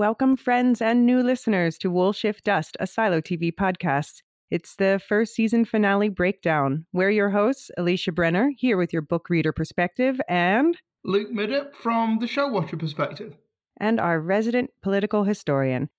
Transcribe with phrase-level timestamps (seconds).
[0.00, 4.22] Welcome, friends and new listeners, to Wool Shift Dust, a Silo TV podcast.
[4.50, 6.86] It's the first season finale breakdown.
[6.90, 12.18] We're your hosts, Elysia Brenner, here with your book reader perspective, and Luke Middup from
[12.18, 13.36] the show watcher perspective.
[13.76, 15.90] and our resident political historian.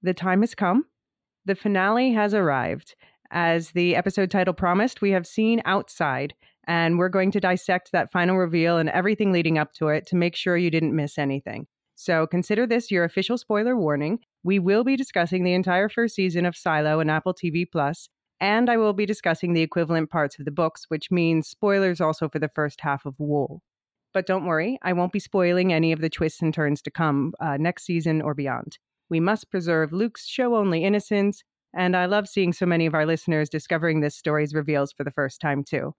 [0.00, 0.84] The time has come.
[1.44, 2.94] The finale has arrived.
[3.32, 6.34] As the episode title promised, we have seen Outside,
[6.68, 10.14] and we're going to dissect that final reveal and everything leading up to it to
[10.14, 11.66] make sure you didn't miss anything.
[12.00, 14.20] So consider this your official spoiler warning.
[14.42, 18.08] We will be discussing the entire first season of Silo and Apple TV Plus,
[18.40, 22.26] and I will be discussing the equivalent parts of the books, which means spoilers also
[22.30, 23.60] for the first half of Wool.
[24.14, 27.34] But don't worry, I won't be spoiling any of the twists and turns to come
[27.38, 28.78] uh, next season or beyond.
[29.10, 31.44] We must preserve Luke's show only innocence,
[31.76, 35.10] and I love seeing so many of our listeners discovering this story's reveals for the
[35.10, 35.92] first time, too.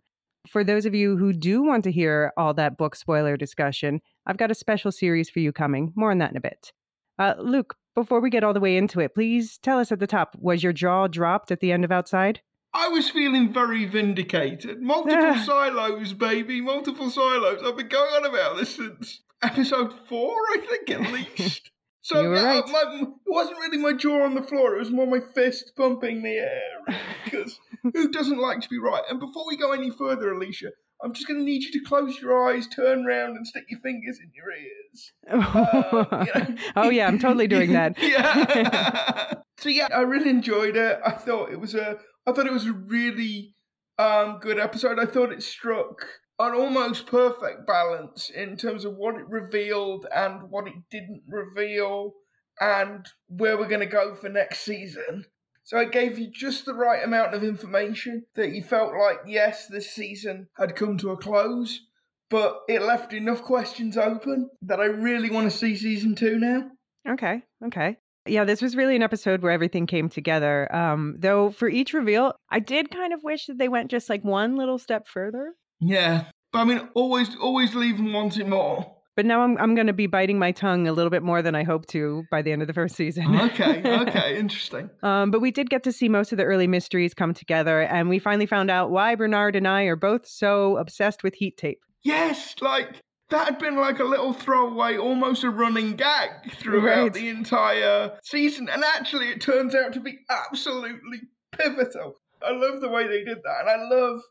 [0.48, 4.38] For those of you who do want to hear all that book spoiler discussion, I've
[4.38, 5.94] got a special series for you coming.
[5.96, 6.72] More on that in a bit.
[7.20, 10.08] Uh, Luke, before we get all the way into it, please tell us at the
[10.08, 12.42] top was your jaw dropped at the end of Outside?
[12.74, 14.82] I was feeling very vindicated.
[14.82, 17.62] Multiple silos, baby, multiple silos.
[17.64, 21.72] I've been going on about this since episode four, I think, at least.
[22.04, 22.68] So You were uh, right.
[22.68, 26.24] my, it wasn't really my jaw on the floor, it was more my fist pumping
[26.24, 26.60] the air.
[27.24, 29.04] Because who doesn't like to be right?
[29.10, 30.72] And before we go any further, Elysia,
[31.04, 33.80] I'm just going to need you to close your eyes, turn around, and stick your
[33.80, 35.12] fingers in your ears.
[35.32, 36.58] Uh, you know.
[36.76, 37.96] oh, yeah, I'm totally doing that.
[38.02, 39.34] yeah.
[39.58, 41.00] so yeah, I really enjoyed it.
[41.06, 43.56] I thought it was a I thought it was a really
[43.98, 45.00] um good episode.
[45.00, 46.06] I thought it struck
[46.40, 52.14] an almost perfect balance in terms of what it revealed and what it didn't reveal
[52.60, 55.26] and where we're going to go for next season.
[55.64, 59.68] So it gave you just the right amount of information that you felt like, yes,
[59.68, 61.82] this season had come to a close,
[62.30, 66.70] but it left enough questions open that I really want to see season two now.
[67.08, 67.44] Okay.
[67.66, 67.98] Okay.
[68.28, 70.74] Yeah, this was really an episode where everything came together.
[70.76, 74.24] Um, though for each reveal, I did kind of wish that they went just like
[74.24, 75.54] one little step further.
[75.82, 78.96] Yeah, but I mean, always, always leave them wanting more.
[79.18, 81.54] But now I'm I'm going to be biting my tongue a little bit more than
[81.54, 83.36] I hope to by the end of the first season.
[83.42, 84.90] Okay, okay, interesting.
[85.04, 88.08] Um, but we did get to see most of the early mysteries come together, and
[88.08, 91.82] we finally found out why Bernard and I are both so obsessed with heat tape.
[92.04, 97.14] Yes, like that had been like a little throwaway, almost a running gag throughout Right.
[97.14, 101.20] the entire season, and actually, it turns out to be absolutely
[101.52, 102.16] pivotal.
[102.42, 104.22] I love the way they did that, and I love,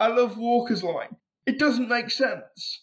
[0.00, 1.16] I love Walker's line.
[1.46, 2.82] It doesn't make sense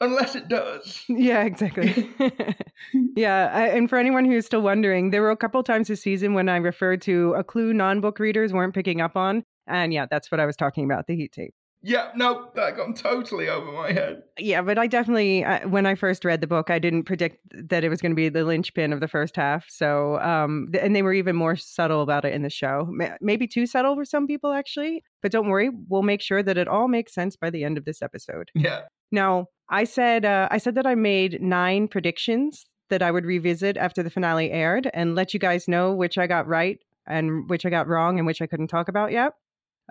[0.00, 1.04] unless it does.
[1.08, 2.10] Yeah, exactly.
[3.16, 6.34] yeah, I, and for anyone who's still wondering, there were a couple times this season
[6.34, 10.30] when I referred to a clue non-book readers weren't picking up on, and yeah, that's
[10.30, 11.54] what I was talking about the heat tape.
[11.82, 14.22] Yeah, no, that got totally over my head.
[14.38, 17.84] Yeah, but I definitely, uh, when I first read the book, I didn't predict that
[17.84, 19.66] it was going to be the linchpin of the first half.
[19.70, 22.86] So, um, th- and they were even more subtle about it in the show.
[22.90, 25.02] Ma- Maybe too subtle for some people, actually.
[25.22, 27.86] But don't worry, we'll make sure that it all makes sense by the end of
[27.86, 28.50] this episode.
[28.54, 33.24] Yeah, Now, I said, uh, I said that I made nine predictions that I would
[33.24, 37.48] revisit after the finale aired and let you guys know which I got right and
[37.48, 39.32] which I got wrong and which I couldn't talk about yet.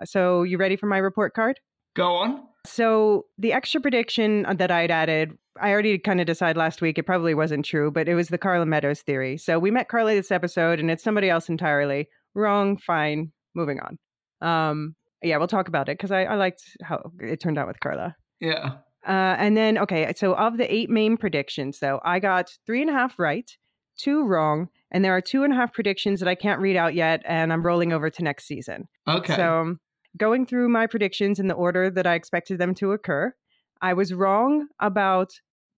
[0.04, 1.58] So, you ready for my report card?
[1.94, 2.42] Go on.
[2.66, 7.04] So the extra prediction that I'd added, I already kind of decided last week it
[7.04, 9.38] probably wasn't true, but it was the Carla Meadows theory.
[9.38, 12.08] So we met Carla this episode, and it's somebody else entirely.
[12.34, 12.76] Wrong.
[12.76, 13.32] Fine.
[13.54, 13.98] Moving on.
[14.46, 17.80] Um, yeah, we'll talk about it because I, I liked how it turned out with
[17.80, 18.14] Carla.
[18.40, 18.76] Yeah,
[19.06, 22.90] Uh, and then, okay, so of the eight main predictions, though, I got three and
[22.90, 23.50] a half right,
[23.98, 26.94] two wrong, and there are two and a half predictions that I can't read out
[26.94, 28.88] yet, and I'm rolling over to next season.
[29.08, 29.36] okay.
[29.36, 29.76] So,
[30.16, 33.34] going through my predictions in the order that I expected them to occur,
[33.80, 35.32] I was wrong about.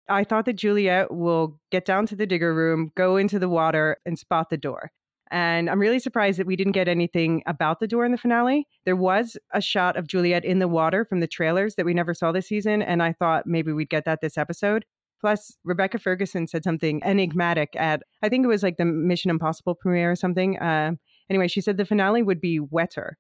[0.10, 3.98] I thought that Juliet will get down to the digger room, go into the water,
[4.06, 4.92] and spot the door.
[5.30, 8.68] And I'm really surprised that we didn't get anything about the door in the finale.
[8.84, 12.14] There was a shot of Juliet in the water from the trailers that we never
[12.14, 14.84] saw this season, and I thought maybe we'd get that this episode.
[15.22, 19.76] Plus, Rebecca Ferguson said something enigmatic at, I think it was like the Mission Impossible
[19.76, 20.58] premiere or something.
[20.60, 20.94] Uh,
[21.30, 23.18] anyway, she said the finale would be wetter.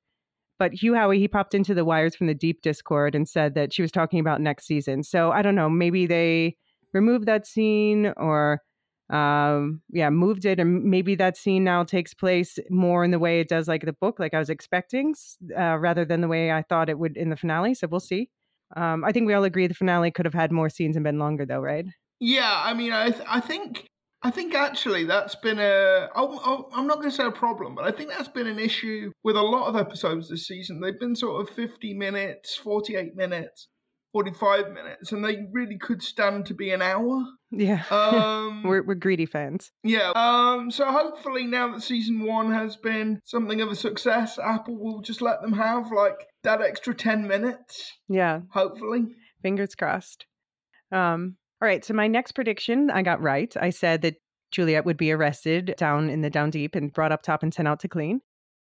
[0.61, 3.73] But Hugh Howey, he popped into the Wires from the Deep Discord and said that
[3.73, 5.01] she was talking about next season.
[5.01, 6.55] So I don't know, maybe they
[6.93, 8.61] removed that scene or,
[9.09, 13.39] um, yeah, moved it, and maybe that scene now takes place more in the way
[13.39, 15.15] it does, like the book, like I was expecting,
[15.57, 17.73] uh, rather than the way I thought it would in the finale.
[17.73, 18.29] So we'll see.
[18.77, 21.17] Um, I think we all agree the finale could have had more scenes and been
[21.17, 21.87] longer, though, right?
[22.19, 23.87] Yeah, I mean, I th- I think
[24.23, 27.91] I think actually that's been a I'm not going to say a problem, but I
[27.91, 30.79] think that's been an issue with a lot of episodes this season.
[30.79, 33.67] They've been sort of 50 minutes, 48 minutes,
[34.13, 37.23] 45 minutes, and they really could stand to be an hour.
[37.49, 37.83] Yeah.
[37.91, 39.71] Um, we're, we're greedy fans.
[39.83, 40.11] yeah.
[40.15, 45.01] Um, so hopefully now that season one has been something of a success, Apple will
[45.01, 47.91] just let them have like that extra 10 minutes.
[48.07, 48.41] Yeah.
[48.51, 49.05] Hopefully.
[49.41, 50.25] Fingers crossed.
[50.91, 51.85] Um, all right.
[51.85, 53.53] So my next prediction, I got right.
[53.59, 54.15] I said that
[54.51, 57.67] Juliet would be arrested down in the down deep and brought up top and sent
[57.67, 58.21] out to clean.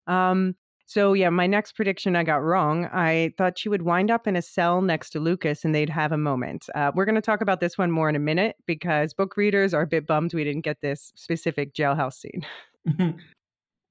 [0.06, 0.54] Um,
[0.86, 2.86] so yeah, my next prediction I got wrong.
[2.86, 6.12] I thought she would wind up in a cell next to Lucas and they'd have
[6.12, 6.66] a moment.
[6.74, 9.72] Uh, we're going to talk about this one more in a minute because book readers
[9.72, 12.46] are a bit bummed we didn't get this specific jailhouse scene.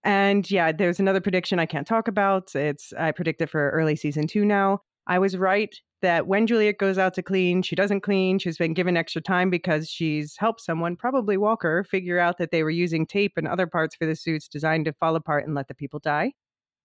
[0.06, 2.54] And yeah, there's another prediction I can't talk about.
[2.56, 4.82] It's I predicted for early season two now.
[5.08, 5.74] I was right
[6.04, 8.38] that when Juliet goes out to clean, she doesn't clean.
[8.38, 12.62] She's been given extra time because she's helped someone, probably Walker, figure out that they
[12.62, 15.68] were using tape and other parts for the suits designed to fall apart and let
[15.68, 16.34] the people die.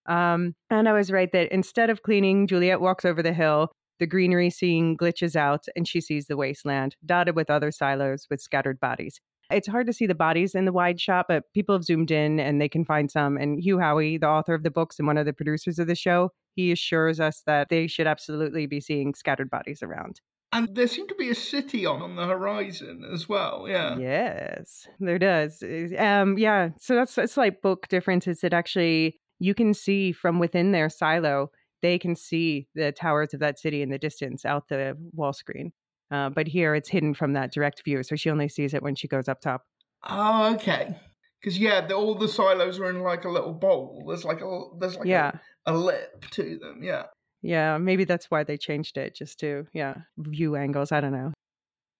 [0.06, 3.72] Um, and I was right that instead of cleaning, Juliet walks over the hill.
[3.98, 8.40] The greenery scene glitches out, and she sees the wasteland dotted with other silos with
[8.40, 9.20] scattered bodies.
[9.50, 12.38] It's hard to see the bodies in the wide shot, but people have zoomed in
[12.38, 13.36] and they can find some.
[13.36, 15.94] And Hugh Howey, the author of the books and one of the producers of the
[15.94, 20.20] show, he assures us that they should absolutely be seeing scattered bodies around.
[20.50, 23.66] And there seemed to be a city on on the horizon as well.
[23.68, 23.96] Yeah.
[23.96, 25.62] Yes, there does.
[25.96, 26.70] Um, yeah.
[26.80, 30.88] So that's a slight book difference is that actually you can see from within their
[30.88, 35.32] silo, they can see the towers of that city in the distance out the wall
[35.32, 35.70] screen.
[36.10, 38.96] Uh, but here it's hidden from that direct view, so she only sees it when
[38.96, 39.62] she goes up top.
[40.08, 40.96] Oh, okay.
[41.40, 44.04] Because yeah, the, all the silos are in like a little bowl.
[44.08, 45.32] There's like a there's like Yeah.
[45.66, 46.80] a, a lip to them.
[46.82, 47.04] Yeah.
[47.42, 50.90] Yeah, maybe that's why they changed it, just to yeah view angles.
[50.90, 51.32] I don't know.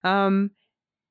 [0.03, 0.51] Um,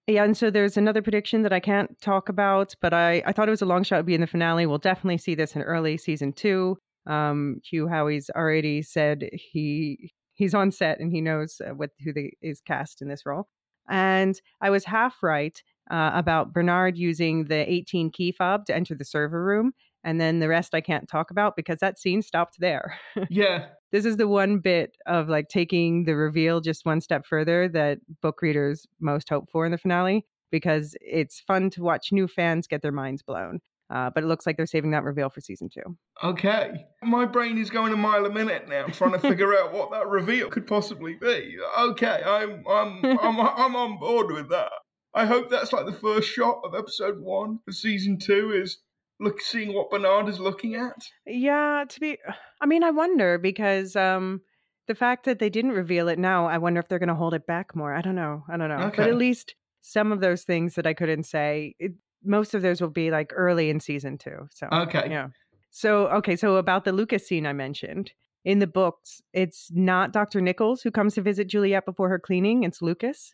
[0.08, 3.48] yeah, and so there's another prediction that I can't talk about, but I I thought
[3.48, 4.66] it was a long shot to be in the finale.
[4.66, 6.78] We'll definitely see this in early season two.
[7.06, 12.12] Um, Hugh Howey's already said he he's on set and he knows uh, what who
[12.14, 13.48] the, is cast in this role.
[13.90, 15.58] And I was half right
[15.90, 19.74] uh, about Bernard using the 18 key fob to enter the server room,
[20.04, 22.98] and then the rest I can't talk about because that scene stopped there.
[23.30, 23.68] Yeah.
[23.92, 28.00] this is the one bit of like taking the reveal just one step further that
[28.22, 32.68] book readers most hope for in the finale because it's fun to watch new fans
[32.68, 33.60] get their minds blown.
[33.90, 35.98] Uh, but it looks like they're saving that reveal for season two.
[36.22, 36.86] Okay.
[37.04, 40.08] My brain is going a mile a minute now, trying to figure out what that
[40.10, 41.56] reveal could possibly be.
[41.80, 44.72] Okay, I'm I'm I'm I'm on board with that.
[45.18, 48.78] I hope that's like the first shot of episode one of season two is
[49.20, 50.96] look seeing what Bernard is looking at.
[51.26, 52.20] Yeah, to be,
[52.62, 54.42] I mean, I wonder because um,
[54.88, 57.34] the fact that they didn't reveal it now, I wonder if they're going to hold
[57.34, 57.96] it back more.
[57.96, 58.44] I don't know.
[58.48, 58.92] I don't know.
[58.96, 61.94] But at least some of those things that I couldn't say, it,
[62.24, 64.48] most of those will be like early in season two.
[64.52, 65.08] So Okay.
[65.10, 65.30] yeah.
[65.72, 68.12] So okay, so about the Lucas scene I mentioned
[68.46, 70.42] in the books, it's not Dr.
[70.42, 72.64] Nichols who comes to visit Juliet before her cleaning.
[72.64, 73.34] It's Lucas.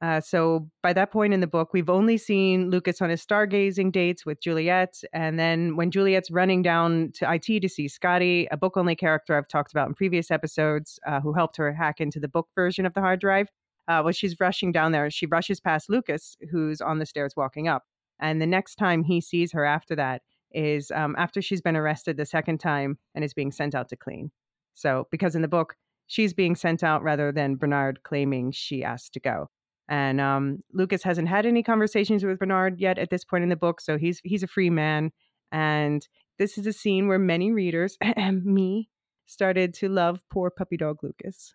[0.00, 3.90] Uh, so by that point in the book, we've only seen Lucas on his stargazing
[3.90, 8.56] dates with Juliet, and then when Juliet's running down to IT to see Scotty, a
[8.56, 12.28] book-only character I've talked about in previous episodes, uh, who helped her hack into the
[12.28, 13.48] book version of the hard drive.
[13.86, 15.10] Uh, well, she's rushing down there.
[15.10, 17.84] She rushes past Lucas, who's on the stairs walking up,
[18.20, 22.16] and the next time he sees her after that is um, after she's been arrested
[22.16, 24.30] the second time and is being sent out to clean.
[24.74, 29.12] So, because in the book, she's being sent out rather than Bernard claiming she asked
[29.14, 29.48] to go.
[29.88, 33.56] And um, Lucas hasn't had any conversations with Bernard yet at this point in the
[33.56, 35.10] book, so he's he's a free man.
[35.52, 36.06] And
[36.38, 37.98] this is a scene where many readers,
[38.44, 38.88] me,
[39.26, 41.54] started to love poor puppy dog Lucas.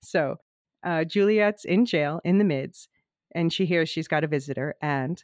[0.00, 0.36] So
[0.84, 2.88] uh, Juliet's in jail in the mids,
[3.34, 4.74] and she hears she's got a visitor.
[4.82, 5.22] And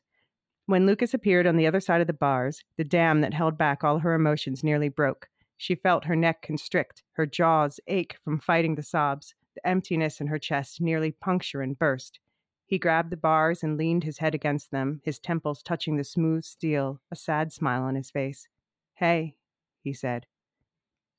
[0.67, 3.83] when Lucas appeared on the other side of the bars, the dam that held back
[3.83, 5.29] all her emotions nearly broke.
[5.57, 10.29] She felt her neck constrict, her jaws ache from fighting the sobs, the emptiness in
[10.29, 12.21] her chest nearly puncture and burst.
[12.69, 16.45] He grabbed the bars and leaned his head against them, his temples touching the smooth
[16.45, 18.47] steel, a sad smile on his face.
[18.93, 19.37] Hey,
[19.83, 20.27] he said.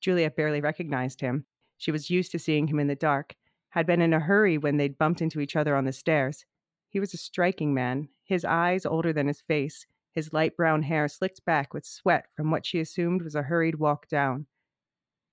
[0.00, 1.46] Juliet barely recognized him.
[1.76, 3.34] She was used to seeing him in the dark,
[3.70, 6.46] had been in a hurry when they'd bumped into each other on the stairs.
[6.88, 11.08] He was a striking man, his eyes older than his face, his light brown hair
[11.08, 14.46] slicked back with sweat from what she assumed was a hurried walk down.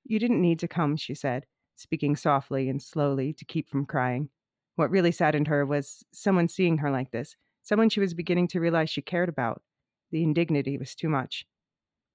[0.04, 1.46] You didn't need to come, she said,
[1.76, 4.30] speaking softly and slowly to keep from crying.
[4.77, 8.60] What really saddened her was someone seeing her like this, someone she was beginning to
[8.60, 9.63] realize she cared about.
[10.12, 11.48] The indignity was too much.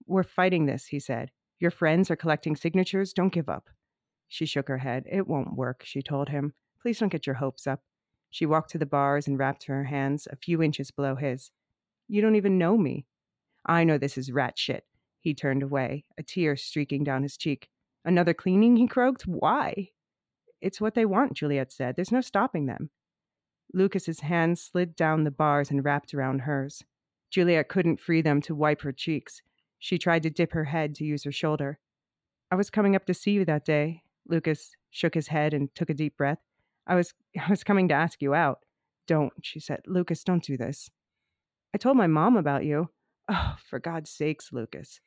[0.07, 1.33] We're fighting this, he said.
[1.59, 3.13] Your friends are collecting signatures.
[3.13, 3.69] Don't give up.
[4.29, 5.07] She shook her head.
[5.11, 6.55] It won't work, she told him.
[6.81, 7.81] Please don't get your hopes up.
[8.31, 11.51] She walked to the bars and wrapped her hands a few inches below his.
[12.07, 13.07] You don't even know me.
[13.67, 14.85] I know this is rat shit.
[15.19, 17.69] He turned away, a tear streaking down his cheek.
[18.05, 19.27] Another cleaning, he croaked.
[19.27, 19.89] Why?
[20.63, 21.97] It's what they want, Juliet said.
[21.97, 22.91] There's no stopping them.
[23.75, 26.85] Lucas's hand slid down the bars and wrapped around hers.
[27.31, 29.43] Juliet couldn't free them to wipe her cheeks.
[29.79, 31.79] She tried to dip her head to use her shoulder.
[32.51, 34.03] I was coming up to see you that day.
[34.29, 36.39] Lucas shook his head and took a deep breath.
[36.87, 38.61] I was I was coming to ask you out.
[39.09, 39.81] Don't, she said.
[39.87, 40.91] Lucas, don't do this.
[41.75, 42.91] I told my mom about you.
[43.29, 45.01] Oh, for God's sakes, Lucas.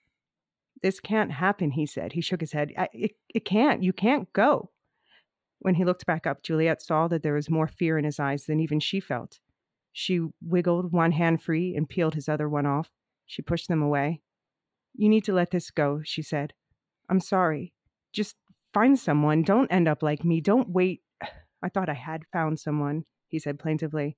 [0.82, 2.14] This can't happen, he said.
[2.14, 2.74] He shook his head.
[2.92, 3.84] it, it can't.
[3.84, 4.72] You can't go.
[5.66, 8.46] When he looked back up, Juliet saw that there was more fear in his eyes
[8.46, 9.40] than even she felt.
[9.92, 12.92] She wiggled one hand free and peeled his other one off.
[13.26, 14.22] She pushed them away.
[14.94, 16.54] You need to let this go, she said.
[17.10, 17.74] I'm sorry.
[18.14, 18.36] Just
[18.76, 19.42] find someone.
[19.42, 20.40] Don't end up like me.
[20.40, 21.02] Don't wait.
[21.64, 24.18] I thought I had found someone, he said plaintively.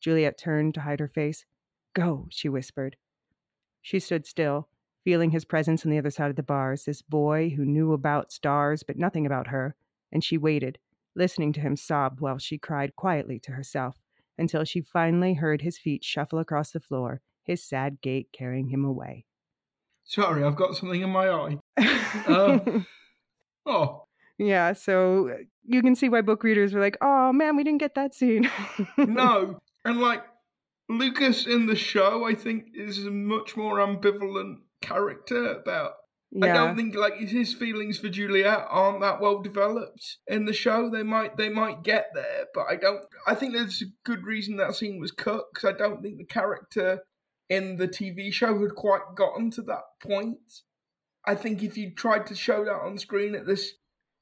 [0.00, 1.44] Juliet turned to hide her face.
[1.94, 2.96] Go, she whispered.
[3.82, 4.68] She stood still,
[5.04, 8.32] feeling his presence on the other side of the bars, this boy who knew about
[8.32, 9.76] stars but nothing about her,
[10.10, 10.80] and she waited,
[11.18, 13.96] listening to him sob while she cried quietly to herself,
[14.38, 18.84] until she finally heard his feet shuffle across the floor, his sad gait carrying him
[18.84, 19.26] away.
[20.04, 21.58] Sorry, I've got something in my eye.
[22.26, 22.86] um,
[23.66, 24.04] oh.
[24.38, 27.96] Yeah, so you can see why book readers were like, oh man, we didn't get
[27.96, 28.48] that scene.
[28.96, 29.58] no.
[29.84, 30.22] And like,
[30.88, 35.92] Lucas in the show, I think, is a much more ambivalent character about.
[36.30, 36.46] Yeah.
[36.46, 40.90] I don't think like his feelings for Juliet aren't that well developed in the show.
[40.90, 43.02] They might they might get there, but I don't.
[43.26, 46.26] I think there's a good reason that scene was cut because I don't think the
[46.26, 47.00] character
[47.48, 50.38] in the TV show had quite gotten to that point.
[51.26, 53.72] I think if you tried to show that on screen at this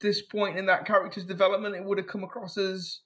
[0.00, 3.00] this point in that character's development, it would have come across as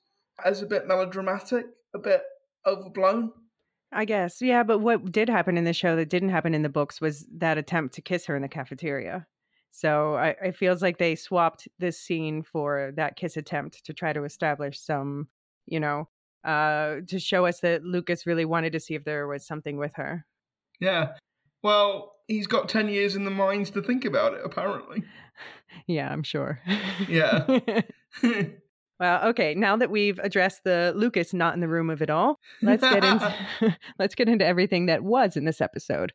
[0.44, 2.22] as a bit melodramatic, a bit
[2.66, 3.32] overblown.
[3.92, 4.40] I guess.
[4.40, 7.26] Yeah, but what did happen in the show that didn't happen in the books was
[7.38, 9.26] that attempt to kiss her in the cafeteria.
[9.72, 14.12] So I, it feels like they swapped this scene for that kiss attempt to try
[14.12, 15.28] to establish some,
[15.66, 16.08] you know,
[16.44, 19.94] uh, to show us that Lucas really wanted to see if there was something with
[19.94, 20.26] her.
[20.80, 21.12] Yeah.
[21.62, 25.04] Well, he's got 10 years in the mines to think about it, apparently.
[25.86, 26.60] Yeah, I'm sure.
[27.08, 27.46] Yeah.
[29.00, 29.54] Well, okay.
[29.54, 33.02] Now that we've addressed the Lucas not in the room of it all, let's get
[33.02, 33.34] into
[33.98, 36.12] let's get into everything that was in this episode.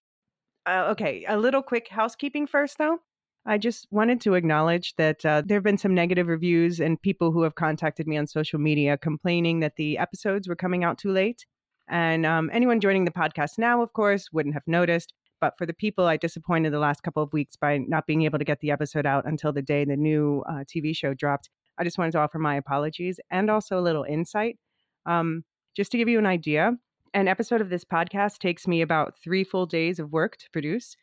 [0.67, 2.99] Uh, okay, a little quick housekeeping first, though.
[3.45, 7.31] I just wanted to acknowledge that uh, there have been some negative reviews and people
[7.31, 11.11] who have contacted me on social media complaining that the episodes were coming out too
[11.11, 11.45] late.
[11.87, 15.13] And um, anyone joining the podcast now, of course, wouldn't have noticed.
[15.41, 18.39] But for the people I disappointed the last couple of weeks by not being able
[18.39, 21.83] to get the episode out until the day the new uh, TV show dropped, I
[21.83, 24.57] just wanted to offer my apologies and also a little insight.
[25.05, 25.43] Um,
[25.75, 26.73] just to give you an idea,
[27.13, 30.95] an episode of this podcast takes me about three full days of work to produce.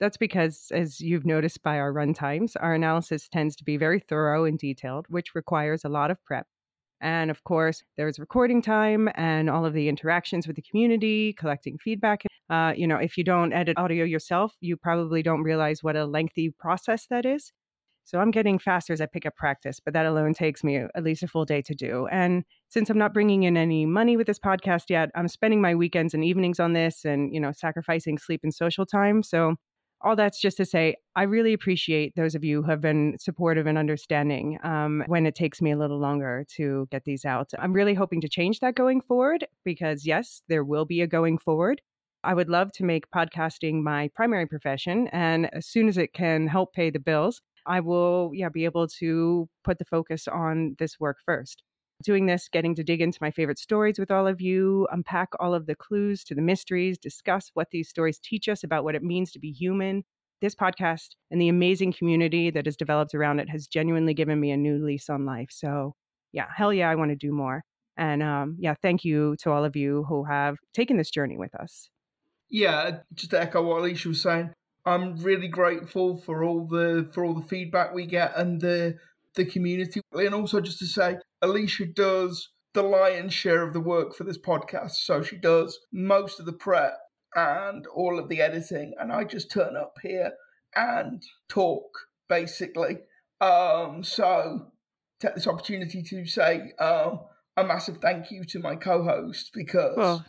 [0.00, 4.00] That's because, as you've noticed by our run times, our analysis tends to be very
[4.00, 6.46] thorough and detailed, which requires a lot of prep.
[7.00, 11.78] And of course, there's recording time and all of the interactions with the community, collecting
[11.78, 12.22] feedback.
[12.48, 16.04] Uh, you know, if you don't edit audio yourself, you probably don't realize what a
[16.04, 17.52] lengthy process that is.
[18.04, 21.04] So I'm getting faster as I pick up practice, but that alone takes me at
[21.04, 22.08] least a full day to do.
[22.10, 25.74] And since I'm not bringing in any money with this podcast yet, I'm spending my
[25.74, 29.22] weekends and evenings on this and, you know, sacrificing sleep and social time.
[29.22, 29.54] So
[30.02, 33.66] all that's just to say, I really appreciate those of you who have been supportive
[33.66, 37.50] and understanding um, when it takes me a little longer to get these out.
[37.58, 41.38] I'm really hoping to change that going forward because, yes, there will be a going
[41.38, 41.82] forward.
[42.24, 45.08] I would love to make podcasting my primary profession.
[45.08, 48.88] And as soon as it can help pay the bills, I will yeah be able
[48.98, 51.62] to put the focus on this work first.
[52.02, 55.54] Doing this, getting to dig into my favorite stories with all of you, unpack all
[55.54, 59.02] of the clues to the mysteries, discuss what these stories teach us about what it
[59.02, 60.04] means to be human.
[60.40, 64.50] This podcast and the amazing community that has developed around it has genuinely given me
[64.50, 65.48] a new lease on life.
[65.50, 65.94] So,
[66.32, 67.62] yeah, hell yeah, I want to do more.
[67.98, 71.54] And um, yeah, thank you to all of you who have taken this journey with
[71.54, 71.90] us.
[72.48, 74.54] Yeah, just to echo what Elysia was saying,
[74.86, 78.96] I'm really grateful for all the for all the feedback we get and the
[79.34, 84.14] the community, and also just to say, Elysia does the lion's share of the work
[84.14, 84.92] for this podcast.
[84.92, 86.98] So she does most of the prep
[87.34, 90.32] and all of the editing, and I just turn up here
[90.74, 91.88] and talk
[92.28, 92.98] basically.
[93.40, 94.72] Um, so
[95.20, 97.20] take this opportunity to say um,
[97.56, 99.96] a massive thank you to my co-host because.
[99.96, 100.26] Well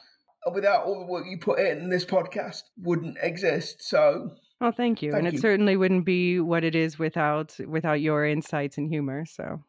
[0.53, 3.77] without all the work you put in, this podcast wouldn't exist.
[3.81, 5.11] So well, thank you.
[5.11, 5.37] Thank and you.
[5.37, 9.25] it certainly wouldn't be what it is without without your insights and humor.
[9.25, 9.63] So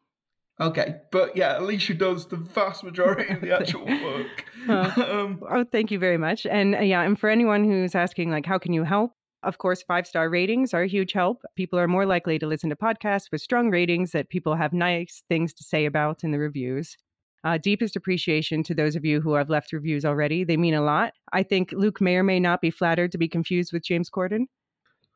[0.59, 4.45] Okay, but yeah, Elysia does the vast majority of the actual work.
[4.69, 6.45] um, oh, thank you very much.
[6.45, 9.11] And uh, yeah, and for anyone who's asking, like, how can you help?
[9.41, 11.41] Of course, five star ratings are a huge help.
[11.55, 15.23] People are more likely to listen to podcasts with strong ratings that people have nice
[15.27, 16.97] things to say about in the reviews.
[17.43, 20.43] Uh, deepest appreciation to those of you who have left reviews already.
[20.43, 21.13] They mean a lot.
[21.31, 24.45] I think Luke may or may not be flattered to be confused with James Corden.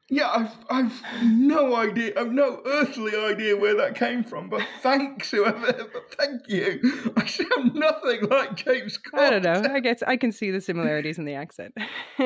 [0.10, 4.48] Yeah, I've I've no idea, I've no earthly idea where that came from.
[4.50, 5.74] But thanks, whoever.
[5.74, 6.80] But thank you.
[7.18, 9.20] I sound nothing like James Corden.
[9.20, 9.74] I don't know.
[9.74, 11.76] I guess I can see the similarities in the accent.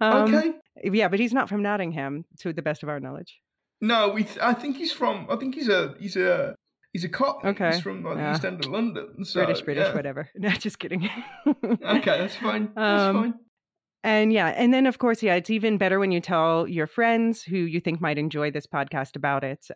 [0.00, 0.52] um, okay.
[0.84, 3.40] Yeah, but he's not from Nottingham, to the best of our knowledge.
[3.80, 4.24] No, we.
[4.24, 5.26] Th- I think he's from.
[5.30, 5.94] I think he's a.
[5.98, 6.56] He's a.
[6.92, 7.44] He's a cop.
[7.44, 7.72] Okay.
[7.72, 9.24] He's from like, the East End of London.
[9.24, 9.94] So, British, British, yeah.
[9.94, 10.28] whatever.
[10.36, 11.08] No, just kidding.
[11.64, 12.70] okay, that's fine.
[12.74, 13.34] That's Um, fine.
[14.02, 17.42] And yeah, and then of course, yeah, it's even better when you tell your friends
[17.42, 19.66] who you think might enjoy this podcast about it.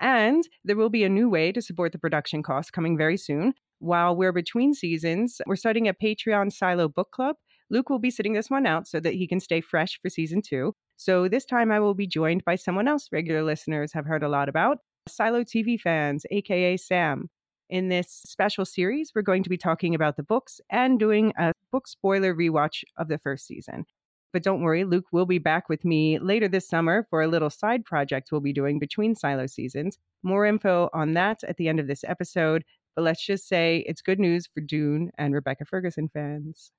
[0.00, 3.54] And there will be a new way to support the production costs coming very soon.
[3.78, 7.36] While we're between seasons, we're starting a Patreon Silo book club.
[7.70, 10.42] Luke will be sitting this one out so that he can stay fresh for season
[10.42, 10.74] two.
[10.96, 14.28] So this time I will be joined by someone else regular listeners have heard a
[14.28, 14.78] lot about
[15.08, 17.28] Silo TV fans, aka Sam.
[17.70, 21.52] In this special series, we're going to be talking about the books and doing a
[21.70, 23.84] book spoiler rewatch of the first season.
[24.32, 27.50] But don't worry, Luke will be back with me later this summer for a little
[27.50, 29.98] side project we'll be doing between Silo seasons.
[30.22, 32.64] More info on that at the end of this episode.
[32.94, 36.72] But let's just say it's good news for Dune and Rebecca Ferguson fans.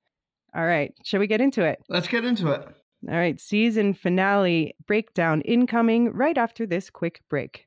[0.54, 1.78] All right, shall we get into it?
[1.88, 2.68] Let's get into it.
[3.08, 7.66] All right, season finale breakdown incoming right after this quick break.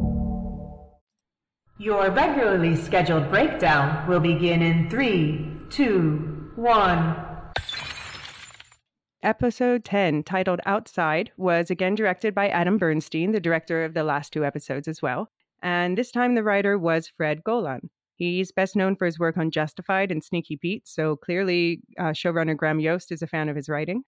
[1.81, 7.15] Your regularly scheduled breakdown will begin in three, two, one.
[9.23, 14.31] Episode 10, titled Outside, was again directed by Adam Bernstein, the director of the last
[14.31, 15.31] two episodes as well.
[15.63, 17.89] And this time the writer was Fred Golan.
[18.13, 22.55] He's best known for his work on Justified and Sneaky Pete, so clearly uh, showrunner
[22.55, 24.03] Graham Yost is a fan of his writing.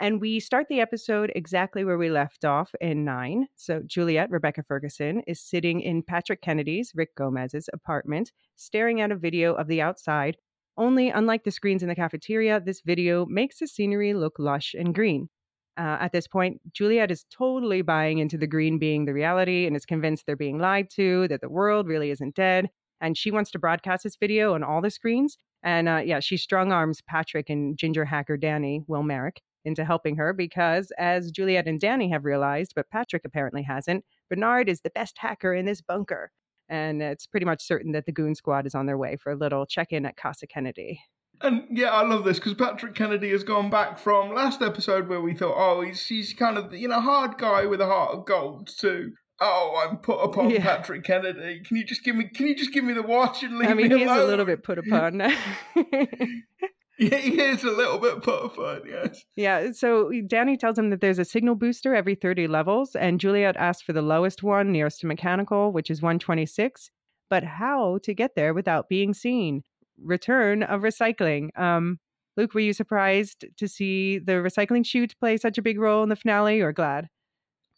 [0.00, 3.48] And we start the episode exactly where we left off in nine.
[3.56, 9.16] So Juliet, Rebecca Ferguson, is sitting in Patrick Kennedy's, Rick Gomez's apartment, staring at a
[9.16, 10.38] video of the outside.
[10.78, 14.94] Only, unlike the screens in the cafeteria, this video makes the scenery look lush and
[14.94, 15.28] green.
[15.76, 19.76] Uh, at this point, Juliet is totally buying into the green being the reality and
[19.76, 22.70] is convinced they're being lied to, that the world really isn't dead.
[23.02, 25.36] And she wants to broadcast this video on all the screens.
[25.62, 30.16] And uh, yeah, she strong arms Patrick and ginger hacker Danny, Will Merrick, into helping
[30.16, 34.90] her because, as Juliet and Danny have realized, but Patrick apparently hasn't, Bernard is the
[34.90, 36.30] best hacker in this bunker.
[36.68, 39.36] And it's pretty much certain that the Goon Squad is on their way for a
[39.36, 41.00] little check in at Casa Kennedy.
[41.42, 45.20] And yeah, I love this because Patrick Kennedy has gone back from last episode where
[45.20, 48.26] we thought, oh, he's he's kind of you know hard guy with a heart of
[48.26, 50.62] gold to oh, I'm put upon Yeah.
[50.62, 51.62] Patrick Kennedy.
[51.64, 53.66] Can you just give me can you just give me the watch and leave me
[53.66, 53.78] alone?
[53.78, 54.20] I mean, me he is alone?
[54.20, 55.22] a little bit put upon.
[57.00, 58.82] Yeah, he is a little bit put upon.
[58.86, 59.24] Yes.
[59.34, 63.56] yeah, so Danny tells him that there's a signal booster every 30 levels, and Juliet
[63.56, 66.90] asks for the lowest one nearest to mechanical, which is 126.
[67.30, 69.62] But how to get there without being seen?
[69.98, 71.58] Return of recycling.
[71.58, 72.00] Um,
[72.36, 76.10] Luke, were you surprised to see the recycling chute play such a big role in
[76.10, 77.08] the finale, or glad?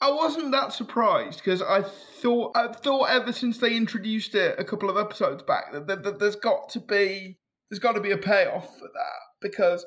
[0.01, 4.65] I wasn't that surprised because I thought I thought ever since they introduced it a
[4.65, 7.39] couple of episodes back that, that, that there's got to be
[7.73, 9.87] there's got to be a payoff for that because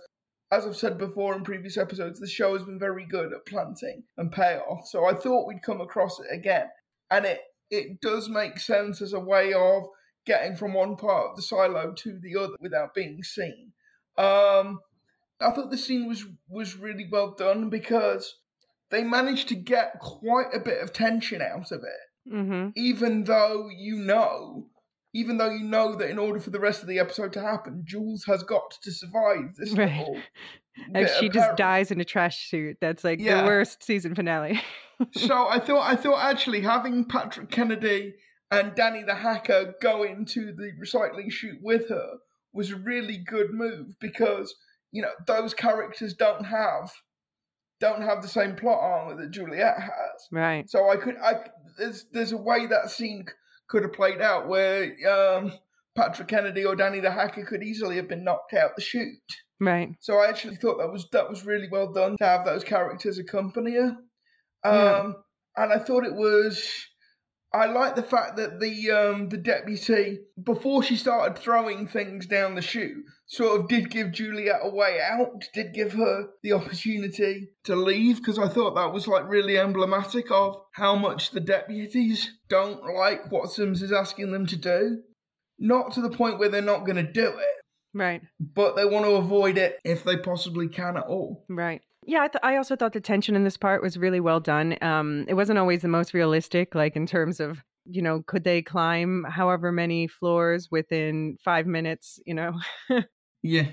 [0.52, 4.02] as I've said before in previous episodes, the show has been very good at planting
[4.17, 4.88] and payoff.
[4.88, 6.65] So I thought we'd come across it again,
[7.12, 9.84] and it it does make sense as a way of
[10.26, 13.74] getting from one part of the silo to the other without being seen.
[14.17, 14.80] Um,
[15.39, 18.36] I thought the scene was was really well done because
[18.89, 22.69] they managed to get quite a bit of tension out of it, Mm-hmm.
[22.76, 24.69] even though you know,
[25.15, 27.84] even though you know that in order for the rest of the episode to happen,
[27.86, 30.06] Jules has got to survive this Right.
[30.93, 33.41] If she just dies in a trash suit, that's like Yeah.
[33.41, 34.60] the worst season finale.
[35.13, 38.15] so I thought I thought actually having Patrick Kennedy
[38.51, 42.17] and Danny the hacker go into the recycling chute with her
[42.51, 44.54] was a really good move because
[44.91, 46.91] you know those characters don't have
[47.80, 50.28] don't have the same plot armor that Juliet has.
[50.30, 50.69] right.
[50.69, 51.36] So I could I
[51.78, 53.25] there's there's a way that scene
[53.67, 55.51] could have played out where um,
[55.95, 59.17] Patrick Kennedy or Danny the hacker could easily have been knocked out the chute.
[59.60, 59.95] Right.
[59.99, 63.17] So I actually thought that was that was really well done to have those characters
[63.17, 63.97] accompany her.
[64.63, 65.12] Um, Yeah.
[65.58, 66.67] and I thought it was.
[67.56, 72.56] I like the fact that the um, the deputy, before she started throwing things down
[72.56, 77.50] the chute, sort of did give Juliet a way out, did give her the opportunity
[77.63, 82.32] to leave, because I thought that was like really emblematic of how much the deputies
[82.50, 85.02] don't like what Sims is asking them to do.
[85.58, 87.56] Not to the point where they're not going to do it,
[87.94, 88.22] Right.
[88.39, 91.46] but they want to avoid it if they possibly can at all.
[91.48, 91.82] Right.
[92.08, 94.78] Yeah, I, th- I also thought the tension in this part was really well done.
[94.82, 98.62] Um, it wasn't always the most realistic, like in terms of, you know, could they
[98.62, 102.54] climb however many floors within five minutes, you know?
[103.48, 103.68] Yeah.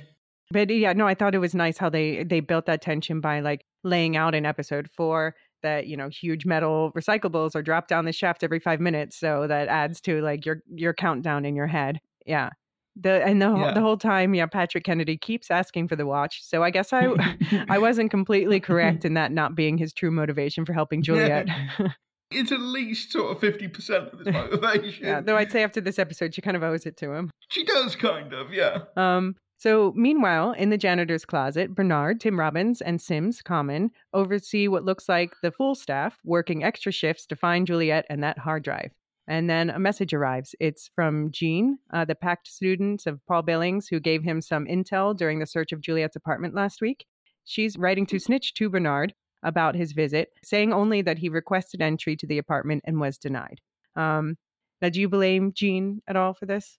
[0.50, 3.40] But yeah, no, I thought it was nice how they they built that tension by
[3.40, 8.04] like laying out in episode four that you know huge metal recyclables are dropped down
[8.04, 11.68] the shaft every five minutes, so that adds to like your your countdown in your
[11.68, 12.00] head.
[12.26, 12.50] Yeah.
[12.94, 13.72] The and the whole Yeah.
[13.74, 16.42] the whole time, yeah, Patrick Kennedy keeps asking for the watch.
[16.42, 17.06] So I guess I
[17.68, 21.48] I wasn't completely correct in that not being his true motivation for helping Juliet.
[22.34, 25.04] It's at least sort of 50% of his motivation.
[25.04, 27.30] yeah, though I'd say after this episode, she kind of owes it to him.
[27.48, 28.84] She does kind of, yeah.
[28.96, 34.82] Um, so meanwhile, in the janitor's closet, Bernard, Tim Robbins, and Sims Common oversee what
[34.82, 38.92] looks like the full staff working extra shifts to find Juliet and that hard drive.
[39.28, 40.54] And then a message arrives.
[40.58, 45.16] It's from Jean, uh, the pact student of Paul Billings, who gave him some intel
[45.16, 47.06] during the search of Juliet's apartment last week.
[47.44, 52.16] She's writing to snitch to Bernard about his visit, saying only that he requested entry
[52.16, 53.60] to the apartment and was denied.
[53.96, 54.36] Um,
[54.80, 56.78] now, do you blame Jean at all for this?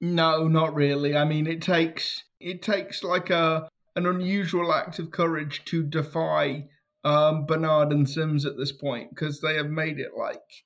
[0.00, 1.16] No, not really.
[1.16, 6.66] I mean, it takes it takes like a an unusual act of courage to defy
[7.04, 10.64] um, Bernard and Sims at this point because they have made it like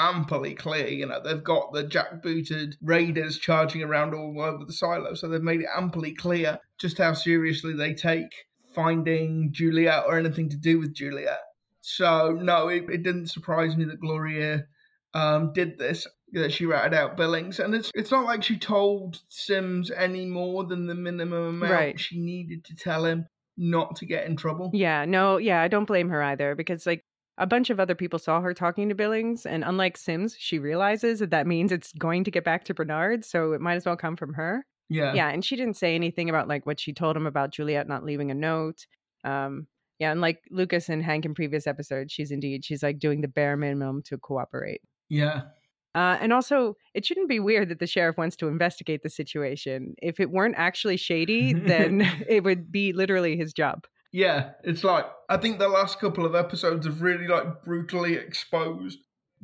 [0.00, 0.88] amply clear.
[0.88, 5.42] You know, they've got the jackbooted raiders charging around all over the silo, so they've
[5.42, 8.32] made it amply clear just how seriously they take
[8.74, 11.40] finding Juliet or anything to do with Juliet.
[11.80, 14.66] So no, it, it didn't surprise me that Gloria
[15.14, 16.06] um, did this.
[16.32, 20.62] That she ratted out Billings, and it's it's not like she told Sims any more
[20.62, 21.98] than the minimum amount Right.
[21.98, 24.70] she needed to tell him not to get in trouble.
[24.72, 27.04] Yeah, no, yeah, I don't blame her either because like
[27.40, 31.18] a bunch of other people saw her talking to Billings, and unlike Sims, she realizes
[31.18, 33.96] that that means it's going to get back to Bernard, so it might as well
[33.96, 34.64] come from her.
[34.88, 37.88] Yeah, Yeah, and she didn't say anything about like what she told him about Juliet
[37.88, 38.86] not leaving a note.
[39.24, 39.66] Um,
[39.98, 43.28] yeah, and like Lucas and Hank in previous episodes, she's indeed she's like doing the
[43.28, 44.82] bare minimum to cooperate.
[45.08, 45.42] yeah,
[45.94, 49.94] Uh, and also, it shouldn't be weird that the sheriff wants to investigate the situation.
[50.02, 53.86] If it weren't actually shady, then it would be literally his job.
[54.12, 54.52] Yeah.
[54.64, 58.98] It's like I think the last couple of episodes have really like brutally exposed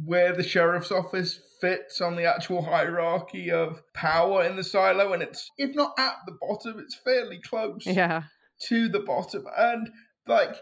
[0.04, 5.22] where the sheriff's office fits on the actual hierarchy of power in the silo, and
[5.22, 7.86] it's if not at the bottom, it's fairly close.
[7.86, 8.24] Yeah.
[8.68, 9.44] to the bottom.
[9.56, 9.90] And
[10.26, 10.56] like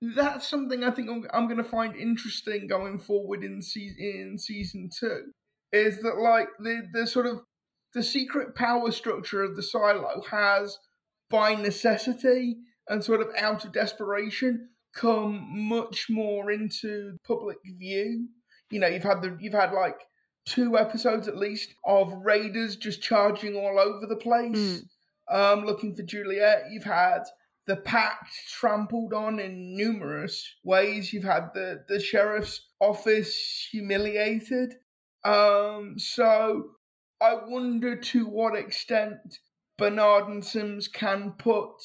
[0.00, 4.38] that's something I think I'm, I'm going to find interesting going forward in season in
[4.38, 5.32] season two.
[5.72, 7.40] Is that like the the sort of
[7.94, 10.78] the secret power structure of the silo has
[11.30, 18.28] by necessity and sort of out of desperation come much more into public view.
[18.70, 20.00] You know, you've had the you've had like
[20.44, 24.82] two episodes at least of raiders just charging all over the place
[25.30, 26.64] um, looking for Juliet.
[26.70, 27.22] You've had
[27.66, 31.12] the pact trampled on in numerous ways.
[31.12, 34.74] You've had the, the sheriff's office humiliated.
[35.24, 36.70] Um, so
[37.20, 39.38] I wonder to what extent
[39.78, 41.76] Bernard and Sims can put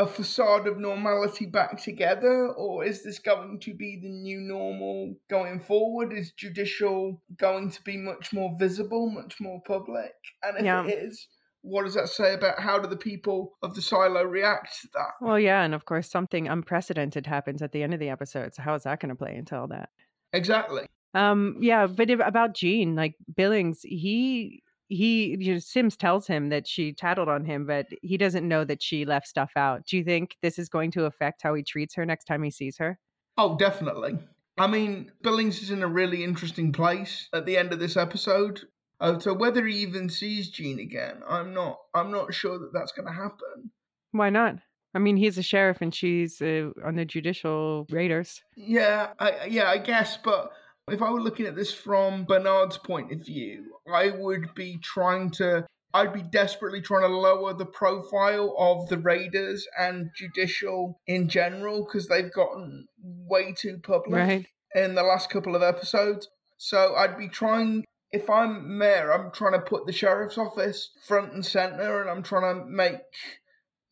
[0.00, 5.14] a facade of normality back together, or is this going to be the new normal
[5.28, 6.10] going forward?
[6.12, 10.14] Is judicial going to be much more visible, much more public?
[10.42, 10.86] And if Yeah.
[10.86, 11.28] it is,
[11.60, 15.10] what does that say about how do the people of the silo react to that?
[15.20, 18.54] Well, yeah, and of course, something unprecedented happens at the end of the episode.
[18.54, 19.90] So how is that going to play into all that?
[20.32, 20.86] Exactly.
[21.12, 26.50] Um, yeah, but if, about Jean, like Billings, he he you know, Sims tells him
[26.50, 29.86] that she tattled on him, but he doesn't know that she left stuff out.
[29.86, 32.50] Do you think this is going to affect how he treats her next time he
[32.50, 32.98] sees her?
[33.38, 34.18] Oh, definitely.
[34.58, 38.60] I mean, Billings is in a really interesting place at the end of this episode.
[39.00, 41.78] Uh, so whether he even sees Jean again, I'm not.
[41.94, 43.70] I'm not sure that that's going to happen.
[44.10, 44.56] Why not?
[44.92, 48.42] I mean, he's a sheriff and she's uh, on the judicial raiders.
[48.56, 50.16] Yeah, I, yeah, I guess.
[50.16, 50.50] But
[50.88, 55.30] if I were looking at this from Bernard's point of view, I would be trying
[55.32, 55.66] to.
[55.92, 61.84] I'd be desperately trying to lower the profile of the Raiders and judicial in general
[61.84, 64.46] because they've gotten way too public Right.
[64.74, 66.28] in the last couple of episodes.
[66.58, 67.84] So I'd be trying.
[68.12, 72.22] If I'm mayor, I'm trying to put the sheriff's office front and center, and I'm
[72.24, 72.96] trying to make,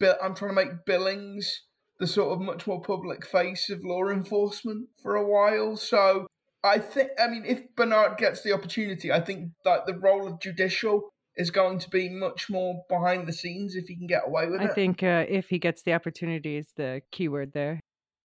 [0.03, 1.63] I'm trying to make Billings
[2.01, 5.77] the sort of much more public face of law enforcement for a while.
[5.77, 6.27] So
[6.65, 10.41] I think, I mean, if Bernard gets the opportunity, I think that the role of
[10.41, 14.47] judicial is going to be much more behind the scenes if he can get away
[14.49, 14.71] with I it.
[14.71, 17.81] I think uh, if he gets the opportunity is the keyword there.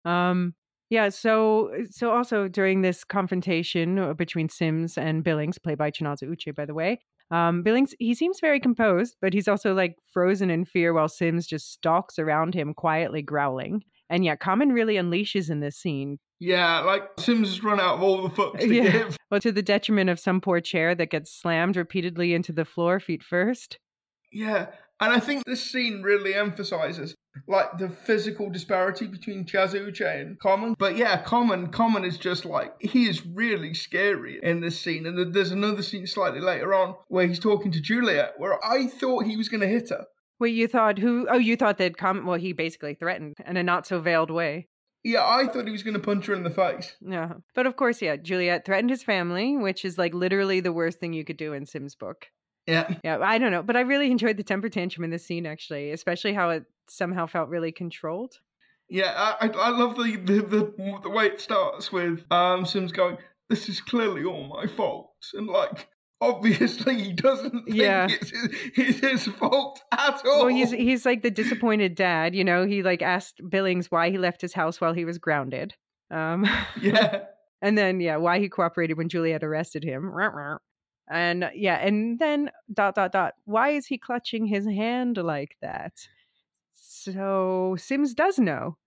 [0.03, 0.53] Um,
[0.89, 1.09] yeah.
[1.09, 6.53] So, so also during this confrontation uh, between Sims and Billings, played by Chinaza Uche,
[6.53, 6.99] by the way,
[7.31, 11.47] um, Billings he seems very composed, but he's also like frozen in fear while Sims
[11.47, 13.83] just stalks around him, quietly growling.
[14.09, 16.17] And yeah, Common really unleashes in this scene.
[16.39, 18.91] Yeah, like Sims has run out of all the fucks to Yeah.
[18.91, 19.17] give.
[19.29, 22.99] Well, to the detriment of some poor chair that gets slammed repeatedly into the floor,
[22.99, 23.77] feet first.
[24.31, 24.67] Yeah,
[25.01, 27.15] and I think this scene really emphasizes
[27.47, 30.75] like the physical disparity between Chinaza Uche and Common.
[30.77, 35.05] But yeah, Common, Common is just like he is really scary in this scene.
[35.05, 39.25] And there's another scene slightly later on where he's talking to Juliet, where I thought
[39.25, 40.05] he was going to hit her.
[40.39, 41.27] Wait, you thought who?
[41.29, 42.25] Oh, you thought that Common.
[42.25, 44.67] Well, he basically threatened in a not so veiled way.
[45.03, 46.95] Yeah, I thought he was going to punch her in the face.
[47.01, 47.33] Yeah.
[47.55, 51.13] But of course, yeah, Juliet threatened his family, which is like literally the worst thing
[51.13, 52.27] you could do in Sim's book.
[52.67, 53.63] Yeah, Yeah, I don't know.
[53.63, 57.25] But I really enjoyed the temper tantrum in this scene, actually, especially how it somehow
[57.25, 58.33] felt really controlled.
[58.89, 62.91] yeah, I, I, I love the, the the the way it starts with um Sims
[62.91, 65.87] going, "This is clearly all my fault," and like.
[66.21, 68.07] Obviously, he doesn't think Yeah.
[68.09, 70.39] it's, his, it's his fault at all.
[70.45, 72.65] Well, he's he's like the disappointed dad, you know.
[72.65, 75.75] He like asked Billings why he left his house while he was grounded.
[76.11, 76.45] Um
[76.81, 77.25] yeah,
[77.61, 80.11] and then yeah, why he cooperated when Juliet arrested him.
[81.09, 83.35] And uh, yeah, and then dot dot dot.
[83.45, 85.93] Why is he clutching his hand like that?
[86.73, 88.77] So Sims does know.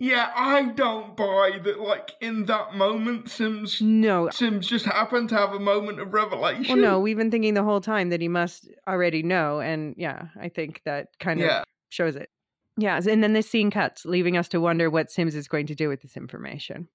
[0.00, 1.80] Yeah, I don't buy that.
[1.80, 4.30] Like in that moment, Sims No.
[4.30, 6.80] Sims just happened to have a moment of revelation.
[6.80, 10.28] Well, no, we've been thinking the whole time that he must already know, and yeah,
[10.40, 11.62] I think that kind of Yeah.
[11.88, 12.30] shows it.
[12.76, 15.74] Yeah, and then this scene cuts, leaving us to wonder what Sims is going to
[15.74, 16.88] do with this information.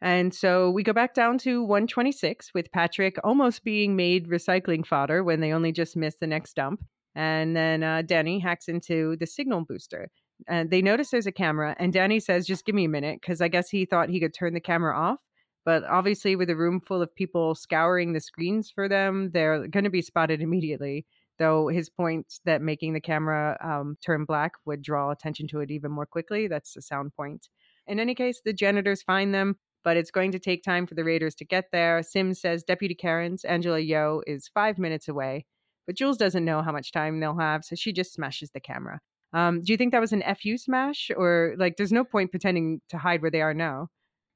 [0.00, 5.22] And so we go back down to 126 with Patrick almost being made recycling fodder
[5.22, 6.82] when they only just missed the next dump.
[7.14, 10.08] And then uh, Danny hacks into the signal booster.
[10.46, 13.40] And they notice there's a camera, and Danny says, Just give me a minute, because
[13.40, 15.18] I guess he thought he could turn the camera off.
[15.64, 19.84] But obviously, with a room full of people scouring the screens for them, they're going
[19.84, 21.04] to be spotted immediately.
[21.38, 25.70] Though his point that making the camera um, turn black would draw attention to it
[25.70, 27.48] even more quickly, that's a sound point.
[27.86, 31.04] In any case, the janitors find them, but it's going to take time for the
[31.04, 32.02] raiders to get there.
[32.02, 35.46] Sims says Deputy Karen's Angela Yo is five minutes away,
[35.86, 39.00] but Jules doesn't know how much time they'll have, so she just smashes the camera.
[39.32, 42.80] Um, do you think that was an FU smash, or like, there's no point pretending
[42.88, 43.88] to hide where they are now?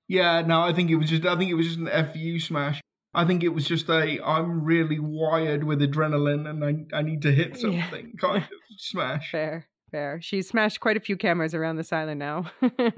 [0.08, 1.24] Yeah, no, I think it was just.
[1.24, 2.80] I think it was just an fu smash.
[3.14, 4.20] I think it was just a.
[4.24, 7.82] I'm really wired with adrenaline, and I I need to hit Yeah.
[7.82, 9.30] something kind of smash.
[9.30, 10.18] Fair, fair.
[10.20, 12.50] She's smashed quite a few cameras around this island now.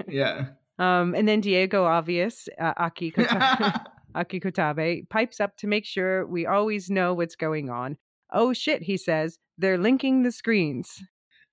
[0.09, 0.47] Yeah.
[0.79, 3.13] um, and then Diego Obvious, uh, Aki,
[4.15, 7.97] Aki Kotabe, pipes up to make sure we always know what's going on.
[8.33, 11.01] Oh shit, he says, they're linking the screens.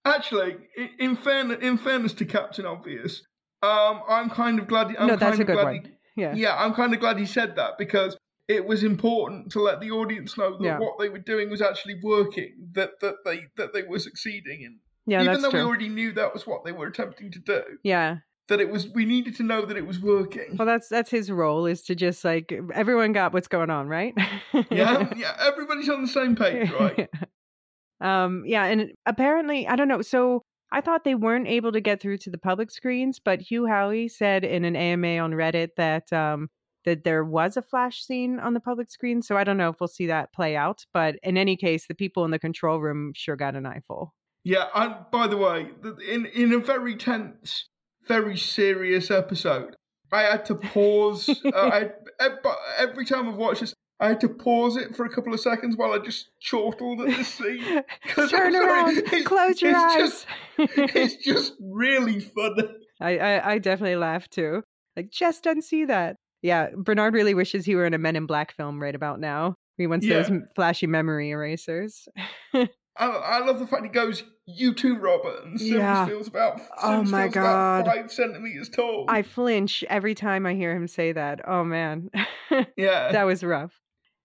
[0.04, 0.56] Actually,
[0.98, 3.22] in fairness, in fairness to Captain Obvious,
[3.62, 4.94] um, I'm kind of glad.
[4.98, 5.92] I'm no, that's kind a good one.
[6.16, 6.34] Yeah.
[6.34, 8.16] He, yeah, I'm kind of glad he said that because
[8.48, 10.78] it was important to let the audience know that Yeah.
[10.78, 12.52] what they were doing was actually working.
[12.72, 14.78] That that they that they were succeeding in.
[15.06, 18.18] Yeah, Even though we already knew that was what they were attempting to do, Yeah.
[18.48, 20.56] that it was we needed to know that it was working.
[20.58, 24.14] Well, that's that's his role is to just like everyone got what's going on, right?
[24.70, 27.08] yeah, yeah, everybody's on the same page, right?
[28.02, 30.02] um, yeah, and apparently, I don't know.
[30.02, 33.62] So I thought they weren't able to get through to the public screens, but Hugh
[33.62, 36.48] Howey said in an AMA on Reddit that um
[36.84, 39.22] that there was a flash scene on the public screen.
[39.22, 40.84] So I don't know if we'll see that play out.
[40.92, 44.12] But in any case, the people in the control room sure got an eyeful.
[44.44, 45.70] Yeah, and by the way,
[46.10, 47.68] in in a very tense,
[48.08, 49.76] very serious episode,
[50.10, 51.28] I had to pause.
[51.44, 51.90] uh, I
[52.78, 55.76] every time I've watched this, I had to pause it for a couple of seconds
[55.76, 57.82] while I just chortled at the scene.
[58.28, 59.98] Turn around, it's- close your it's eyes.
[59.98, 60.26] just-
[60.96, 62.68] it's just really funny.
[63.00, 64.62] I, I I definitely laughed too.
[64.96, 66.16] Like just unsee that.
[66.42, 69.54] Yeah, Bernard really wishes he were in a Men in Black film right about now.
[69.78, 70.34] He wants those Yeah.
[70.34, 72.06] m- flashy memory erasers.
[72.52, 76.06] I, I love the fact he goes, "You too, Robert," and Sims Yeah.
[76.06, 76.60] feels about.
[76.82, 77.86] Oh my God.
[77.86, 79.06] five centimeters tall.
[79.08, 81.40] I flinch every time I hear him say that.
[81.48, 82.10] Oh man,
[82.76, 83.72] yeah, that was rough.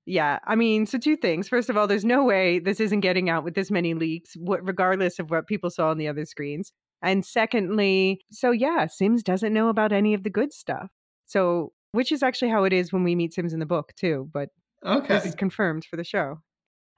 [0.09, 1.49] Yeah, I mean, so two things.
[1.49, 5.19] First of all, there's no way this isn't getting out with this many leaks, regardless
[5.19, 6.71] of what people saw on the other screens.
[7.01, 10.89] And secondly, so yeah, Sims doesn't know about any of the good stuff.
[11.25, 14.29] So, which is actually how it is when we meet Sims in the book too.
[14.33, 14.47] But
[14.85, 15.15] okay.
[15.15, 16.41] this is confirmed for the show.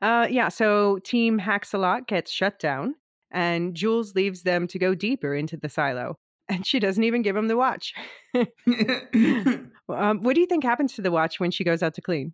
[0.03, 2.93] Uh, yeah, so Team Hacks a Lot gets shut down,
[3.31, 6.19] and Jules leaves them to go deeper into the silo.
[6.49, 7.93] and she doesn't even give him the watch.
[8.35, 12.33] um, what do you think happens to the watch when she goes out to clean?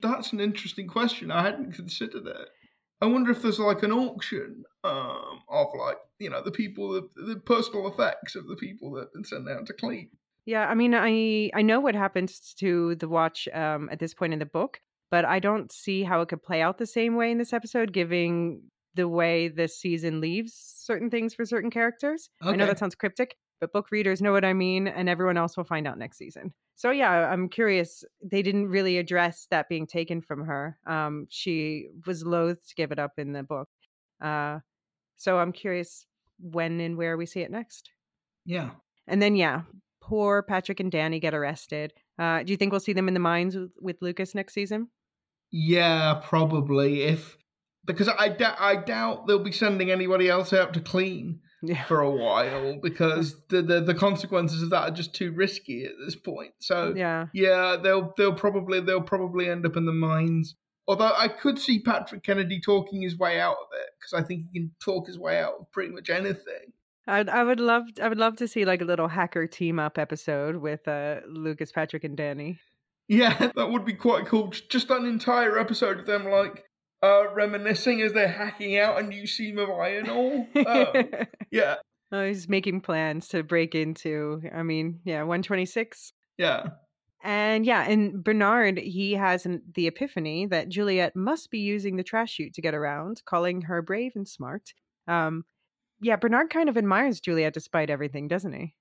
[0.00, 1.30] That's an interesting question.
[1.30, 2.48] I hadn't considered it.
[3.02, 7.08] I wonder if there's like an auction um, of like you know the people the,
[7.22, 10.10] the personal effects of the people that have been sent out to clean.
[10.44, 14.32] Yeah, I mean, I I know what happens to the watch um, at this point
[14.32, 17.30] in the book, but I don't see how it could play out the same way
[17.30, 18.62] in this episode, giving
[18.94, 22.28] the way this season leaves certain things for certain characters.
[22.42, 25.56] I know that sounds cryptic, but book readers know what I mean, and everyone else
[25.56, 26.52] will find out next season.
[26.76, 28.04] So yeah, I'm curious.
[28.22, 30.78] They didn't really address that being taken from her.
[30.86, 33.68] Um, she was loath to give it up in the book.
[34.20, 34.60] Uh,
[35.16, 36.06] so I'm curious
[36.40, 37.90] when and where we see it next.
[38.46, 38.70] Yeah.
[39.06, 39.62] And then yeah,
[40.00, 41.92] poor Patrick and Danny get arrested.
[42.18, 44.88] Uh, do you think we'll see them in the mines with, with Lucas next season?
[45.50, 47.02] Yeah, probably.
[47.02, 47.36] If
[47.84, 51.84] because I, da- I doubt they'll be sending anybody else out to clean Yeah.
[51.84, 55.92] for a while because the, the the consequences of that are just too risky at
[56.04, 56.52] this point.
[56.60, 57.26] So Yeah.
[57.34, 60.54] yeah, they'll they'll probably they'll probably end up in the mines.
[60.88, 64.46] Although I could see Patrick Kennedy talking his way out of it because I think
[64.52, 66.72] he can talk his way out of pretty much anything.
[67.06, 69.98] I'd, I would love I would love to see like a little hacker team up
[69.98, 72.58] episode with uh, Lucas, Patrick, and Danny.
[73.08, 74.48] Yeah, that would be quite cool.
[74.48, 76.64] Just an entire episode of them like
[77.02, 80.46] uh reminiscing as they're hacking out a new seam of iron ore.
[80.66, 81.10] Um,
[81.50, 81.76] yeah,
[82.12, 84.42] oh, he's making plans to break into.
[84.54, 86.12] I mean, yeah, one twenty six.
[86.38, 86.64] yeah.
[87.22, 92.02] And yeah, and Bernard, he has an, the epiphany that Juliet must be using the
[92.02, 94.72] trash chute to get around, calling her brave and smart.
[95.06, 95.44] Um,
[96.00, 98.74] yeah, Bernard kind of admires Juliet despite everything, doesn't he?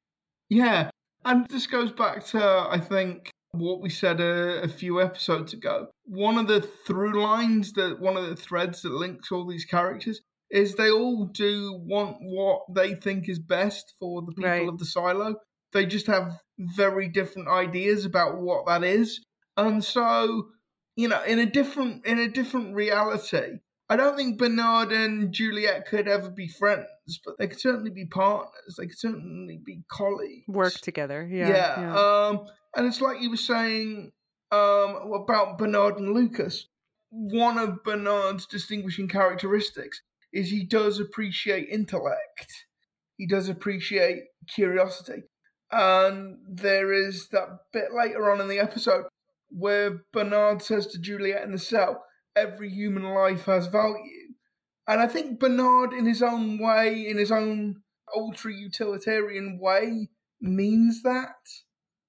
[0.48, 0.90] Yeah,
[1.26, 5.88] and this goes back to I think what we said a, a few episodes ago.
[6.06, 10.22] One of the through lines that one of the threads that links all these characters
[10.52, 14.68] is they all do want what they think is best for the people Right.
[14.68, 15.36] of the silo.
[15.74, 19.24] They just have very different ideas about what that is,
[19.58, 20.50] and so
[20.96, 23.60] you know, in a different in a different reality.
[23.90, 26.86] I don't think Bernard and Juliet could ever be friends,
[27.26, 28.76] but they could certainly be partners.
[28.78, 30.48] They could certainly be colleagues.
[30.48, 31.28] Work together.
[31.30, 31.50] Yeah.
[31.50, 31.96] Yeah.
[31.96, 34.12] Um, and it's like you were saying
[34.52, 36.68] um, about Bernard and Lucas.
[37.10, 42.66] One of Bernard's distinguishing characteristics is he does appreciate intellect.
[43.18, 45.24] He does appreciate curiosity.
[45.72, 49.06] And there is that bit later on in the episode
[49.50, 52.04] where Bernard says to Juliet in the cell,
[52.36, 54.34] every human life has value.
[54.88, 57.84] And I think Bernard, in his own way, in his own
[58.16, 60.10] ultra utilitarian way,
[60.42, 61.36] means that.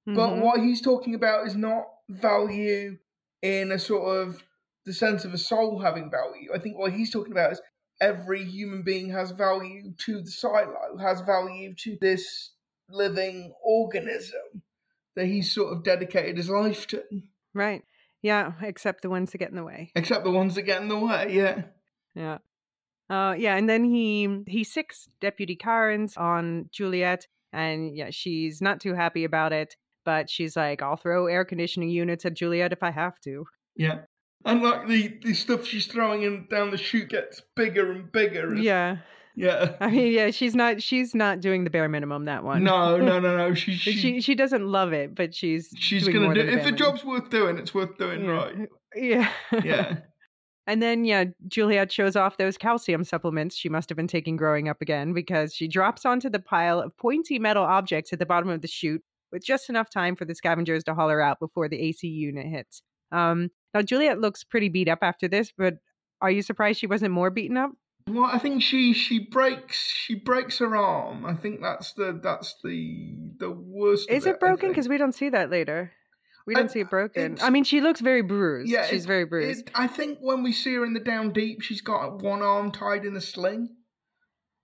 [0.06, 0.42] But Mhm.
[0.42, 2.98] what he's talking about is not value
[3.42, 4.44] in a sort of
[4.86, 6.52] the sense of a soul having value.
[6.54, 7.60] I think what he's talking about is
[8.00, 12.52] every human being has value to the silo, has value to this
[12.88, 14.62] living organism
[15.14, 17.04] that he's sort of dedicated his life to.
[17.52, 17.84] Right.
[18.22, 19.92] Yeah, except the ones that get in the way.
[19.94, 21.62] Except the ones that get in the way, yeah.
[22.14, 22.38] Yeah.
[23.08, 28.80] Uh, yeah, and then he he sicks Deputy Carnes on Juliet, and yeah, she's not
[28.80, 29.74] too happy about it.
[30.04, 34.00] But she's like, "I'll throw air conditioning units at Juliet if I have to." Yeah.
[34.44, 38.48] And like the, the stuff she's throwing in down the chute gets bigger and bigger.
[38.52, 38.98] and- Yeah,
[39.40, 39.76] Yeah.
[39.80, 42.62] I mean, yeah, she's not she's not doing the bare minimum that one.
[42.62, 43.54] No, no, no, no.
[43.60, 46.40] She, she she, she, doesn't love it, but she's she's gonna do.
[46.40, 48.30] If the job's worth doing, it's worth doing yeah.
[48.30, 48.68] right.
[48.94, 49.30] Yeah,
[49.64, 49.98] Yeah.
[50.66, 54.68] And then, yeah, Juliet shows off those calcium supplements she must have been taking growing
[54.68, 58.48] up again because she drops onto the pile of pointy metal objects at the bottom
[58.50, 61.68] of the chute with just enough time for the scavengers to haul her out before
[61.68, 62.82] the AC unit hits.
[63.10, 65.74] Um, now, Juliet looks pretty beat up after this, but
[66.20, 67.72] are you surprised she wasn't more beaten up?
[68.12, 71.24] Well, I think she she breaks she breaks her arm.
[71.24, 74.10] I think that's the that's the the worst.
[74.10, 74.68] Is it I broken?
[74.68, 75.92] Because we don't see that later.
[76.46, 77.38] We I- don't see it broken.
[77.40, 78.70] I mean, she looks very bruised.
[78.70, 79.68] Yeah, she's it- very bruised.
[79.68, 82.72] It, I think when we see her in the down deep, she's got one arm
[82.72, 83.76] tied in a sling.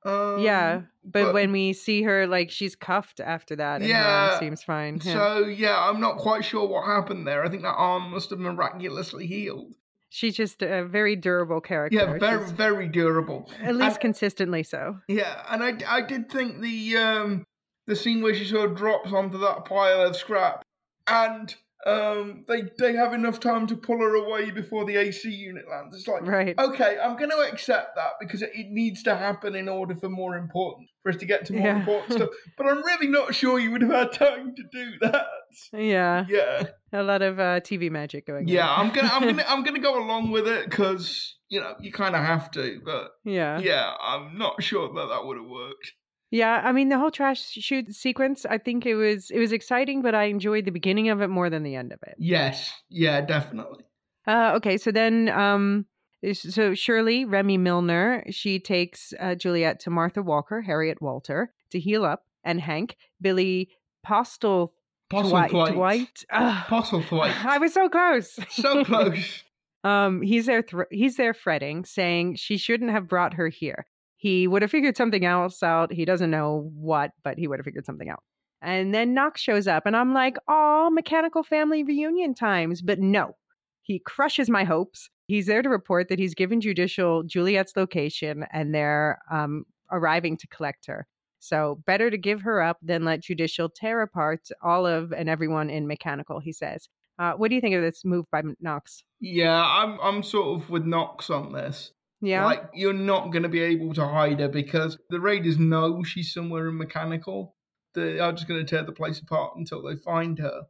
[0.04, 4.38] Um, yeah, but, but- when we see her, like she's cuffed after that, and Yeah,
[4.38, 5.00] seems fine.
[5.02, 5.12] Yeah.
[5.12, 7.44] So yeah, I'm not quite sure what happened there.
[7.44, 9.74] I think that arm must have miraculously healed.
[10.16, 11.98] She's just a very durable character.
[11.98, 13.50] Yeah, very She's- very durable.
[13.62, 14.98] at least And- consistently so.
[15.08, 17.44] Yeah, and I, I did think the um
[17.86, 20.62] the scene where she sort of drops onto that pile of scrap,
[21.06, 21.54] and
[21.84, 25.94] um they they have enough time to pull her away before the AC unit lands.
[25.96, 26.58] It's like Right.
[26.58, 30.08] okay, I'm going to accept that because it, it needs to happen in order for
[30.08, 31.78] more important for us to get to more Yeah.
[31.78, 32.30] important stuff.
[32.56, 35.26] But I'm really not sure you would have had time to do that.
[35.72, 38.86] Yeah, Yeah, a lot of uh, TV magic going yeah, on.
[38.86, 42.16] I'm gonna I'm gonna I'm gonna go along with it because you know you kind
[42.16, 43.58] of have to, but yeah.
[43.58, 45.92] yeah, I'm not sure that that would have worked.
[46.30, 50.02] Yeah, I mean the whole trash chute sequence, I think it was it was exciting,
[50.02, 52.14] but I enjoyed the beginning of it more than the end of it.
[52.18, 53.84] Yes, yeah, definitely.
[54.26, 55.86] Uh, okay, so then um
[56.32, 62.04] so Shirley, Remmie Milner, she takes uh, Juliet to Martha Walker, Harriet Walter, to heal
[62.04, 63.70] up, and Hank, Billy
[64.02, 64.72] Postle
[65.08, 65.50] Dwight.
[65.50, 66.24] Dwight.
[66.32, 67.44] Postlethwaite.
[67.44, 68.38] I was so close.
[68.50, 69.44] So close.
[69.84, 70.62] um, he's there.
[70.62, 73.86] Thr- he's there fretting, saying she shouldn't have brought her here.
[74.16, 75.92] He would have figured something else out.
[75.92, 78.22] He doesn't know what, but he would have figured something out.
[78.62, 83.36] And then Knox shows up, and I'm like, "Oh, mechanical family reunion times!" But no,
[83.82, 85.10] he crushes my hopes.
[85.28, 90.46] He's there to report that he's given Judicial Juliet's location, and they're um, arriving to
[90.48, 91.06] collect her.
[91.38, 95.70] So better to give her up than let Judicial tear apart all of and everyone
[95.70, 96.88] in Mechanical, he says.
[97.18, 99.04] Uh, what do you think of this move by Knox?
[99.20, 101.92] Yeah, I'm I'm sort of with Knox on this.
[102.20, 102.46] Yeah.
[102.46, 106.32] Like you're not going to be able to hide her because the raiders know she's
[106.32, 107.54] somewhere in mechanical.
[107.94, 110.62] They are just going to tear the place apart until they find her.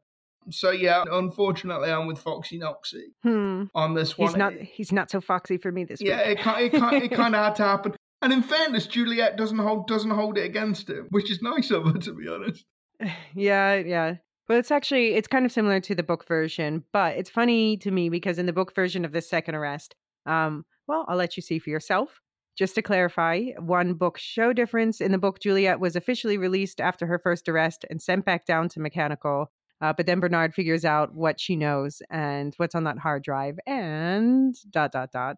[0.51, 3.65] So yeah, unfortunately, I'm with Foxy Noxy hmm.
[3.75, 4.29] on this one.
[4.29, 4.53] He's not.
[4.55, 6.09] He's not so foxy for me this week.
[6.09, 6.39] yeah, week.
[6.47, 7.97] it, it, it, it kind of had to happen.
[8.23, 11.85] And in fairness, Juliet doesn't hold doesn't hold it against him, which is nice of
[11.85, 12.65] her to be honest.
[13.35, 14.15] yeah, yeah.
[14.49, 17.91] But it's actually it's kind of similar to the book version, but it's funny to
[17.91, 19.95] me because in the book version of the second arrest,
[20.25, 22.21] um, well, I'll let you see for yourself.
[22.57, 25.01] Just to clarify, one book show difference.
[25.01, 28.69] In the book, Juliet was officially released after her first arrest and sent back down
[28.71, 29.53] to mechanical.
[29.83, 33.59] Uh, but then Bernard figures out what she knows and what's on that hard drive,
[33.67, 35.37] and dot dot dot.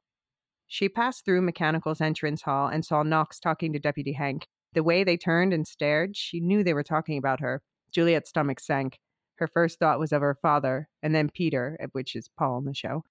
[0.69, 4.47] She passed through Mechanical's entrance hall and saw Knox talking to Deputy Hank.
[4.75, 7.63] The way they turned and stared, she knew they were talking about her.
[7.93, 8.99] Juliet's stomach sank.
[9.39, 12.75] Her first thought was of her father, and then Peter, which is Paul in the
[12.75, 13.03] show.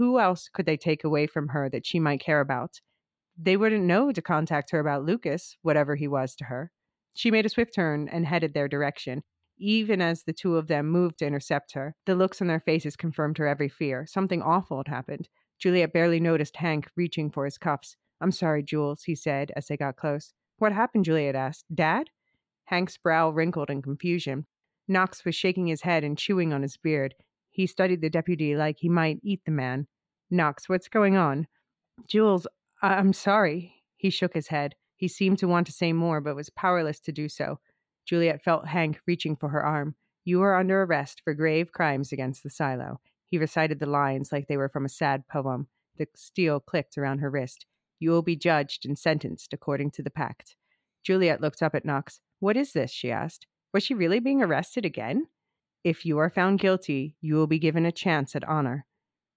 [0.00, 2.80] Who else could they take away from her that she might care about?
[3.36, 6.72] They wouldn't know to contact her about Lucas, whatever he was to her.
[7.12, 9.22] She made a swift turn and headed their direction.
[9.58, 12.96] Even as the two of them moved to intercept her, the looks on their faces
[12.96, 14.06] confirmed her every fear.
[14.06, 15.28] Something awful had happened.
[15.58, 17.94] Juliet barely noticed Hank reaching for his cuffs.
[18.22, 20.32] I'm sorry, Jules, he said as they got close.
[20.56, 21.04] What happened?
[21.04, 21.66] Juliet asked.
[21.74, 22.08] Dad?
[22.64, 24.46] Hank's brow wrinkled in confusion.
[24.88, 27.14] Knox was shaking his head and chewing on his beard.
[27.50, 29.86] He studied the deputy like he might eat the man.
[30.30, 31.46] Knox, what's going on?
[32.06, 32.46] Jules,
[32.82, 33.74] I- I'm sorry.
[33.96, 34.76] He shook his head.
[34.96, 37.58] He seemed to want to say more, but was powerless to do so.
[38.06, 39.94] Juliet felt Hank reaching for her arm.
[40.24, 43.00] You are under arrest for grave crimes against the silo.
[43.26, 45.68] He recited the lines like they were from a sad poem.
[45.96, 47.66] The steel clicked around her wrist.
[47.98, 50.56] You will be judged and sentenced according to the pact.
[51.02, 52.20] Juliet looked up at Knox.
[52.38, 52.90] What is this?
[52.90, 53.46] she asked.
[53.72, 55.26] Was she really being arrested again?
[55.82, 58.84] If you are found guilty, you will be given a chance at honor.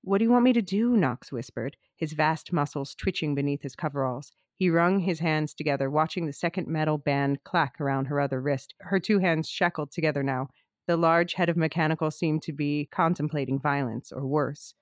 [0.01, 0.97] What do you want me to do?
[0.97, 4.33] Knox whispered, his vast muscles twitching beneath his coveralls.
[4.57, 8.73] He wrung his hands together, watching the second metal band clack around her other wrist,
[8.81, 10.49] her two hands shackled together now.
[10.85, 14.73] The large head of mechanical seemed to be contemplating violence, or worse.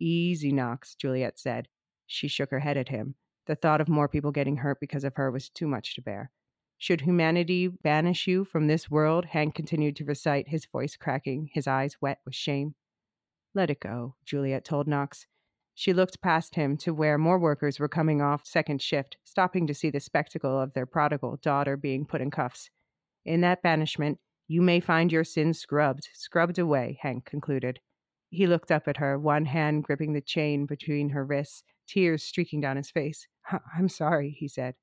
[0.00, 1.68] Easy, Knox, Juliet said.
[2.06, 3.14] She shook her head at him.
[3.46, 6.30] The thought of more people getting hurt because of her was too much to bear.
[6.80, 9.26] Should humanity banish you from this world?
[9.26, 12.74] Hank continued to recite, his voice cracking, his eyes wet with shame.
[13.54, 15.26] Let it go, Juliet told Knox.
[15.74, 19.74] She looked past him to where more workers were coming off second shift, stopping to
[19.74, 22.70] see the spectacle of their prodigal daughter being put in cuffs.
[23.26, 24.18] In that banishment,
[24.48, 27.80] you may find your sins scrubbed, scrubbed away, Hank concluded.
[28.30, 32.62] He looked up at her, one hand gripping the chain between her wrists, tears streaking
[32.62, 33.28] down his face.
[33.76, 34.76] I'm sorry, he said.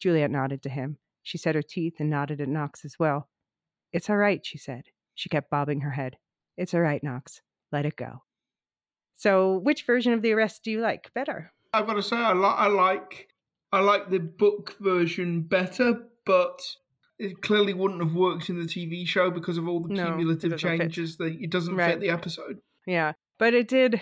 [0.00, 0.96] Juliet nodded to him.
[1.22, 3.28] She set her teeth and nodded at Knox as well.
[3.92, 4.82] It's all right, she said.
[5.14, 6.16] She kept bobbing her head.
[6.56, 7.40] It's all right, Knox.
[7.72, 8.22] Let it go.
[9.14, 11.52] So, which version of the arrest do you like better?
[11.72, 13.28] I've got to say, I, li- I like
[13.72, 15.94] I like the book version better,
[16.24, 16.62] but
[17.18, 20.52] it clearly wouldn't have worked in the TV show because of all the No, cumulative
[20.52, 20.60] fit.
[20.60, 21.16] changes.
[21.18, 21.90] That it doesn't Right.
[21.92, 22.60] fit the episode.
[22.86, 24.00] Yeah, but it did.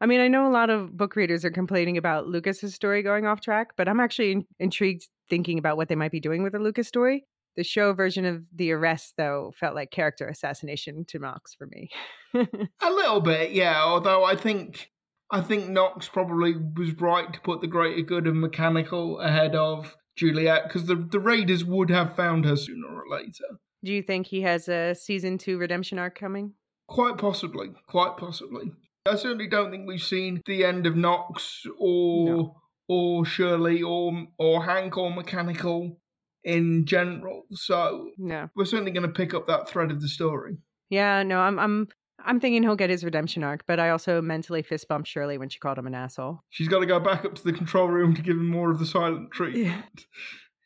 [0.00, 3.24] I mean, I know a lot of book readers are complaining about Lucas's story going
[3.24, 6.52] off track, but I'm actually in- intrigued thinking about what they might be doing with
[6.52, 7.24] the Lucas story.
[7.56, 11.88] The show version of the arrest, though, felt like character assassination to Knox for me.
[12.34, 13.82] A little bit, yeah.
[13.82, 14.90] Although I think
[15.30, 19.96] I think Knox probably was right to put the greater good of Mechanical ahead of
[20.16, 23.44] Juliet because the the Raiders would have found her sooner or later.
[23.82, 26.52] Do you think he has a season two redemption arc coming?
[26.88, 28.72] Quite possibly, quite possibly.
[29.06, 32.56] I certainly don't think we've seen the end of Knox or No.
[32.88, 36.00] Or Shirley or or Hank or Mechanical
[36.44, 37.42] in general.
[37.52, 38.48] So No.
[38.54, 40.58] we're certainly going to pick up that thread of the story.
[40.90, 41.88] Yeah, no, I'm I'm
[42.24, 45.48] I'm thinking he'll get his redemption arc, but I also mentally fist bumped Shirley when
[45.48, 46.40] she called him an asshole.
[46.50, 48.78] She's got to go back up to the control room to give him more of
[48.78, 50.06] the silent treatment.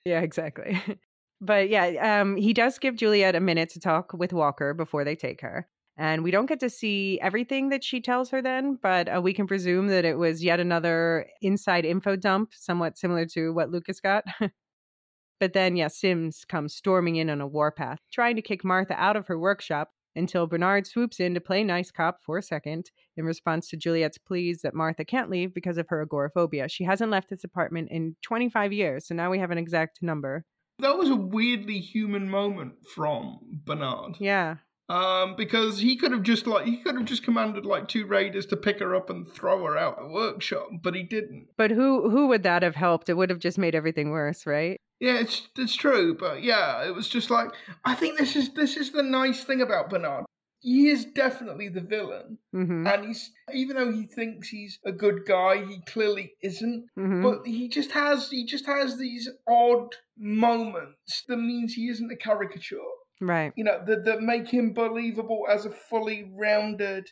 [0.04, 0.80] Yeah, exactly.
[1.42, 5.16] But yeah, um, he does give Juliet a minute to talk with Walker before they
[5.16, 5.66] take her.
[5.96, 9.34] And we don't get to see everything that she tells her then, but uh, we
[9.34, 14.00] can presume that it was yet another inside info dump, somewhat similar to what Lucas
[14.00, 14.24] got.
[15.40, 19.16] but then, yeah, Sims comes storming in on a warpath, trying to kick Martha out
[19.16, 23.24] of her workshop until Bernard swoops in to play nice cop for a second in
[23.24, 26.68] response to Juliet's pleas that Martha can't leave because of her agoraphobia.
[26.68, 30.44] She hasn't left this apartment in 25 years, so now we have an exact number.
[30.78, 34.16] That was a weirdly human moment from Bernard.
[34.18, 34.56] Yeah.
[34.90, 38.44] Um, because he could have just like he could have just commanded like two raiders
[38.46, 41.46] to pick her up and throw her out the workshop, but he didn't.
[41.56, 43.08] But who who would that have helped?
[43.08, 44.80] It would have just made everything worse, right?
[44.98, 47.50] Yeah, it's it's true, but yeah, it was just like
[47.84, 50.24] I think this is this is the nice thing about Bernard.
[50.62, 52.86] He is definitely the villain, Mm-hmm.
[52.86, 56.86] and he's even though he thinks he's a good guy, he clearly isn't.
[56.98, 57.22] Mhm.
[57.22, 62.16] But he just has he just has these odd moments that means he isn't a
[62.16, 62.76] caricature.
[63.20, 63.52] Right.
[63.56, 67.08] You know that that make him believable as a fully rounded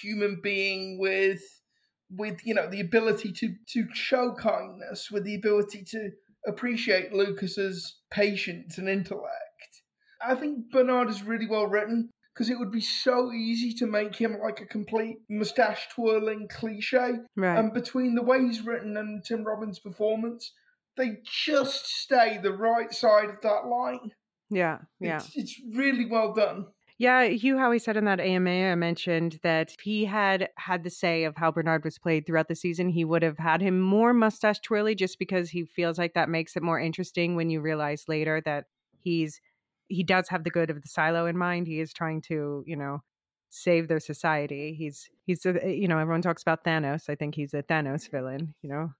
[0.00, 1.42] human being with
[2.10, 6.10] with you know the ability to to show kindness, with the ability to
[6.46, 9.32] appreciate Lucas's patience and intellect.
[10.24, 14.16] I think Bernard is really well written because it would be so easy to make
[14.16, 17.12] him like a complete mustache twirling cliche.
[17.36, 17.58] Right.
[17.58, 20.52] And between the way he's written and Tim Robbins' performance,
[20.96, 24.12] they just stay the right side of that line.
[24.52, 24.78] Yeah.
[25.00, 25.16] Yeah.
[25.16, 26.66] It's, it's really well done.
[26.98, 30.90] Yeah, Hugh Howey said in that AMA I mentioned that if he had had the
[30.90, 34.14] say of how Bernard was played throughout the season, he would have had him more
[34.14, 38.04] mustache twirly just because he feels like that makes it more interesting when you realize
[38.06, 38.66] later that
[39.00, 39.40] he's
[39.88, 41.66] he does have the good of the silo in mind.
[41.66, 43.02] He is trying to, you know,
[43.50, 44.74] save their society.
[44.74, 47.08] He's he's a, you know, everyone talks about Thanos.
[47.08, 48.92] I think he's a Thanos villain, you know.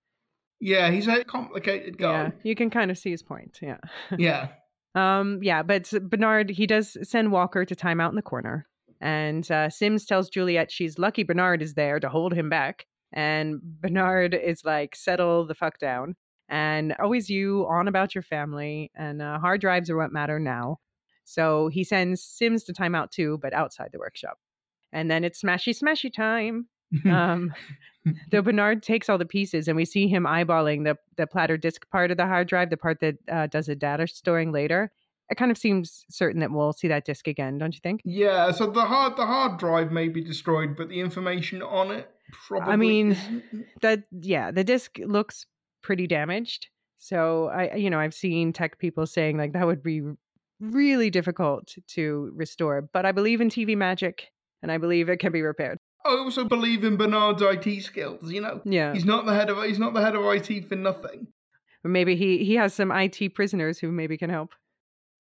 [0.60, 2.12] Yeah, he's a complicated guy.
[2.12, 2.34] Yeah, guy.
[2.42, 3.58] you can kind of see his point.
[3.62, 3.78] Yeah.
[4.16, 4.48] Yeah.
[4.94, 8.66] Um, yeah, but Bernard, he does send Walker to time out in the corner.
[9.00, 12.86] And uh, Sims tells Juliet she's lucky Bernard is there to hold him back.
[13.12, 16.14] And Bernard is like, settle the fuck down.
[16.48, 18.90] And always you on about your family.
[18.94, 20.78] And uh, hard drives are what matter now.
[21.24, 24.38] So he sends Sims to time out too, but outside the workshop.
[24.92, 26.68] And then it's smashy smashy time.
[27.10, 27.54] Um,
[28.30, 31.88] though Bernard takes all the pieces, and we see him eyeballing the the platter disk
[31.90, 34.90] part of the hard drive, the part that uh, does the data storing later.
[35.30, 38.02] It kind of seems certain that we'll see that disk again, don't you think?
[38.04, 42.10] yeah, so the hard the hard drive may be destroyed, but the information on it
[42.46, 43.44] probably I mean, isn't.
[43.80, 45.46] That yeah, the disk looks
[45.82, 46.68] pretty damaged.
[46.98, 50.02] So I, you know, I've seen tech people saying like that would be
[50.60, 52.82] really difficult to restore.
[52.92, 54.30] But I believe in TV magic,
[54.62, 55.78] and I believe it can be repaired.
[56.04, 58.60] I also believe in Bernard's IT skills, you know.
[58.64, 61.28] Yeah, He's not the head of he's not the head of IT for nothing.
[61.84, 64.54] maybe he he has some IT prisoners who maybe can help.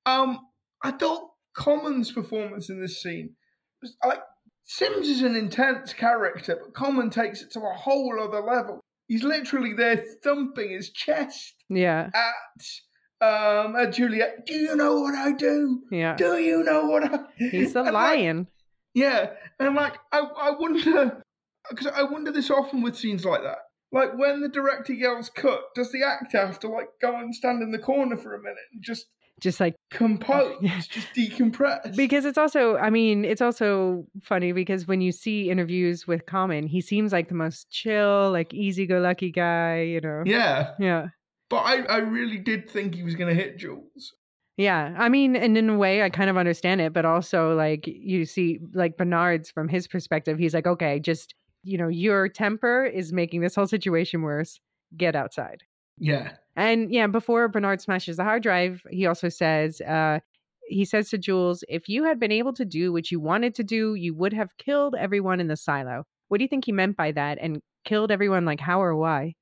[0.06, 0.38] Um,
[0.82, 3.34] I thought Common's performance in this scene
[3.80, 4.20] was like
[4.64, 8.80] Sims is an intense character, but Common takes it to a whole other level.
[9.08, 14.46] He's literally there thumping his chest Yeah, at um at Juliet.
[14.46, 15.82] Do you know what I do?
[15.90, 16.14] yeah.
[16.16, 17.18] Do you know what I?
[17.36, 18.46] He's a And, lion.
[18.94, 21.22] Yeah, and I'm like, I I wonder
[21.70, 23.58] because I wonder this often with scenes like that.
[23.92, 27.62] Like when the director yells cut, does the actor have to like go and stand
[27.62, 29.06] in the corner for a minute and just
[29.40, 30.80] Just like compose, Yeah.
[30.80, 31.94] just decompress?
[31.96, 36.66] because it's also i mean it's also funny because when you see interviews with common
[36.68, 41.08] he seems like the most chill like easy-go-lucky guy you know yeah, yeah
[41.50, 44.14] but I I really did think he was gonna hit Jules.
[44.56, 47.86] Yeah i mean and in a way i kind of understand it but also like
[47.86, 52.84] you see like bernard's from his perspective he's like okay just you know your temper
[52.84, 54.60] is making this whole situation worse
[54.96, 55.62] get outside
[55.98, 60.20] Yeah, And yeah, before Bernard smashes the hard drive, he also says, uh,
[60.66, 63.64] he says to Jules, if you had been able to do what you wanted to
[63.64, 66.04] do, you would have killed everyone in the silo.
[66.28, 67.38] What do you think he meant by that?
[67.40, 69.34] And killed everyone like how or why?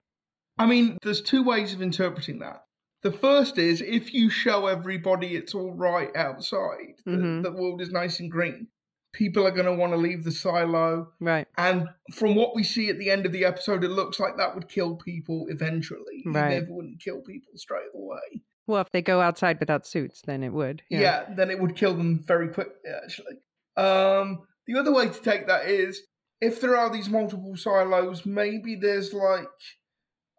[0.59, 2.65] I mean, there's two ways of interpreting that.
[3.03, 7.43] The first is if you show everybody it's all right outside, the- Mhm.
[7.43, 8.69] the world is nice and green.
[9.13, 11.13] People are going to want to leave the silo.
[11.19, 11.49] Right.
[11.57, 14.55] And from what we see at the end of the episode, it looks like that
[14.55, 16.23] would kill people eventually.
[16.27, 16.63] Right.
[16.63, 18.43] It wouldn't kill people straight away.
[18.69, 20.83] Well, if they go outside without suits, then it would.
[20.91, 21.25] Yeah.
[21.35, 23.39] then it would kill them very quickly, actually.
[23.77, 26.03] Um, the other way to take that is
[26.41, 29.49] if there are these multiple silos, maybe there's like,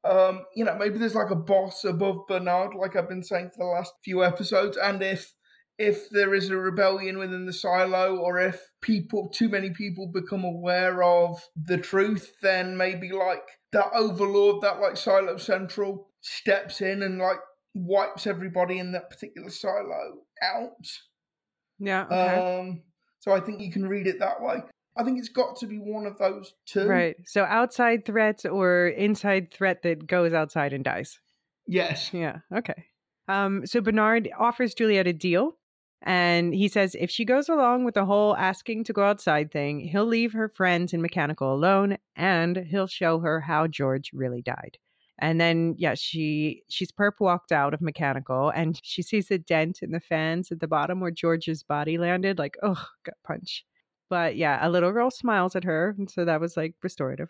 [0.04, 3.66] um, you know, maybe there's like a boss above Bernard, like I've been saying for
[3.66, 5.34] the last few episodes, and if
[5.78, 10.44] if there is a rebellion within the silo or if people too many people become
[10.44, 13.42] aware of the truth then maybe like
[13.72, 17.40] that overlord that like silo central steps in and like
[17.74, 20.88] wipes everybody in that particular silo out.
[21.80, 22.06] Yeah.
[22.06, 22.60] Okay.
[22.60, 22.84] Um,
[23.20, 24.58] so I think you can read it that way.
[24.98, 26.86] I think it's got to be one of those two.
[26.86, 27.16] right.
[27.26, 31.20] So outside threat or inside threat that goes outside and dies.
[31.68, 32.14] Yes.
[32.14, 32.40] Yeah.
[32.54, 32.86] Okay.
[33.28, 35.58] Um, so Bernard offers Juliet a deal.
[36.04, 39.80] And he says if she goes along with the whole asking to go outside thing,
[39.80, 44.80] he'll leave her friends in mechanical alone and he'll show her how George really died.
[45.20, 49.84] And then yeah, she she's perp walked out of mechanical and she sees the dent
[49.84, 53.64] in the fans at the bottom where George's body landed, like, oh, gut punch.
[54.12, 57.30] But yeah, a little girl smiles at her, and so that was like restorative.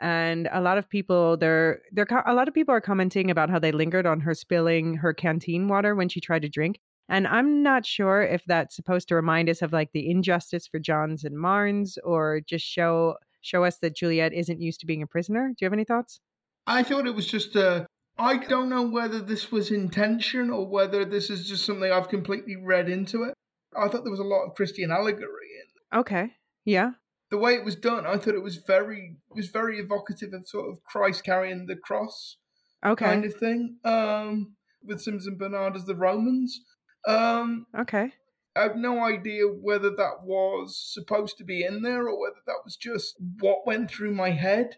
[0.00, 3.58] And a lot of people, they're they're a lot of people are commenting about how
[3.58, 6.78] they lingered on her spilling her canteen water when she tried to drink.
[7.08, 10.78] And I'm not sure if that's supposed to remind us of like the injustice for
[10.78, 15.08] Jahns and Marnes, or just show show us that Juliet isn't used to being a
[15.08, 15.48] prisoner.
[15.48, 16.20] Do you have any thoughts?
[16.68, 17.88] I thought it was just a.
[18.16, 22.54] I don't know whether this was intention or whether this is just something I've completely
[22.54, 23.34] read into it.
[23.76, 26.32] I thought there was a lot of Christian allegory in Okay.
[26.64, 26.92] Yeah.
[27.30, 28.06] the way it was done.
[28.06, 31.76] I thought it was very it was very evocative of sort of Christ carrying the
[31.76, 32.36] cross
[32.84, 33.04] Okay.
[33.04, 33.78] kind of thing.
[33.84, 36.60] Um, with Sims and Bernard as the Romans.
[37.06, 38.12] Um, Okay.
[38.54, 42.60] I have no idea whether that was supposed to be in there or whether that
[42.64, 44.76] was just what went through my head.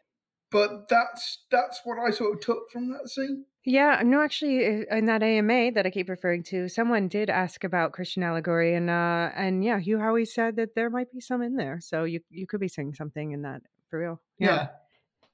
[0.50, 3.46] But that's that's what I sort of took from that scene.
[3.66, 7.92] Yeah, no, actually, in that AMA that I keep referring to, someone did ask about
[7.92, 11.56] Christian allegory, and uh, and yeah, Hugh Howey said that there might be some in
[11.56, 14.20] there, so you you could be seeing something in that for real.
[14.38, 14.68] Yeah.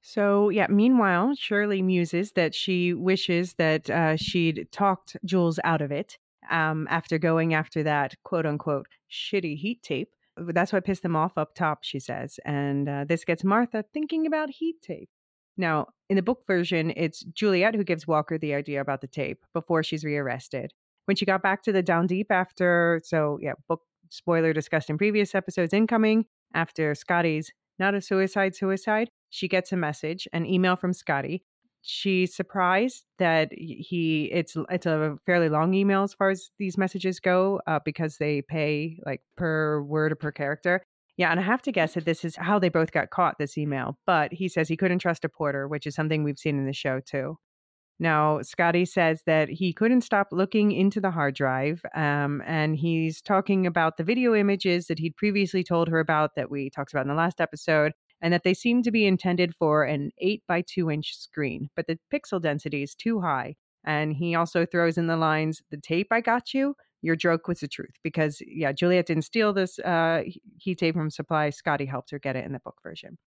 [0.02, 0.68] So yeah.
[0.70, 6.16] Meanwhile, Shirley muses that she wishes that uh, she'd talked Jules out of it
[6.50, 10.10] um, after going after that quote unquote shitty heat tape.
[10.36, 14.24] That's what pissed them off up top, she says, and uh, this gets Martha thinking
[14.26, 15.10] about heat tape.
[15.60, 19.44] Now, in the book version, it's Juliet who gives Walker the idea about the tape
[19.52, 20.72] before she's rearrested.
[21.04, 24.96] When she got back to the Down Deep after, so yeah, book spoiler discussed in
[24.96, 30.76] previous episodes incoming, after Scotty's not a suicide suicide, she gets a message, an email
[30.76, 31.44] from Scotty.
[31.82, 37.20] She's surprised that he it's it's a fairly long email as far as these messages
[37.20, 40.82] go uh, because they pay like per word or per character.
[41.20, 43.58] Yeah, and I have to guess that this is how they both got caught this
[43.58, 43.98] email.
[44.06, 46.72] But he says he couldn't trust a porter, which is something we've seen in the
[46.72, 47.36] show too.
[47.98, 53.20] Now, Scotty says that he couldn't stop looking into the hard drive, um, and he's
[53.20, 57.02] talking about the video images that he'd previously told her about that we talked about
[57.04, 57.92] in the last episode,
[58.22, 61.86] and that they seem to be intended for an 8 by 2 inch screen, but
[61.86, 63.56] the pixel density is too high.
[63.84, 67.60] And he also throws in the lines, The tape I got you, your joke was
[67.60, 67.94] the truth.
[68.02, 70.22] Because, yeah, Juliet didn't steal this uh,
[70.58, 71.50] heat tape from Supply.
[71.50, 73.18] Scotty helped her get it in the book version.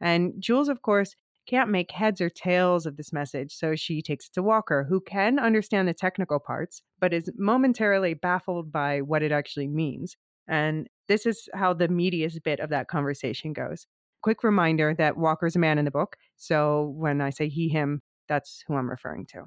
[0.00, 1.14] And Jules, of course,
[1.46, 5.00] can't make heads or tails of this message, so she takes it to Walker, who
[5.00, 10.16] can understand the technical parts, but is momentarily baffled by what it actually means.
[10.48, 13.86] And this is how the meatiest bit of that conversation goes.
[14.22, 18.02] Quick reminder that Walker's a man in the book, so when I say he, him,
[18.28, 19.46] that's who I'm referring to.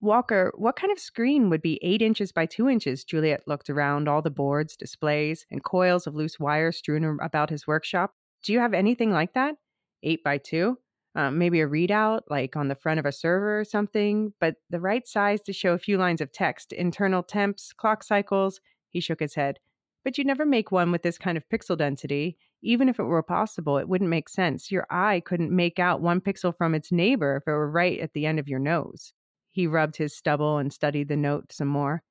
[0.00, 3.02] Walker, what kind of screen would be eight inches by two inches?
[3.02, 7.66] Juliet looked around all the boards, displays, and coils of loose wire strewn about his
[7.66, 8.14] workshop.
[8.44, 9.56] Do you have anything like that?
[10.04, 10.78] Eight by two?
[11.16, 14.78] Um, maybe a readout, like on the front of a server or something, but the
[14.78, 18.60] right size to show a few lines of text, internal temps, clock cycles.
[18.90, 19.58] He shook his head.
[20.04, 22.38] But you'd never make one with this kind of pixel density.
[22.62, 24.70] Even if it were possible, it wouldn't make sense.
[24.70, 28.12] Your eye couldn't make out one pixel from its neighbor if it were right at
[28.12, 29.12] the end of your nose.
[29.50, 32.02] He rubbed his stubble and studied the note some more.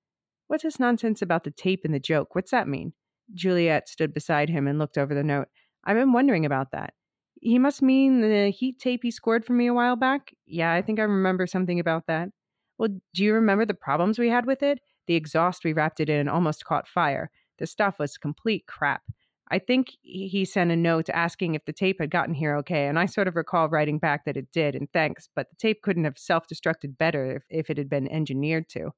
[0.47, 2.35] What's this nonsense about the tape and the joke?
[2.35, 2.93] What's that mean?
[3.33, 5.47] Juliet stood beside him and looked over the note.
[5.83, 6.93] I've been wondering about that.
[7.41, 10.33] He must mean the heat tape he scored for me a while back?
[10.45, 12.29] Yeah, I think I remember something about that.
[12.77, 14.79] Well, do you remember the problems we had with it?
[15.07, 17.29] The exhaust we wrapped it in almost caught fire.
[17.59, 19.01] The stuff was complete crap.
[19.49, 22.99] I think he sent a note asking if the tape had gotten here okay, and
[22.99, 26.03] I sort of recall writing back that it did, and thanks, but the tape couldn't
[26.03, 28.91] have self destructed better if, if it had been engineered to.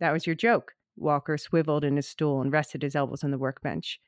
[0.00, 0.72] That was your joke.
[0.96, 4.00] Walker swiveled in his stool and rested his elbows on the workbench.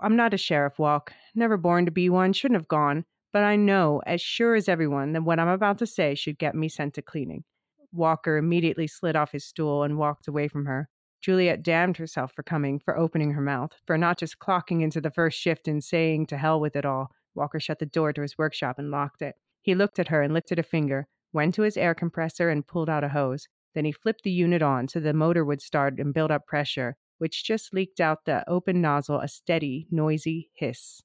[0.00, 1.12] I'm not a sheriff, Walk.
[1.34, 3.04] Never born to be one, shouldn't have gone.
[3.32, 6.54] But I know, as sure as everyone, that what I'm about to say should get
[6.54, 7.44] me sent to cleaning.
[7.92, 10.88] Walker immediately slid off his stool and walked away from her.
[11.22, 15.10] Juliet damned herself for coming, for opening her mouth, for not just clocking into the
[15.10, 17.12] first shift and saying to hell with it all.
[17.34, 19.36] Walker shut the door to his workshop and locked it.
[19.60, 22.90] He looked at her and lifted a finger, went to his air compressor and pulled
[22.90, 23.46] out a hose.
[23.72, 26.96] Then he flipped the unit on so the motor would start and build up pressure,
[27.18, 31.02] which just leaked out the open nozzle a steady, noisy hiss.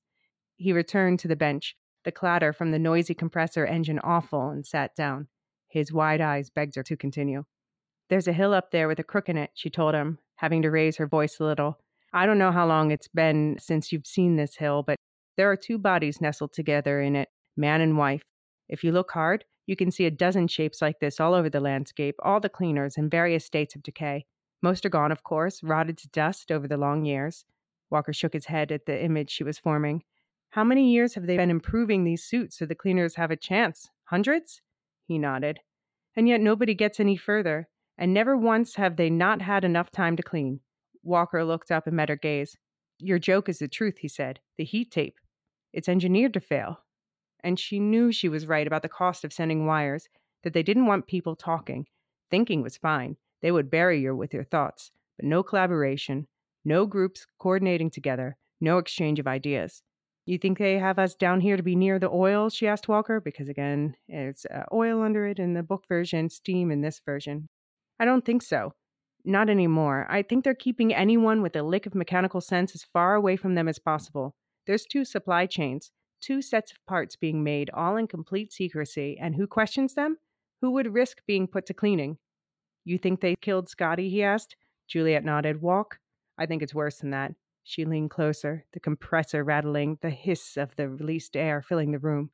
[0.56, 4.96] He returned to the bench, the clatter from the noisy compressor engine awful, and sat
[4.96, 5.28] down.
[5.68, 7.44] His wide eyes begged her to continue.
[8.10, 10.72] There's a hill up there with a crook in it, she told him, having to
[10.72, 11.78] raise her voice a little.
[12.14, 14.96] I don't know how long it's been since you've seen this hill, but
[15.36, 18.24] there are two bodies nestled together in it, man and wife.
[18.70, 21.60] If you look hard, you can see a dozen shapes like this all over the
[21.60, 24.26] landscape, all the cleaners in various states of decay.
[24.62, 27.46] Most are gone, of course, rotted to dust over the long years.
[27.90, 30.04] Walker shook his head at the image she was forming.
[30.52, 33.90] How many years have they been improving these suits so the cleaners have a chance?
[34.06, 34.62] Hundreds?
[35.08, 35.60] He nodded.
[36.16, 37.68] And yet nobody gets any further,
[37.98, 40.60] and never once have they not had enough time to clean.
[41.04, 42.58] Walker looked up and met her gaze.
[43.00, 44.40] Your joke is the truth, he said.
[44.58, 45.20] The heat tape.
[45.74, 46.80] It's engineered to fail.
[47.44, 50.08] And she knew she was right about the cost of sending wires,
[50.44, 51.86] that they didn't want people talking.
[52.30, 53.18] Thinking was fine.
[53.42, 56.28] They would bury you with your thoughts, but no collaboration,
[56.66, 59.84] no groups coordinating together, no exchange of ideas.
[60.26, 62.50] You think they have us down here to be near the oil?
[62.50, 66.72] She asked Walker, because again, it's uh, oil under it in the book version, steam
[66.72, 67.48] in this version.
[68.00, 68.74] I don't think so.
[69.26, 70.08] Not anymore.
[70.10, 73.56] I think they're keeping anyone with a lick of mechanical sense as far away from
[73.56, 74.36] them as possible.
[74.66, 75.92] There's two supply chains,
[76.22, 80.18] two sets of parts being made, all in complete secrecy, and who questions them?
[80.62, 82.18] Who would risk being put to cleaning?
[82.86, 84.10] You think they killed Scotty?
[84.10, 84.56] he asked.
[84.88, 85.62] Juliet nodded.
[85.62, 86.00] Walk?
[86.38, 87.34] I think it's worse than that.
[87.64, 92.32] She leaned closer, the compressor rattling, the hiss of the released air filling the room.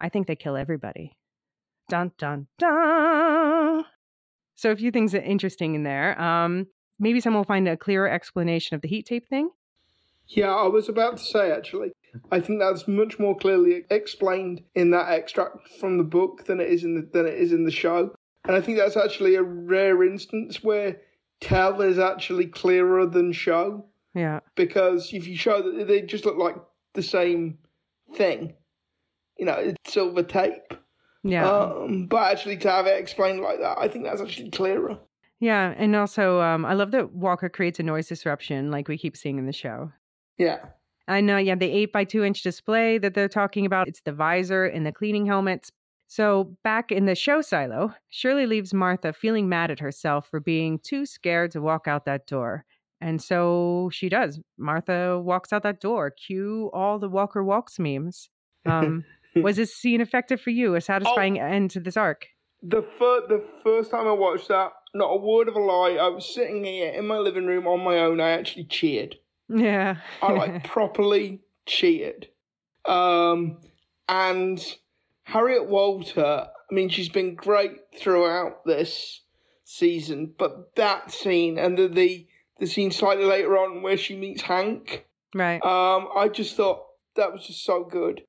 [0.00, 1.16] I think they kill everybody.
[1.88, 3.84] Dun dun dun.
[4.62, 6.20] So a few things are interesting in there.
[6.22, 6.68] Um,
[7.00, 9.50] maybe someone will find a clearer explanation of the heat tape thing.
[10.28, 11.90] Yeah, I was about to say actually.
[12.30, 16.70] I think that's much more clearly explained in that extract from the book than it
[16.70, 18.14] is in the than it is in the show.
[18.44, 20.98] And I think that's actually a rare instance where
[21.40, 23.86] tell is actually clearer than show.
[24.14, 24.40] Yeah.
[24.54, 26.54] Because if you show that they just look like
[26.94, 27.58] the same
[28.14, 28.54] thing,
[29.36, 30.72] you know, it's silver tape.
[31.22, 31.48] Yeah.
[31.48, 34.98] Um, but actually, to have it explained like that, I think that's actually clearer.
[35.40, 39.16] Yeah, and also, um, I love that Walker creates a noise disruption, like we keep
[39.16, 39.90] seeing in the show.
[40.38, 40.58] Yeah.
[41.08, 41.36] I know.
[41.36, 43.88] Yeah, the eight by two inch display that they're talking about.
[43.88, 45.72] It's the visor and the cleaning helmets.
[46.06, 50.78] So back in the show silo, Shirley leaves Martha feeling mad at herself for being
[50.78, 52.64] too scared to walk out that door.
[53.00, 54.38] And so she does.
[54.58, 56.10] Martha walks out that door.
[56.10, 58.28] Cue all the Walker Walks memes.
[58.64, 59.04] Um,
[59.42, 60.74] was this scene effective for you?
[60.74, 62.26] A satisfying oh, end to this arc?
[62.62, 66.08] The, fir- the first time I watched that, not a word of a lie, I
[66.08, 68.20] was sitting here in my living room on my own.
[68.20, 69.16] I actually cheered.
[69.48, 69.96] Yeah.
[70.22, 72.28] I like properly cheered.
[72.84, 73.58] Um,
[74.08, 74.64] and
[75.24, 79.22] Harriet Walter, I mean, she's been great throughout this
[79.64, 82.26] season, but that scene and the, the
[82.62, 85.04] the scene slightly later on where she meets Hank.
[85.34, 85.60] Right.
[85.64, 86.84] Um, I just thought
[87.16, 88.22] that was just so good.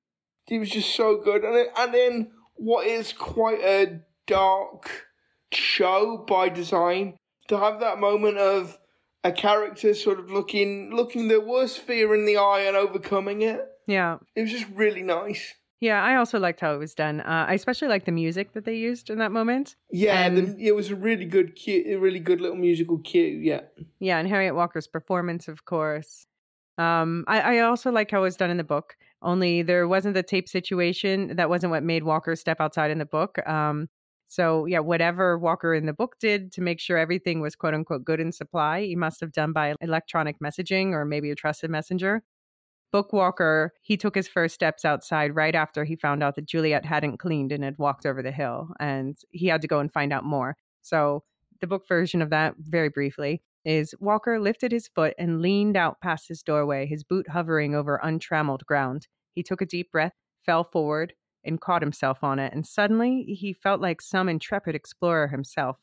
[0.45, 5.07] He was just so good, and then, and then what is quite a dark
[5.51, 7.15] show by design
[7.47, 8.77] to have that moment of
[9.23, 13.61] a character sort of looking looking their worst fear in the eye and overcoming it.
[13.87, 14.17] Yeah.
[14.35, 15.53] It was just really nice.
[15.79, 17.19] Yeah, I also liked how it was done.
[17.19, 19.75] Uh, I especially liked the music that they used in that moment.
[19.91, 23.39] Yeah, and, the, it was a really good cue, a really good little musical cue.
[23.43, 23.61] Yeah,
[23.99, 26.25] yeah, and Harriet Walker's performance, of course.
[26.77, 28.95] Um, I, I also like how it was done in the book.
[29.24, 31.36] Only there wasn't the tape situation.
[31.36, 33.38] That wasn't what made Walker step outside in the book.
[33.47, 33.88] Um,
[34.28, 38.03] so yeah, whatever Walker in the book did to make sure everything was quote unquote
[38.03, 42.24] good in supply, he must have done by electronic messaging or maybe a trusted messenger.
[42.91, 46.86] Book Walker, he took his first steps outside right after he found out that Juliet
[46.86, 50.13] hadn't cleaned and had walked over the hill, and he had to go and find
[50.13, 50.55] out more.
[50.84, 51.24] So,
[51.59, 56.01] the book version of that, very briefly, is Walker lifted his foot and leaned out
[56.01, 59.07] past his doorway, his boot hovering over untrammeled ground.
[59.34, 60.14] He took a deep breath,
[60.45, 65.28] fell forward, and caught himself on it, and suddenly he felt like some intrepid explorer
[65.28, 65.78] himself.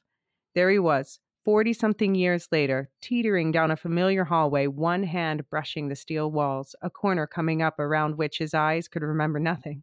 [0.54, 5.88] There he was, Forty something years later, teetering down a familiar hallway, one hand brushing
[5.88, 9.82] the steel walls, a corner coming up around which his eyes could remember nothing.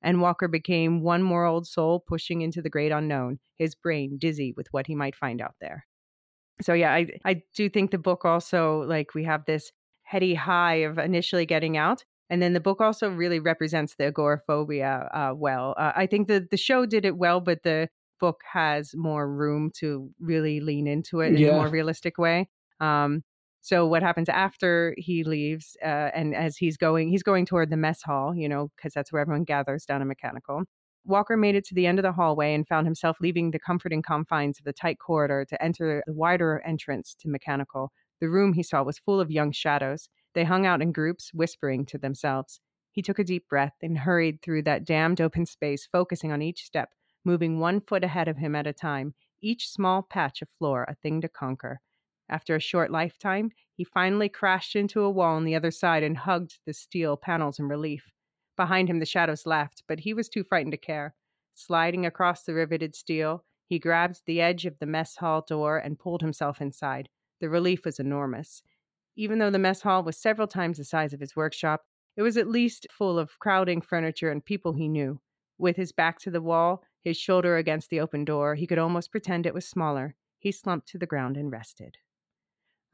[0.00, 4.52] And Walker became one more old soul pushing into the great unknown, his brain dizzy
[4.56, 5.86] with what he might find out there.
[6.62, 10.76] So yeah, I I do think the book also like we have this heady high
[10.76, 15.74] of initially getting out, and then the book also really represents the agoraphobia uh, well.
[15.78, 17.88] Uh, I think the the show did it well, but the
[18.20, 21.48] book has more room to really lean into it in yeah.
[21.48, 22.48] a more realistic way.
[22.80, 23.22] Um,
[23.62, 27.76] so what happens after he leaves, uh, and as he's going, he's going toward the
[27.76, 30.64] mess hall, you know, because that's where everyone gathers down in mechanical.
[31.04, 34.02] Walker made it to the end of the hallway and found himself leaving the comforting
[34.02, 37.92] confines of the tight corridor to enter the wider entrance to mechanical.
[38.20, 40.08] The room he saw was full of young shadows.
[40.34, 42.60] They hung out in groups, whispering to themselves.
[42.92, 46.64] He took a deep breath and hurried through that damned open space, focusing on each
[46.64, 46.90] step,
[47.24, 50.94] moving one foot ahead of him at a time, each small patch of floor a
[50.94, 51.80] thing to conquer.
[52.28, 56.16] After a short lifetime, he finally crashed into a wall on the other side and
[56.16, 58.12] hugged the steel panels in relief.
[58.62, 61.16] Behind him, the shadows laughed, but he was too frightened to care.
[61.52, 65.98] Sliding across the riveted steel, he grabbed the edge of the mess hall door and
[65.98, 67.08] pulled himself inside.
[67.40, 68.62] The relief was enormous.
[69.16, 71.82] Even though the mess hall was several times the size of his workshop,
[72.16, 75.20] it was at least full of crowding furniture and people he knew.
[75.58, 79.10] With his back to the wall, his shoulder against the open door, he could almost
[79.10, 80.14] pretend it was smaller.
[80.38, 81.98] He slumped to the ground and rested.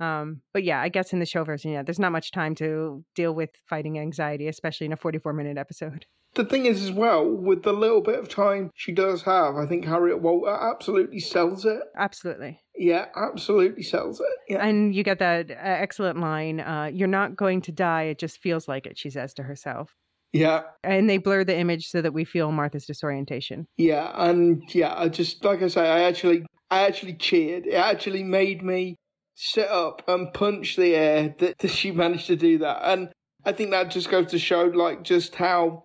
[0.01, 3.05] Um, but yeah, I guess in the show version, yeah, there's not much time to
[3.15, 6.07] deal with fighting anxiety, especially in a 44 minute episode.
[6.35, 9.67] The thing is, as well, with the little bit of time she does have, I
[9.67, 11.81] think Harriet Walter absolutely sells it.
[11.97, 12.61] Absolutely.
[12.77, 14.27] Yeah, absolutely sells it.
[14.49, 14.65] Yeah.
[14.65, 18.39] And you get that uh, excellent line uh, You're not going to die, it just
[18.39, 19.95] feels like it, she says to herself.
[20.33, 20.63] Yeah.
[20.85, 23.67] And they blur the image so that we feel Martha's disorientation.
[23.77, 27.67] Yeah, and yeah, I just like I say, I actually I actually cheered.
[27.67, 28.97] It actually made me
[29.41, 32.81] sit up and punch the air that, that she managed to do that.
[32.83, 33.11] And
[33.45, 35.85] I think that just goes to show like just how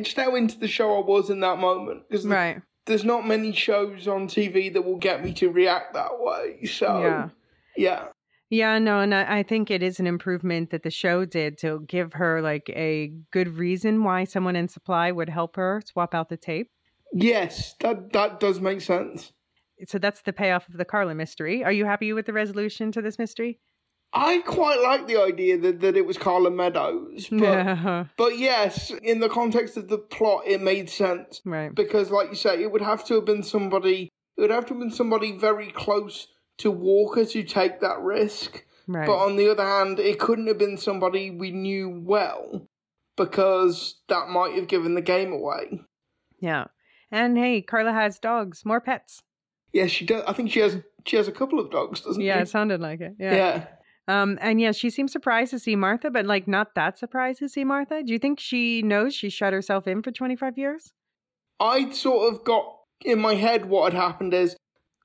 [0.00, 2.04] just how into the show I was in that moment.
[2.08, 2.62] Because right.
[2.86, 6.64] there's not many shows on TV that will get me to react that way.
[6.64, 7.28] So yeah.
[7.76, 8.04] Yeah.
[8.50, 11.84] Yeah, no, and I, I think it is an improvement that the show did to
[11.86, 16.30] give her like a good reason why someone in supply would help her swap out
[16.30, 16.70] the tape.
[17.12, 19.32] Yes, that that does make sense.
[19.86, 21.64] So that's the payoff of the Carla mystery.
[21.64, 23.58] Are you happy with the resolution to this mystery?
[24.12, 28.04] I quite like the idea that, that it was Carla Meadows, but Yeah.
[28.16, 31.74] but yes, in the context of the plot, it made sense right.
[31.74, 34.08] because, like you say, it would have to have been somebody.
[34.36, 38.64] It would have to have been somebody very close to Walker to take that risk.
[38.86, 39.06] Right.
[39.06, 42.66] But on the other hand, it couldn't have been somebody we knew well
[43.16, 45.80] because that might have given the game away.
[46.40, 46.66] yeah.
[47.10, 49.22] And hey, Carla has dogs, more pets.
[49.72, 50.22] Yeah, she does.
[50.26, 50.76] I think she has.
[51.06, 52.36] She has a couple of dogs, doesn't Yeah, she?
[52.38, 53.14] Yeah, it sounded like it.
[53.18, 53.34] Yeah.
[53.34, 53.66] yeah.
[54.08, 57.48] Um, and yeah, she seems surprised to see Martha, but like not that surprised to
[57.48, 58.02] see Martha.
[58.02, 60.92] Do you think she knows she shut herself in for 25 years?
[61.60, 62.64] I sort of got
[63.04, 64.56] in my head what had happened is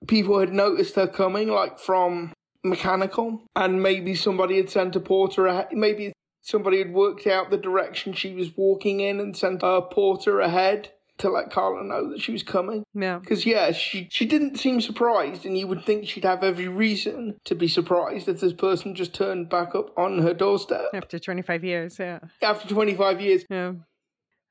[0.07, 2.31] people had noticed her coming, like from
[2.63, 5.67] mechanical, and maybe somebody had sent a porter ahead.
[5.73, 10.39] Maybe somebody had worked out the direction she was walking in and sent a porter
[10.39, 12.83] ahead to let Carla know that she was coming.
[12.93, 13.19] Yeah.
[13.19, 17.35] Because yeah, she she didn't seem surprised, and you would think she'd have every reason
[17.45, 21.63] to be surprised if this person just turned back up on her doorstep After 25
[21.63, 22.19] years, yeah.
[22.41, 23.45] after twenty five years.
[23.49, 23.73] Yeah.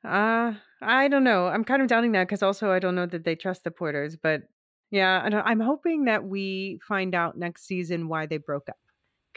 [0.04, 1.46] Uh, I don't know.
[1.46, 4.16] I'm kind of doubting that because also I don't know that they trust the Porters.
[4.16, 4.42] But
[4.90, 8.76] yeah, I don't, I'm hoping that we find out next season why they broke up.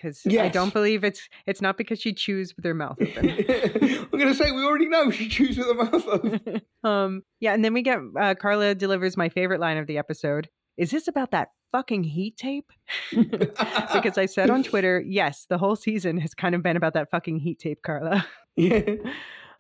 [0.06, 3.30] Because I don't believe it's it's not because she chews with her mouth open.
[3.30, 6.62] I'm gonna say we already know she chews with her mouth open.
[6.84, 10.49] um, yeah, and then we get uh, Carla delivers my favorite line of the episode.
[10.78, 12.72] Is this about that fucking heat tape?
[13.12, 17.10] because I said on Twitter, yes, the whole season has kind of been about that
[17.10, 18.26] fucking heat tape, Carla.
[18.56, 18.95] yeah,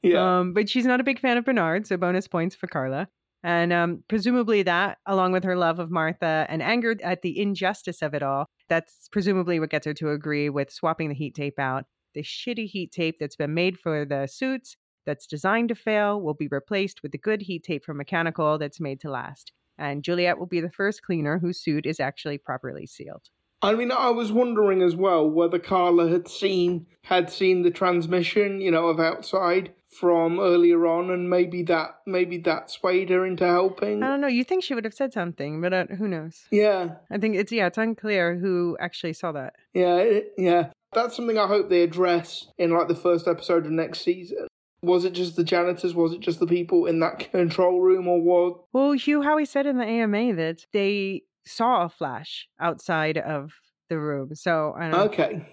[0.01, 0.39] yeah.
[0.39, 3.07] Um, but she's not a big fan of Bernard, so bonus points for Carla.
[3.45, 8.01] And um, presumably that, along with her love of Martha and anger at the injustice
[8.01, 11.59] of it all, that's presumably what gets her to agree with swapping the heat tape
[11.59, 11.85] out.
[12.15, 16.33] The shitty heat tape that's been made for the suits, that's designed to fail, will
[16.33, 19.51] be replaced with the good heat tape from Mechanical that's made to last.
[19.77, 23.29] And Juliet will be the first cleaner whose suit is actually properly sealed.
[23.61, 28.59] I mean, I was wondering as well whether Carla had seen had seen the transmission,
[28.59, 33.45] you know, of outside from earlier on, and maybe that maybe that swayed her into
[33.45, 34.03] helping.
[34.03, 34.27] I don't know.
[34.27, 36.45] You think she would have said something, but uh, who knows?
[36.51, 39.53] Yeah, I think it's, yeah, it's unclear who actually saw that.
[39.73, 40.69] yeah, it- yeah.
[40.93, 44.47] That's something I hope they address in like the first episode of next season.
[44.81, 45.93] Was it just the janitors?
[45.93, 48.63] Was it just the people in that control room, or what?
[48.71, 53.51] Well, Hugh Howey said in the AMA that they saw a flash outside of
[53.89, 54.35] the room.
[54.35, 55.03] So I don't know.
[55.05, 55.45] Okay.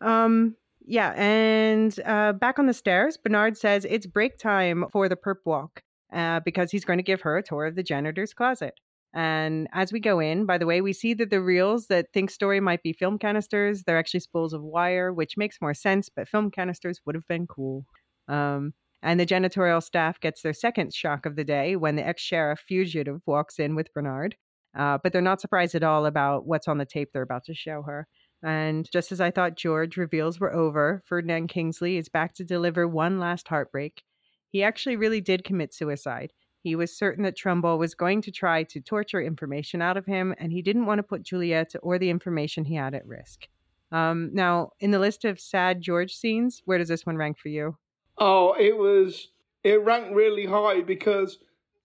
[0.00, 0.56] Um,
[0.90, 5.36] yeah, and uh, back on the stairs, Bernard says it's break time for the perp
[5.44, 8.74] walk uh, because he's going to give her a tour of the janitor's closet.
[9.14, 12.28] And as we go in, by the way, we see that the reels that think
[12.28, 13.84] story might be film canisters.
[13.84, 17.46] They're actually spools of wire, which makes more sense, but film canisters would have been
[17.46, 17.84] cool.
[18.26, 22.20] Um, and the janitorial staff gets their second shock of the day when the ex
[22.20, 24.34] sheriff fugitive walks in with Bernard.
[24.76, 27.54] Uh, but they're not surprised at all about what's on the tape they're about to
[27.54, 28.08] show her.
[28.42, 32.88] And just as I thought George reveals were over, Ferdinand Kingsley is back to deliver
[32.88, 34.02] one last heartbreak.
[34.48, 36.32] He actually really did commit suicide.
[36.62, 40.34] He was certain that Trumbull was going to try to torture information out of him,
[40.38, 43.48] and he didn't want to put Juliet or the information he had at risk.
[43.92, 47.48] Um, now, in the list of sad George scenes, where does this one rank for
[47.48, 47.76] you?
[48.18, 49.28] Oh, it was.
[49.64, 51.38] It ranked really high because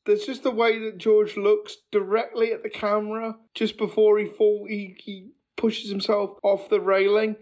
[0.06, 4.66] There's just the way that George looks directly at the camera just before he fall
[4.70, 7.36] he, he pushes himself off the railing,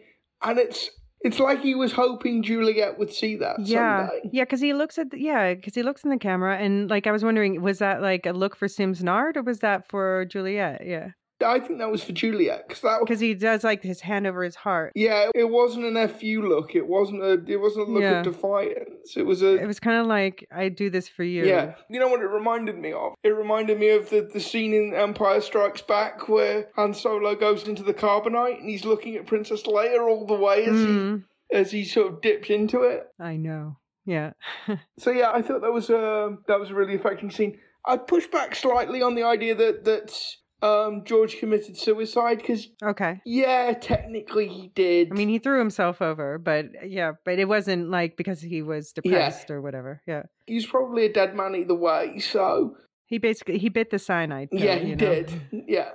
[0.44, 0.90] and it's
[1.22, 4.30] it's like he was hoping Juliet would see that Yeah, someday.
[4.34, 7.08] yeah, because he looks at the, yeah, because he looks in the camera, and like
[7.08, 10.86] I was wondering, was that like a look for Simsnard or was that for Juliet?
[10.86, 11.10] Yeah,
[11.42, 14.44] I think that was for Juliet because that because he does like his hand over
[14.44, 14.92] his heart.
[14.96, 16.76] yeah, it wasn't an fu look.
[16.76, 18.20] It wasn't a it wasn't a look Yeah.
[18.20, 19.18] of defiance.
[19.18, 21.46] It was a It was kind of like I do this for you.
[21.46, 21.76] Yeah.
[21.90, 23.14] You know what it reminded me of?
[23.24, 27.68] It reminded me of the, the scene in Empire Strikes Back where Han Solo goes
[27.68, 31.58] into the carbonite and he's looking at Princess Leia all the way as Mm, he
[31.58, 33.08] as he sort of dipped into it.
[33.20, 33.78] I know.
[34.06, 34.32] Yeah.
[35.00, 37.60] So yeah, I thought that was a that was a really affecting scene.
[37.86, 40.16] I'd push back slightly on the idea that that
[40.64, 43.22] um, George committed suicide because okay.
[43.26, 45.12] yeah, technically he did.
[45.12, 48.94] I mean, he threw himself over, but yeah, but it wasn't like because he was
[48.94, 50.02] depressed or whatever.
[50.08, 50.24] Yeah.
[50.48, 52.20] he's probably a dead man either way.
[52.20, 54.52] So He basically he bit the cyanide.
[54.52, 55.06] pill, yeah, he you know?
[55.14, 55.42] did.
[55.68, 55.90] Yeah.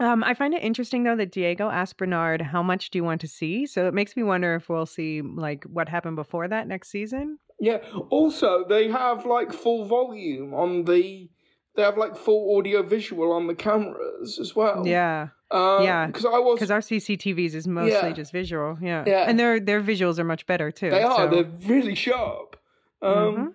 [0.00, 3.20] Um, I find it interesting though that Diego asked Bernard, "How much do you want
[3.20, 6.66] to see?" So it makes me wonder if we'll see like what happened before that
[6.66, 7.38] next season.
[7.60, 7.78] Yeah.
[8.10, 11.30] Also, they have like full volume on the.
[11.76, 14.86] They have like full audio visual on the cameras as well.
[14.86, 16.54] Yeah, Um, yeah, Because I was.
[16.56, 18.12] because our CCTVs is mostly Yeah.
[18.12, 18.78] just visual.
[18.80, 19.24] Yeah, Yeah.
[19.28, 20.90] and their their visuals are much better too.
[20.90, 21.16] They are.
[21.16, 22.56] so- They're really sharp.
[23.02, 23.12] Um.
[23.36, 23.54] Mhm.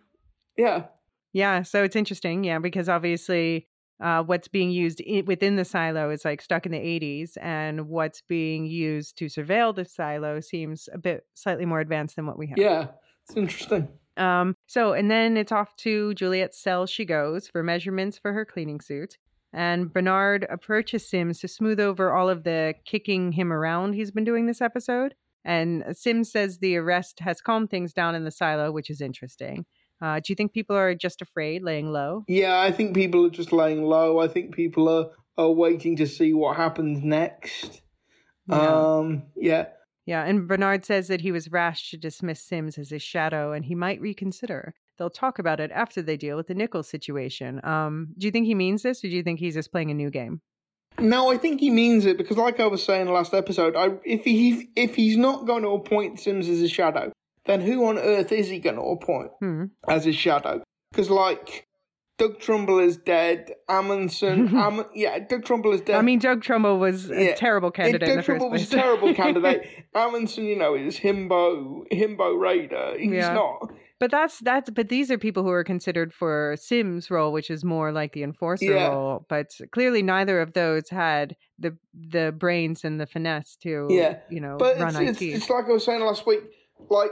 [0.57, 0.85] Yeah.
[1.31, 3.67] Yeah, so it's interesting, yeah, because obviously
[4.01, 7.89] uh, what's being used i- within the silo is like stuck in the 80s, and
[7.89, 12.37] what's being used to surveil the silo seems a bit slightly more advanced than what
[12.37, 12.57] we have.
[12.57, 12.87] Yeah.
[13.27, 13.89] It's interesting.
[14.19, 18.45] Um, so, and then it's off to Juliet's cell she goes for measurements for her
[18.45, 19.17] cleaning suit.
[19.51, 24.23] And Bernard approaches Sims to smooth over all of the kicking him around he's been
[24.23, 25.15] doing this episode.
[25.43, 29.65] And Sims says the arrest has calmed things down in the silo, which is interesting.
[30.01, 32.23] Uh, do you think people are just afraid, laying low?
[32.27, 34.19] Yeah, I think people are just laying low.
[34.19, 37.81] I think people are are waiting to see what happens next.
[38.49, 39.23] Um.
[39.35, 39.67] Yeah.
[40.09, 43.63] Yeah, and Bernard says that he was rash to dismiss Sims as his shadow and
[43.63, 44.73] he might reconsider.
[44.97, 47.61] They'll talk about it after they deal with the Nichols situation.
[47.63, 49.93] Um, do you think he means this or do you think he's just playing a
[49.93, 50.41] new game?
[50.97, 54.23] No, I think he means it because, like I was saying last episode, I, if
[54.23, 57.11] he if he's not going to appoint Sims as a shadow,
[57.45, 59.65] then who on earth is he going to appoint Hmm.
[59.87, 60.63] as his shadow?
[60.89, 61.65] Because like
[62.19, 65.95] Doug Trumbull is dead, Amundsen, Am- yeah, Doug Trumbull is dead.
[65.95, 67.35] I mean, Doug Trumbull was a Yeah.
[67.35, 69.65] terrible candidate in Doug the first Trumbull was a terrible candidate.
[69.95, 72.93] Amundsen, you know, is himbo himbo raider.
[72.99, 73.33] He's Yeah.
[73.33, 73.71] not.
[73.99, 77.63] but that's that's but these are people who are considered for Sims' role, which is
[77.65, 78.89] more like the enforcer Yeah.
[78.89, 79.25] role.
[79.29, 84.17] But clearly, neither of those had the the brains and the finesse to Yeah.
[84.29, 85.25] you know But run it's, IT.
[85.29, 86.41] it's, it's like I was saying last week.
[86.89, 87.11] Like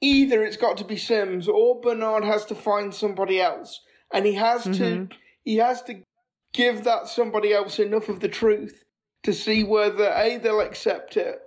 [0.00, 3.80] either it's got to be Sims or Bernard has to find somebody else,
[4.12, 5.12] and he has to Mhm.
[5.44, 6.02] he has to
[6.52, 8.84] give that somebody else enough of the truth
[9.22, 11.40] to see whether a they'll accept it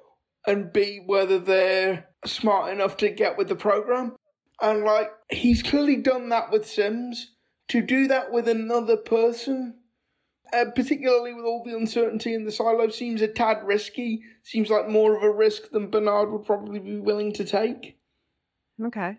[0.47, 4.15] and b whether they're smart enough to get with the program.
[4.61, 7.35] And like he's clearly done that with Sims.
[7.69, 9.79] To do that with another person
[10.53, 14.21] uh, particularly with all the uncertainty in the silo, seems a tad risky.
[14.43, 17.97] Seems like more of a risk than Bernard would probably be willing to take.
[18.81, 19.17] Okay.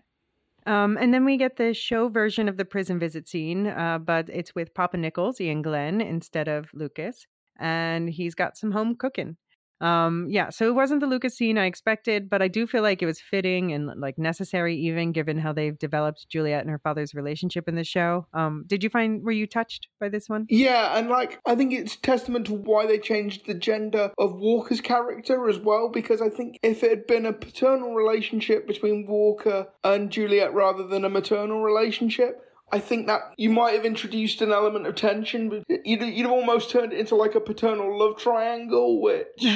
[0.66, 4.28] Um, and then we get the show version of the prison visit scene, uh, but
[4.30, 7.26] it's with Papa Nichols, Iain Glen, instead of Lucas.
[7.58, 9.36] And he's got some home cooking.
[9.84, 13.02] Um, yeah, so it wasn't the Lucas scene I expected, but I do feel like
[13.02, 17.14] it was fitting and like necessary, even given how they've developed Juliet and her father's
[17.14, 18.26] relationship in the show.
[18.32, 20.46] Um, did you find were you touched by this one?
[20.48, 24.80] Yeah, and like I think it's testament to why they changed the gender of Walker's
[24.80, 29.66] character as well, because I think if it had been a paternal relationship between Walker
[29.84, 32.40] and Juliet rather than a maternal relationship,
[32.74, 35.48] I think that you might have introduced an element of tension.
[35.48, 39.46] But you'd, you'd have almost turned it into like a paternal love triangle, which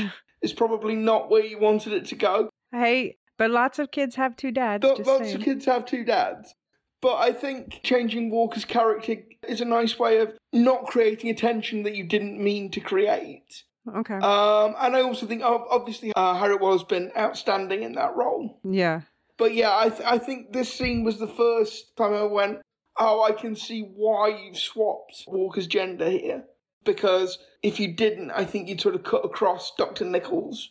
[0.43, 2.49] is probably not where you wanted it to go.
[2.71, 4.85] Hey, but lots of kids have two dads.
[4.85, 5.37] Th- lots saying.
[5.37, 6.55] of kids have two dads.
[7.01, 9.17] But I think changing Walker's character
[9.49, 13.65] is a nice way of not creating a tension that you didn't mean to create.
[13.97, 14.15] Okay.
[14.15, 18.61] Um, and I also think, obviously, uh, Harriet Wall's been outstanding in that role.
[18.65, 19.03] yeah.
[19.39, 22.59] But yeah, I, th- I think this scene was the first time I went,
[22.99, 26.45] oh, I can see why you've swapped Walker's gender here.
[26.85, 30.05] Because if you didn't, I think you'd sort of cut across Dr.
[30.05, 30.71] Nichols,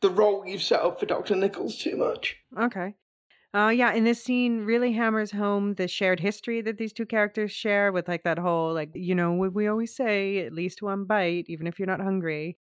[0.00, 1.36] the role you've set up for Dr.
[1.36, 2.36] Nichols, too much.
[2.58, 2.94] Okay.
[3.54, 7.52] Uh, yeah, and this scene really hammers home the shared history that these two characters
[7.52, 11.04] share with like that whole like you know what we always say at least one
[11.04, 12.58] bite even if you're not hungry.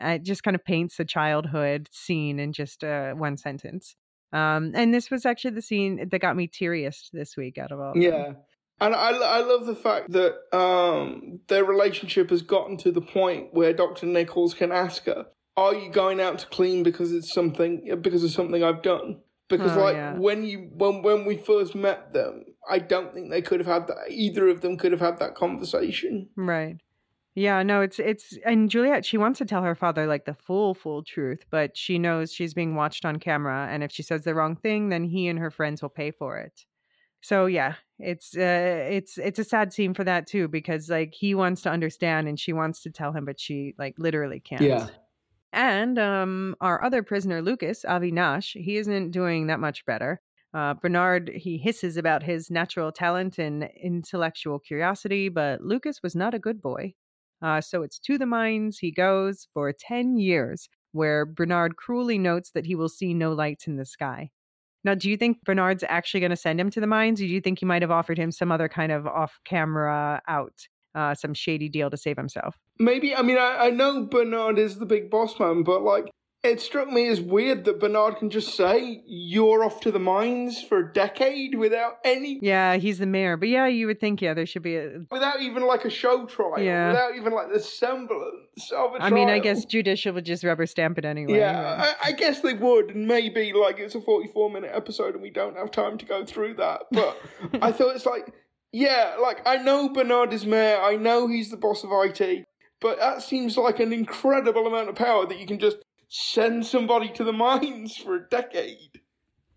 [0.00, 3.94] It just kind of paints the childhood scene in just uh, one sentence.
[4.34, 7.80] Um, and this was actually the scene that got me teariest this week out of
[7.80, 7.88] all.
[7.90, 8.02] of them.
[8.02, 8.32] Yeah.
[8.80, 13.54] And I, I love the fact that um, their relationship has gotten to the point
[13.54, 14.06] where Dr.
[14.06, 15.26] Nichols can ask her,
[15.56, 19.20] are you going out to clean because it's something because of something I've done?
[19.48, 20.18] Because Oh, like yeah.
[20.18, 23.86] when you when when we first met them, I don't think they could have had
[23.86, 26.28] that either of them could have had that conversation.
[26.34, 26.78] Right.
[27.36, 30.72] Yeah, no, it's it's and Juliet, she wants to tell her father like the full
[30.72, 34.34] full truth, but she knows she's being watched on camera and if she says the
[34.34, 36.64] wrong thing, then he and her friends will pay for it.
[37.22, 41.34] So yeah, it's uh it's it's a sad scene for that too because like he
[41.34, 44.60] wants to understand and she wants to tell him but she like literally can't.
[44.62, 44.88] Yeah.
[45.52, 50.20] And um our other prisoner Lucas, Avi Nash, he isn't doing that much better.
[50.52, 56.32] Uh, Bernard, he hisses about his natural talent and intellectual curiosity, but Lucas was not
[56.32, 56.94] a good boy.
[57.44, 62.52] Uh, so it's to the mines he goes for 10 years, where Bernard cruelly notes
[62.54, 64.30] that he will see no lights in the sky.
[64.82, 67.28] Now, do you think Bernard's actually going to send him to the mines, or do
[67.28, 70.54] you think he might have offered him some other kind of off camera out,
[70.94, 72.56] uh, some shady deal to save himself?
[72.78, 76.10] Maybe I mean I, I know Bernard is the big boss man, but like
[76.44, 80.62] it struck me as weird that Bernard can just say you're off to the mines
[80.62, 84.34] for a decade without any Yeah, he's the mayor, but yeah, you would think, yeah,
[84.34, 85.00] there should be a.
[85.10, 86.88] without even like a show trial, Yeah.
[86.88, 90.66] without even like the semblance of a I mean, I guess judicial would just rubber
[90.66, 91.38] stamp it anyway.
[91.38, 95.22] Yeah, I, I guess they would, and maybe like it's a forty-four minute episode, and
[95.22, 96.82] we don't have time to go through that.
[96.92, 97.18] But
[97.62, 98.32] I thought it's like,
[98.72, 102.44] yeah, like I know Bernard is mayor, I know he's the boss of IT,
[102.80, 105.78] but that seems like an incredible amount of power that you can just
[106.08, 109.00] send somebody to the mines for a decade.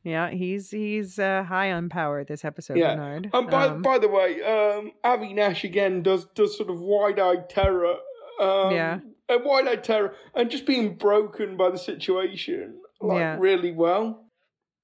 [0.03, 2.95] Yeah, he's he's uh, high on power this episode, Yeah.
[2.95, 3.29] Bernard.
[3.33, 7.49] And by Um, by the way, um, Avi Nash again does does sort of wide-eyed
[7.49, 7.95] terror.
[8.39, 8.99] Um, Yeah.
[9.29, 13.37] and wide-eyed terror, and just being broken by the situation, like Yeah.
[13.39, 14.25] really well.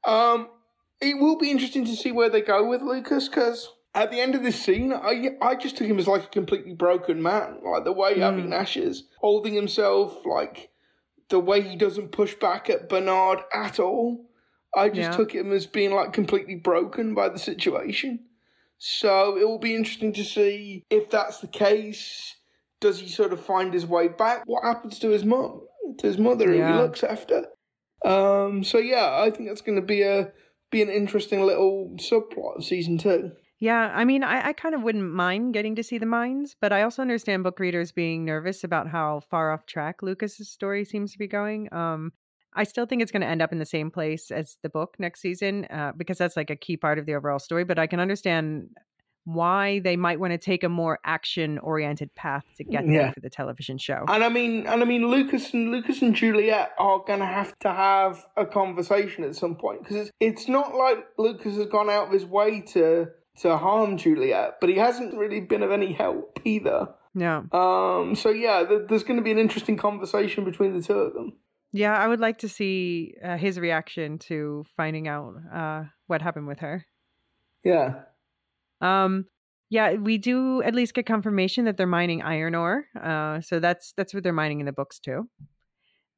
[0.06, 0.50] Um,
[1.00, 4.36] it will be interesting to see where they go with Lucas because at the end
[4.36, 7.86] of this scene, I I just took him as like a completely broken man, like
[7.86, 8.50] the way Avi Mm.
[8.50, 10.72] Nash is holding himself, like
[11.30, 14.30] the way he doesn't push back at Bernard at all.
[14.76, 15.18] I just Yeah.
[15.18, 18.26] took him as being like completely broken by the situation.
[18.80, 22.36] So it will be interesting to see if that's the case.
[22.82, 24.44] Does he sort of find his way back?
[24.46, 25.62] What happens to his mum,
[26.00, 27.46] to his mother, who he looks after?
[28.04, 30.34] Um, so yeah, I think that's going to be a
[30.72, 33.32] be an interesting little subplot of season two.
[33.64, 36.74] Yeah, I mean, I, I kind of wouldn't mind getting to see the mines, but
[36.74, 41.14] I also understand book readers being nervous about how far off track Lucas's story seems
[41.14, 41.74] to be going.
[41.74, 42.12] Um,
[42.54, 44.98] I still think it's going to end up in the same place as the book
[45.00, 47.64] next season uh, because that's like a key part of the overall story.
[47.64, 48.68] But I can understand
[49.24, 53.22] why they might want to take a more action oriented path to get there for
[53.22, 54.04] the television show.
[54.10, 57.58] And I mean, and I mean, Lucas and Lucas and Juliet are going to have
[57.60, 61.90] to have a conversation at some point because it's, it's not like Lucas has gone
[61.90, 63.08] out of his way to
[63.42, 66.88] to harm Juliet, but he hasn't really been of any help either.
[67.16, 67.44] yeah.
[67.52, 71.14] Um, so yeah, th- there's going to be an interesting conversation between the two of
[71.14, 71.34] them.
[71.72, 76.48] Yeah, I would like to see uh, his reaction to finding out uh, what happened
[76.48, 76.86] with her.
[77.64, 78.02] Yeah.
[78.80, 79.26] Um,
[79.70, 82.86] yeah, we do at least get confirmation that they're mining iron ore.
[83.02, 85.28] Uh, so that's that's what they're mining in the books too.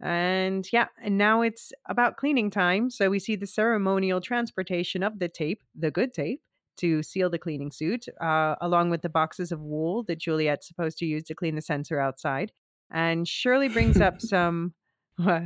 [0.02, 2.90] And yeah, and now it's about cleaning time.
[2.90, 6.42] So we see the ceremonial transportation of the tape, the good tape,
[6.78, 10.98] to seal the cleaning suit, uh, along with the boxes of wool that Juliet's supposed
[11.00, 12.52] to use to clean the sensor outside.
[12.92, 14.74] And Shirley brings up some.
[15.18, 15.44] What?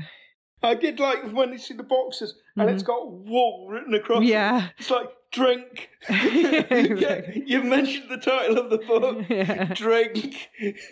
[0.61, 4.21] I did like when you see the boxes and it's got wool written across.
[4.23, 4.27] it.
[4.27, 4.69] Yeah.
[4.77, 5.89] It's like drink.
[6.09, 7.43] Exactly.
[7.47, 9.25] You've mentioned the title of the book.
[9.29, 9.73] Yeah.
[9.73, 10.49] Drink.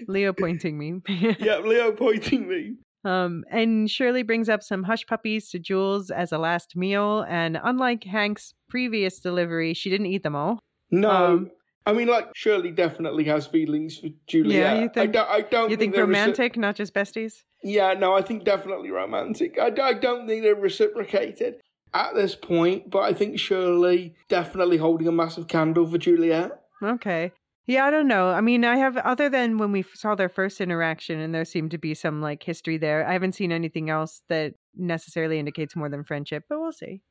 [0.08, 1.02] Leo pointing me.
[1.40, 2.76] yeah, Leo pointing me.
[3.08, 7.26] Um, and Shirley brings up some hush puppies to Jules as a last meal.
[7.28, 10.60] And unlike Hank's previous delivery, she didn't eat them all.
[10.92, 11.10] No.
[11.12, 11.52] Um,
[11.86, 14.56] I mean, like Shirley definitely has feelings for Juliet.
[14.76, 15.30] Yeah, you think- I don't.
[15.30, 17.44] I don't You think reci- romantic, not just besties?
[17.64, 19.58] yeah, no, I think definitely romantic.
[19.58, 21.56] I, I don't think they're reciprocated
[21.94, 26.52] at this point, but I think Shirley definitely holding a massive candle for Juliet.
[26.84, 27.32] Okay.
[27.68, 28.30] Yeah, I don't know.
[28.30, 31.72] I mean, I have, other than when we saw their first interaction and there seemed
[31.72, 35.90] to be some like history there, I haven't seen anything else that necessarily indicates more
[35.90, 37.02] than friendship, but we'll see.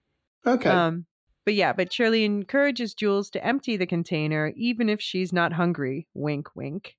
[0.47, 0.71] Okay.
[0.71, 1.05] Um,
[1.45, 6.09] but yeah, but Shirley encourages Jules to empty the container even if she's not hungry.
[6.15, 6.97] Wink, wink.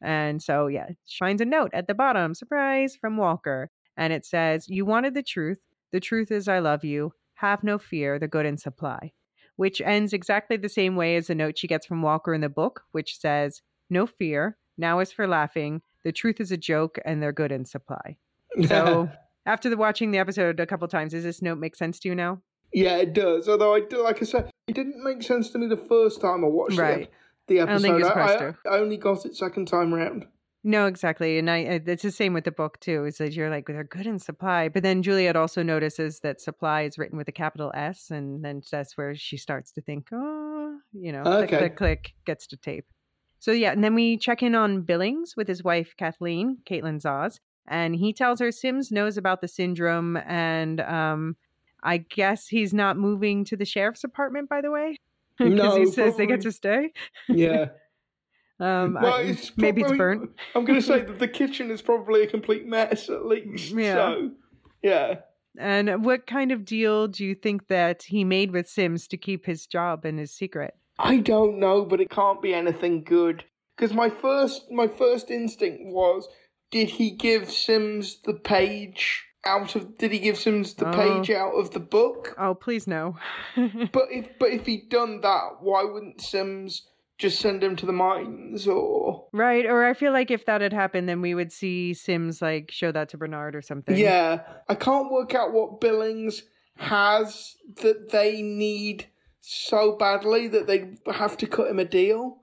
[0.00, 3.70] And so, yeah, she finds a note at the bottom, surprise, from Walker.
[3.96, 5.58] And it says, You wanted the truth.
[5.92, 7.12] The truth is, I love you.
[7.34, 8.18] Have no fear.
[8.18, 9.12] The good in supply.
[9.60, 12.48] Which ends exactly the same way as the note she gets from Walker in the
[12.48, 13.60] book, which says,
[13.90, 14.56] No fear.
[14.78, 15.82] Now is for laughing.
[16.02, 18.16] The truth is a joke, and they're good in supply.
[18.66, 19.10] So,
[19.44, 22.14] after the watching the episode a couple times, does this note make sense to you
[22.14, 22.40] now?
[22.72, 23.50] Yeah, it does.
[23.50, 26.42] Although I do, like I said, it didn't make sense to me the first time
[26.42, 27.02] I watched Right.
[27.02, 27.12] it.
[27.48, 30.24] The episode, don't think it's I, I- I only got it second time round.
[30.62, 31.38] No, exactly.
[31.38, 33.04] And I, I- it's the same with the book too.
[33.06, 36.82] Is that you're like they're good in supply, but then Juliet also notices that supply
[36.82, 40.78] is written with a capital S, and then that's where she starts to think, oh,
[40.92, 41.58] you know, click, Okay.
[41.58, 42.84] click, click, gets to tape.
[43.38, 47.40] So yeah, and then we check in on Billings with his wife Kathleen, Caitlin Zoz,
[47.66, 51.36] and he tells her Sims knows about the syndrome, and um,
[51.82, 54.50] I guess he's not moving to the sheriff's apartment.
[54.50, 54.96] By the way,
[55.38, 56.92] because No, he says they get to stay.
[57.28, 57.70] Yeah.
[58.60, 60.30] Um, Well, I- it's maybe it's burnt.
[60.54, 63.72] I'm going to say that the kitchen is probably a complete mess at least.
[63.74, 63.94] Yeah.
[63.94, 64.30] So,
[64.82, 65.14] yeah.
[65.58, 69.44] And what kind of deal do you think that he made with Sims to keep
[69.46, 70.74] his job and his secret?
[70.98, 73.44] I don't know, but it can't be anything good.
[73.76, 76.28] Because my first, my first instinct was,
[76.70, 79.96] did he give Sims the page out of?
[79.98, 80.92] Did he give Sims the Oh.
[80.92, 82.34] page out of the book?
[82.38, 83.16] Oh, please no.
[83.56, 86.86] But if, but if he'd done that, why wouldn't Sims
[87.20, 89.26] just send him to the mines or?
[89.32, 92.70] right, or I feel like if that had happened, then we would see Sims like
[92.70, 93.96] show that to Bernard or something.
[93.96, 96.42] Yeah, I can't work out what Billings
[96.78, 99.06] has that they need
[99.42, 102.38] so badly that they have to cut him a deal.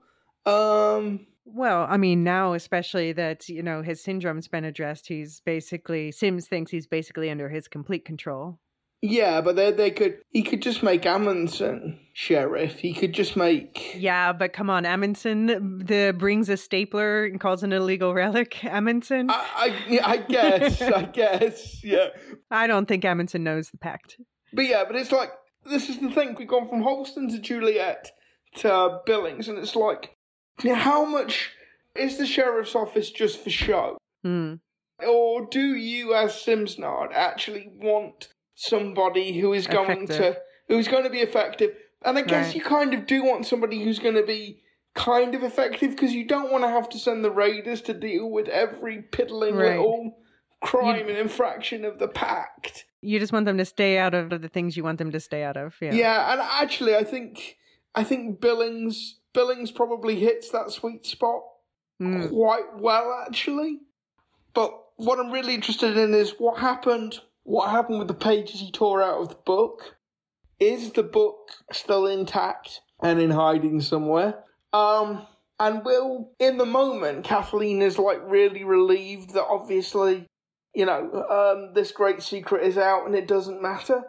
[0.46, 6.12] Um, Well, I mean, now especially that you know his syndrome's been addressed, he's basically
[6.12, 8.60] Sims thinks he's basically under his complete control.
[9.02, 12.78] Yeah, but they they could he could just make Amundsen sheriff.
[12.78, 15.46] He could just make Yeah, but come on, Amundsen
[15.84, 18.64] the brings a stapler and calls an illegal relic.
[18.64, 22.08] Amundsen, I I, I guess I guess yeah,
[22.50, 24.16] I don't think Amundsen knows the pact.
[24.52, 25.30] but yeah, but it's like
[25.64, 26.34] this is the thing.
[26.38, 28.10] We've gone from Holston to Juliet
[28.56, 30.16] to Billings, and it's like
[30.64, 31.52] how much
[31.94, 33.98] is the sheriff's office just for show?
[34.22, 34.54] Hmm.
[35.06, 38.28] Or do you, as Simsnard, actually want
[38.58, 40.34] somebody who is going Effective.
[40.34, 41.76] to who's going to be effective?
[42.04, 42.54] And I guess Right.
[42.56, 44.62] you kind of do want somebody who's going to be
[44.94, 48.28] kind of effective because you don't want to have to send the raiders to deal
[48.28, 49.78] with every piddling Right.
[49.78, 50.18] little
[50.60, 52.84] crime and infraction of the pact.
[53.00, 55.44] You just want them to stay out of the things you want them to stay
[55.44, 55.76] out of.
[55.80, 55.92] Yeah.
[55.94, 56.32] Yeah.
[56.32, 57.56] and actually, I think
[57.94, 61.42] I think Billings Billings probably hits that sweet spot
[62.02, 62.28] Mm.
[62.30, 63.80] quite well actually.
[64.54, 68.70] But what I'm really interested in is what happened what happened with the pages he
[68.70, 69.96] tore out of the book.
[70.60, 74.44] Is the book still intact and in hiding somewhere?
[74.74, 75.26] Um
[75.58, 80.26] and will in the moment Kathleen is like really relieved that obviously,
[80.74, 84.02] you know, um this great secret is out and it doesn't matter.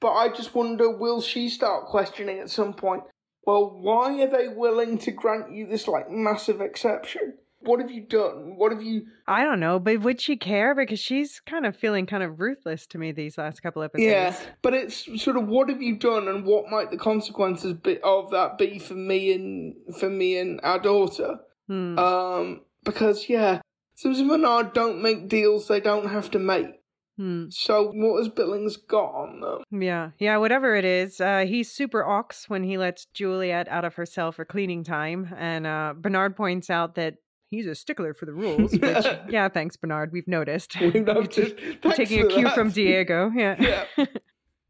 [0.00, 3.02] But I just wonder will she start questioning at some point
[3.44, 7.34] well, why are they willing to grant you this like massive exception?
[7.66, 8.54] What have you done?
[8.56, 9.06] What have you?
[9.26, 10.74] I don't know, but would she care?
[10.74, 14.06] Because she's kind of feeling kind of ruthless to me these last couple episodes.
[14.06, 17.98] Yeah, but it's sort of what have you done, and what might the consequences be
[18.02, 21.38] of that be for me and for me and our daughter?
[21.66, 21.98] Hmm.
[21.98, 23.60] Um, because yeah,
[23.96, 26.66] Sims and Bernard don't make deals they don't have to make.
[27.16, 27.46] Hmm.
[27.48, 29.80] So what has Billings got on them?
[29.80, 31.20] Yeah, yeah, whatever it is.
[31.20, 35.34] Uh, he's super ox when he lets Juliet out of her cell for cleaning time.
[35.36, 37.14] And uh, Bernard points out that
[37.50, 38.72] he's a stickler for the rules.
[38.72, 40.12] Which, yeah, thanks, Bernard.
[40.12, 40.76] We've noticed.
[40.80, 41.56] We've noticed.
[41.82, 42.54] Thanks taking a cue that.
[42.54, 43.30] from Diego.
[43.34, 43.84] Yeah.
[43.96, 44.06] Yeah.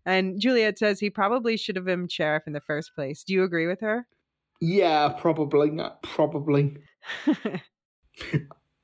[0.05, 3.25] and Juliet says he probably should have been sheriff in the first place.
[3.25, 4.07] Do you agree with her?
[4.61, 6.03] Yeah, probably not.
[6.03, 6.77] Probably.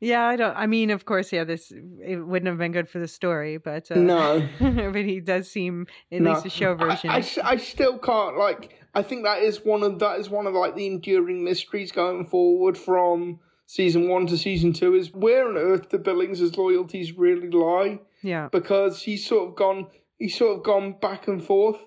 [0.01, 0.57] yeah, I don't.
[0.57, 1.71] I mean, of course, yeah, this
[2.05, 4.49] it wouldn't have been good for the story, but uh, No.
[4.61, 6.33] but he does seem at No.
[6.33, 7.11] least a show I- version.
[7.11, 8.81] I still can't like.
[8.95, 12.27] I think that is one of that is one of like the enduring mysteries going
[12.27, 13.39] forward from
[13.73, 18.49] season one to season two is where on earth do Billings' loyalties really lie yeah,
[18.53, 19.87] because he's sort of gone
[20.19, 21.81] he's sort of gone back and forth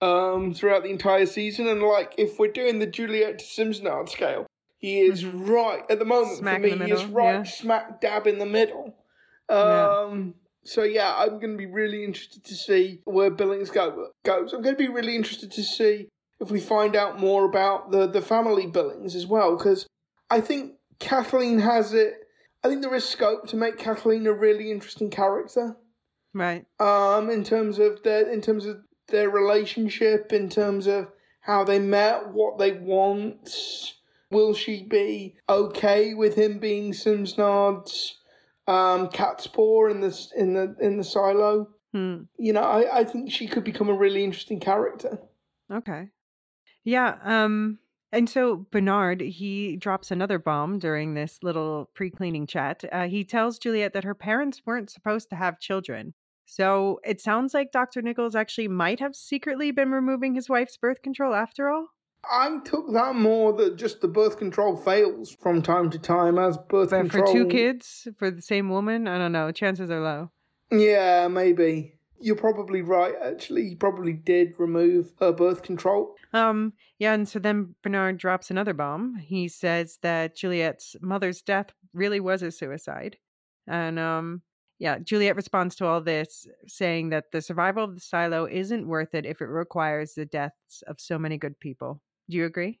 [0.00, 4.46] um throughout the entire season and like if we're doing the Juliet to Simsnard scale
[4.78, 6.44] he is right at the moment Mm-hmm.
[6.44, 7.42] Smack for me the he is right yeah.
[7.42, 8.94] smack dab in the middle
[9.50, 10.04] Yeah.
[10.06, 10.34] um
[10.66, 14.54] so yeah, I'm going to be really interested to see where Billings go, goes.
[14.54, 16.08] I'm going to be really interested to see
[16.40, 19.86] if we find out more about the the family Billings as well, because
[20.30, 22.14] I think Kathleen has it.
[22.62, 25.76] I think there is scope to make Kathleen a really interesting character.
[26.32, 26.64] right.
[26.80, 31.08] Um, in terms of their in terms of their relationship, in terms of
[31.40, 33.50] how they met, what they want.
[34.30, 38.18] Will she be okay with him being Simsnard's
[38.66, 41.68] um, cat's paw in the in the in the silo?
[41.92, 42.22] Hmm.
[42.38, 45.18] You know, I, I think she could become a really interesting character.
[45.70, 46.08] Okay.
[46.82, 47.16] Yeah.
[47.22, 47.78] Um.
[48.14, 52.84] And so Bernard, he drops another bomb during this little pre-cleaning chat.
[52.92, 56.14] Uh, he tells Juliet that her parents weren't supposed to have children,
[56.46, 58.02] So it sounds like Dr.
[58.02, 61.88] Nichols actually might have secretly been removing his wife's birth control after all.
[62.30, 66.56] I took that more that just the birth control fails from time to time as
[66.56, 67.26] birth But control.
[67.26, 69.50] for two kids, for the same woman, I don't know.
[69.52, 70.30] Chances are low.
[70.70, 71.93] Yeah, maybe.
[72.24, 73.68] You're probably right, actually.
[73.68, 76.14] He probably did remove her birth control.
[76.32, 79.16] Um, yeah, and so then Bernard drops another bomb.
[79.16, 83.18] He says that Juliet's mother's death really was a suicide.
[83.66, 84.40] And um,
[84.78, 89.14] yeah, Juliet responds to all this saying that the survival of the silo isn't worth
[89.14, 92.00] it if it requires the deaths of so many good people.
[92.30, 92.80] Do you agree?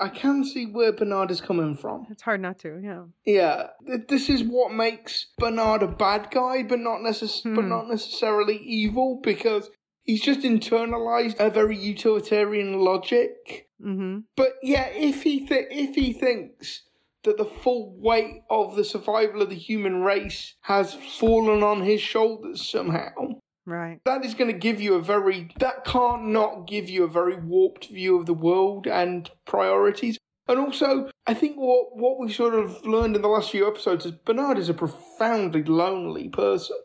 [0.00, 2.06] I can see where Bernard is coming from.
[2.10, 3.04] It's hard not to, yeah.
[3.24, 3.68] Yeah,
[4.08, 7.68] this is what makes Bernard a bad guy, but not necess- but Hmm.
[7.68, 9.70] not necessarily evil because
[10.02, 13.68] he's just internalized a very utilitarian logic.
[13.82, 14.20] Mm-hmm.
[14.36, 16.82] But yeah, if he th- if he thinks
[17.24, 22.00] that the full weight of the survival of the human race has fallen on his
[22.00, 24.00] shoulders somehow, Right.
[24.06, 27.36] that is going to give you a very that can't not give you a very
[27.36, 30.16] warped view of the world and priorities.
[30.48, 34.06] And also, I think what what we've sort of learned in the last few episodes
[34.06, 36.76] is Bernard is a profoundly lonely person.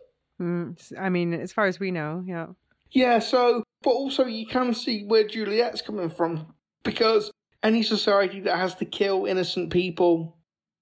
[0.42, 2.48] Mm, I mean, as far as we know, yeah.
[2.92, 6.54] Yeah, so, but also you can see where Juliet's coming from
[6.84, 7.32] because
[7.64, 10.38] any society that has to kill innocent people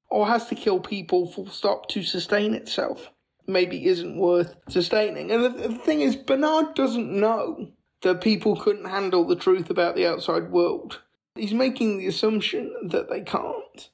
[0.09, 3.11] or has to kill people full stop to sustain itself
[3.47, 5.31] maybe isn't worth sustaining.
[5.31, 7.69] And the, the thing is, Bernard doesn't know
[8.01, 11.01] that people couldn't handle the truth about the outside world.
[11.35, 13.89] He's making the assumption that they can't.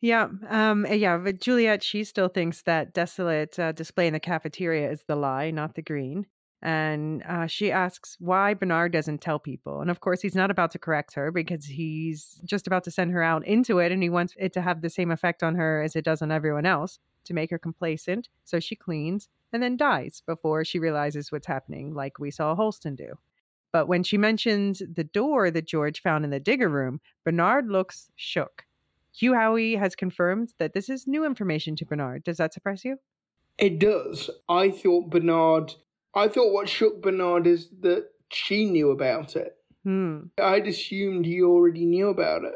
[0.00, 4.20] Yeah, um, uh, yeah, but Juliet, she still thinks that desolate uh, display in the
[4.20, 6.26] cafeteria is the lie, not the green.
[6.60, 9.82] And uh, she asks why Bernard doesn't tell people.
[9.82, 13.12] And of course, he's not about to correct her because he's just about to send
[13.12, 15.82] her out into it and he wants it to have the same effect on her
[15.82, 18.28] as it does on everyone else to make her complacent.
[18.44, 22.94] So she cleans and then dies before she realizes what's happening, like we saw Holston
[22.94, 23.14] do.
[23.72, 28.10] But when she mentions the door that George found in the digger room, Bernard looks
[28.14, 28.64] shook.
[29.12, 32.24] Hugh Howey has confirmed that this is new information to Bernard.
[32.24, 32.98] Does that surprise you?
[33.58, 34.30] It does.
[34.48, 35.74] I thought Bernard,
[36.14, 39.56] I thought what shook Bernard is that she knew about it.
[39.84, 40.22] Hmm.
[40.40, 42.54] I'd assumed he already knew about it.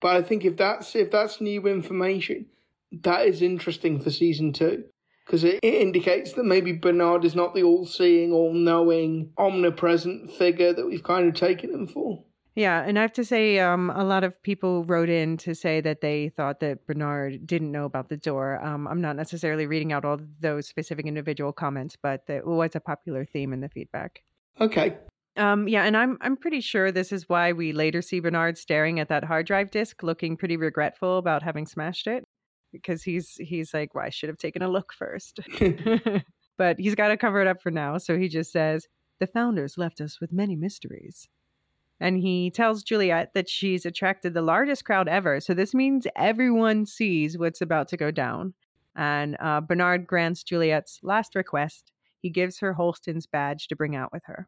[0.00, 2.46] But I think if that's if that's new information,
[2.92, 4.84] that is interesting for season two.
[5.26, 10.32] Because it, it indicates that maybe Bernard is not the all seeing, all knowing, omnipresent
[10.32, 12.24] figure that we've kind of taken him for.
[12.56, 15.82] Yeah, and I have to say, um, a lot of people wrote in to say
[15.82, 18.64] that they thought that Bernard didn't know about the door.
[18.64, 22.80] Um, I'm not necessarily reading out all those specific individual comments, but it was a
[22.80, 24.22] popular theme in the feedback.
[24.58, 24.96] Okay.
[25.36, 29.00] Um, yeah, and I'm I'm pretty sure this is why we later see Bernard staring
[29.00, 32.24] at that hard drive disk, looking pretty regretful about having smashed it,
[32.82, 35.40] because he's he's like, "Well, I should have taken a look first.
[36.58, 38.86] but he's got to cover it up for now, so he just says,
[39.20, 41.28] "The founders left us with many mysteries."
[41.98, 45.40] And he tells Juliet that she's attracted the largest crowd ever.
[45.40, 48.52] So this means everyone sees what's about to go down.
[48.94, 51.92] And uh, Bernard grants Juliet's last request.
[52.20, 54.46] He gives her Holston's badge to bring out with her.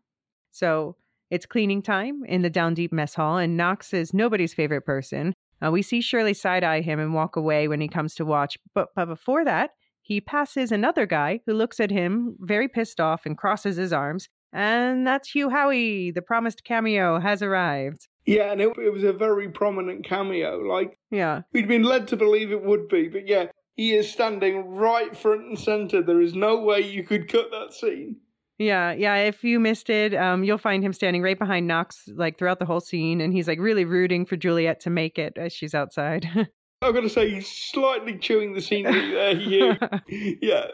[0.51, 0.97] So
[1.31, 5.35] it's cleaning time in the Down Deep mess hall, and Knox is nobody's favorite person.
[5.65, 8.57] Uh, we see Shirley side eye him and walk away when he comes to watch.
[8.75, 9.71] But, but before that,
[10.03, 14.29] he passes another guy who looks at him very pissed off and crosses his arms.
[14.53, 16.15] And that's Hugh Howey.
[16.15, 18.09] The promised cameo has arrived.
[18.25, 20.59] Yeah, and it, it was a very prominent cameo.
[20.59, 21.43] Like, Yeah.
[21.53, 25.43] we'd been led to believe it would be, but yeah, he is standing right front
[25.43, 26.03] and center.
[26.03, 28.17] There is no way you could cut that scene.
[28.59, 29.17] Yeah, yeah.
[29.17, 32.65] If you missed it, um, you'll find him standing right behind Knox, like throughout the
[32.67, 36.27] whole scene, and he's like really rooting for Juliet to make it as she's outside.
[36.83, 39.77] I've got to say, he's slightly chewing the scenery there, Hugh.
[40.41, 40.67] yeah.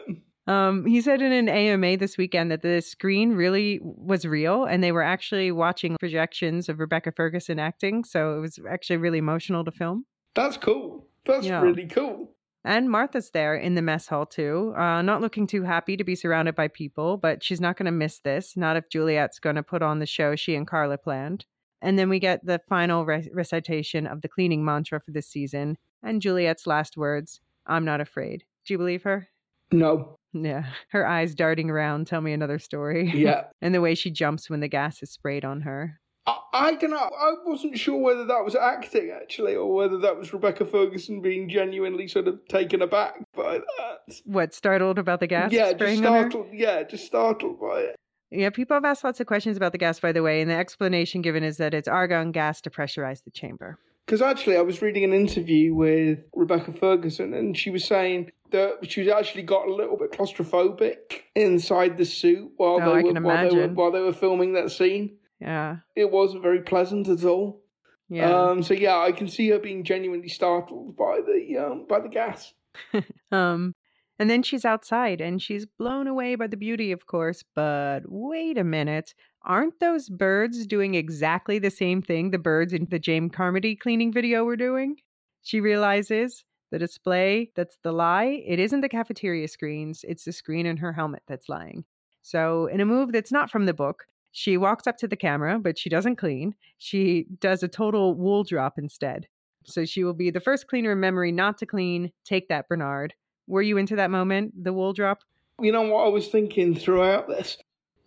[0.45, 4.83] um, he said in an AMA this weekend that the screen really was real, and
[4.83, 9.63] they were actually watching projections of Rebecca Ferguson acting, so it was actually really emotional
[9.65, 10.05] to film.
[10.35, 11.07] That's cool.
[11.25, 11.61] That's Yeah.
[11.61, 12.34] really cool.
[12.65, 16.15] And Martha's there in the mess hall too, uh, not looking too happy to be
[16.15, 18.57] surrounded by people, but she's not going to miss this.
[18.57, 21.45] Not if Juliet's going to put on the show she and Carla planned.
[21.79, 25.77] And then we get the final re- recitation of the cleaning mantra for this season,
[26.01, 29.27] and Juliet's last words: "I'm not afraid." Do you believe her?
[29.71, 30.17] No.
[30.33, 33.11] Yeah, her eyes darting around tell me another story.
[33.13, 33.43] Yeah.
[33.61, 35.99] and the way she jumps when the gas is sprayed on her.
[36.27, 36.97] I, I don't know.
[36.97, 41.49] I wasn't sure whether that was acting, actually, or whether that was Rebecca Ferguson being
[41.49, 44.21] genuinely sort of taken aback by that.
[44.25, 46.29] What startled about the gas yeah, just spraying on her?
[46.29, 46.47] startled.
[46.53, 47.95] Yeah, just startled by it.
[48.31, 50.55] Yeah, people have asked lots of questions about the gas, by the way, and the
[50.55, 53.77] explanation given is that it's argon gas to pressurize the chamber.
[54.05, 58.89] Because actually, I was reading an interview with Rebecca Ferguson, and she was saying that
[58.89, 63.49] she actually got a little bit claustrophobic inside the suit while Oh, they were while
[63.49, 65.17] they were while they were filming that scene.
[65.39, 65.77] Yeah.
[65.95, 67.61] It wasn't very pleasant at all.
[68.09, 68.31] Yeah.
[68.31, 72.09] Um, so yeah, I can see her being genuinely startled by the um, by the
[72.09, 72.53] gas.
[73.31, 73.73] Um,
[74.17, 77.43] and then she's outside and she's blown away by the beauty, of course.
[77.53, 79.13] But wait a minute.
[79.43, 84.13] Aren't those birds doing exactly the same thing the birds in the James Carmody cleaning
[84.13, 84.95] video were doing?
[85.41, 88.41] She realizes the display that's the lie.
[88.45, 91.83] It isn't the cafeteria screens, it's the screen in her helmet that's lying.
[92.21, 94.05] So, in a move that's not from the book,
[94.37, 96.55] she walks up to the camera, but she doesn't clean.
[96.77, 99.27] She does a total wool drop instead.
[99.63, 102.11] So she will be the first cleaner in memory not to clean.
[102.25, 103.13] Take that, Bernard.
[103.47, 105.19] Were you into that moment, the wool drop?
[105.61, 107.57] You know what I was thinking throughout this?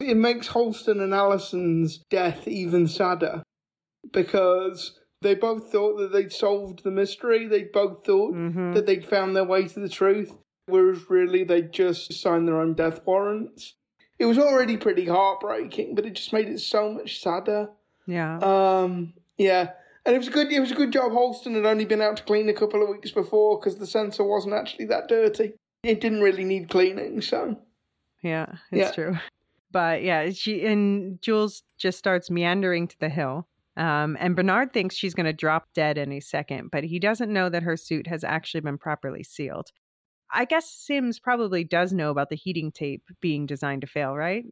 [0.00, 3.42] It makes Holston and Allison's death even sadder
[4.12, 7.46] because they both thought that they'd solved the mystery.
[7.46, 8.74] They both thought Mhm.
[8.74, 10.36] that they'd found their way to the truth,
[10.66, 13.76] whereas really they'd just signed their own death warrants.
[14.18, 17.70] It was already pretty heartbreaking, but it just made it so much sadder.
[18.06, 18.38] Yeah.
[18.38, 19.70] Um, yeah,
[20.04, 20.50] and it was a good.
[20.52, 21.12] It was a good job.
[21.12, 24.24] Holston had only been out to clean a couple of weeks before because the sensor
[24.24, 25.52] wasn't actually that dirty.
[25.82, 27.56] It didn't really need cleaning, so
[28.22, 28.92] yeah, it's yeah.
[28.92, 29.18] true.
[29.70, 33.46] But yeah, she and Jules just starts meandering to the hill.
[33.76, 37.48] Um, and Bernard thinks she's going to drop dead any second, but he doesn't know
[37.48, 39.70] that her suit has actually been properly sealed.
[40.32, 44.44] I guess Sims probably does know about the heating tape being designed to fail, right?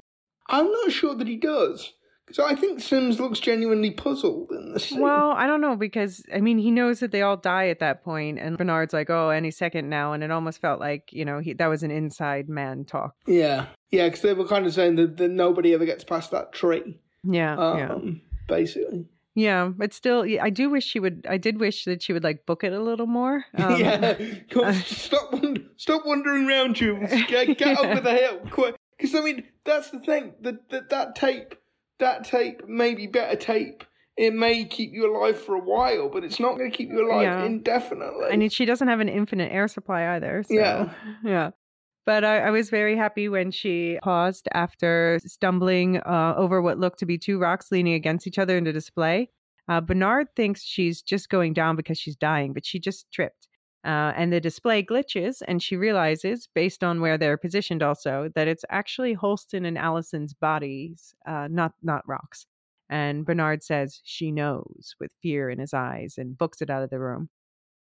[0.48, 1.92] I'm not sure that he does
[2.26, 4.88] because I think Sims looks genuinely puzzled in this.
[4.88, 5.00] Scene.
[5.00, 8.04] Well, I don't know because I mean he knows that they all die at that
[8.04, 11.38] point, and Bernard's like, "Oh, any second now," and it almost felt like you know
[11.38, 13.14] he, that was an inside man talk.
[13.26, 16.52] yeah, yeah, because they were kind of saying that, that nobody ever gets past that
[16.52, 16.98] tree.
[17.24, 19.06] Yeah, yeah, Um, basically.
[19.36, 19.70] Yeah.
[19.76, 21.24] But still, I do wish she would.
[21.28, 23.44] I did wish that she would like book it a little more.
[23.56, 24.14] Um, yeah,
[24.50, 25.32] Go- stop,
[25.76, 27.10] stop wandering around, Jules.
[27.28, 28.74] Get, get over the hill, quick.
[28.98, 30.34] Because I mean, that's the thing.
[30.40, 31.54] That that that tape,
[32.00, 33.84] that tape may be better tape.
[34.16, 37.06] It may keep you alive for a while, but it's not going to keep you
[37.06, 37.44] alive Yeah.
[37.44, 38.28] indefinitely.
[38.30, 40.42] And she doesn't have an infinite air supply either.
[40.48, 40.90] So, Yeah.
[41.22, 41.50] yeah.
[42.06, 47.00] But I, I was very happy when she paused after stumbling uh, over what looked
[47.00, 49.30] to be two rocks leaning against each other in the display.
[49.68, 53.48] Uh, Bernard thinks she's just going down because she's dying, but she just tripped.
[53.84, 58.48] Uh, and the display glitches, and she realizes, based on where they're positioned, also that
[58.48, 62.46] it's actually Holston and Allison's bodies, uh, not not rocks.
[62.88, 66.90] And Bernard says she knows with fear in his eyes and books it out of
[66.90, 67.28] the room.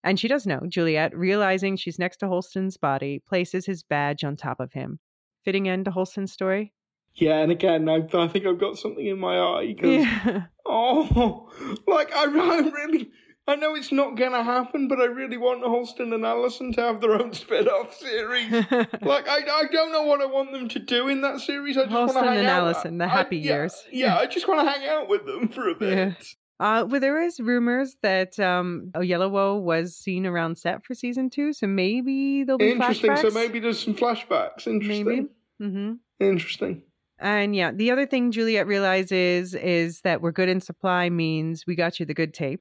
[0.04, 0.60] And she does know.
[0.68, 5.00] Juliet, realizing she's next to Holston's body, places his badge on top of him.
[5.44, 6.72] Fitting end to Holston's story?
[7.16, 10.42] yeah, and again, I, I think I've got something in my eye because Yeah.
[10.66, 11.50] Oh,
[11.86, 13.10] like I, I really,
[13.46, 17.00] I know it's not gonna happen, but I really want Holston and Allison to have
[17.00, 18.50] their own spin-off series.
[18.50, 21.76] like I, I don't know what I want them to do in that series.
[21.76, 22.62] I just want to Holston hang and out.
[22.64, 23.84] Allison, the I- happy yeah, years.
[23.92, 26.16] Yeah, I just want to hang out with them for a bit.
[26.60, 31.52] Uh, well, there is rumors that um, Oyelowo was seen around set for season two,
[31.52, 33.10] so maybe there'll be Interesting.
[33.10, 33.22] flashbacks.
[33.22, 34.66] So maybe there's some flashbacks.
[34.66, 35.04] Interesting.
[35.04, 35.72] Maybe.
[35.72, 36.82] hmm Interesting.
[37.18, 41.74] And yeah, the other thing Juliet realizes is that we're good in supply means we
[41.74, 42.60] got you the good tape.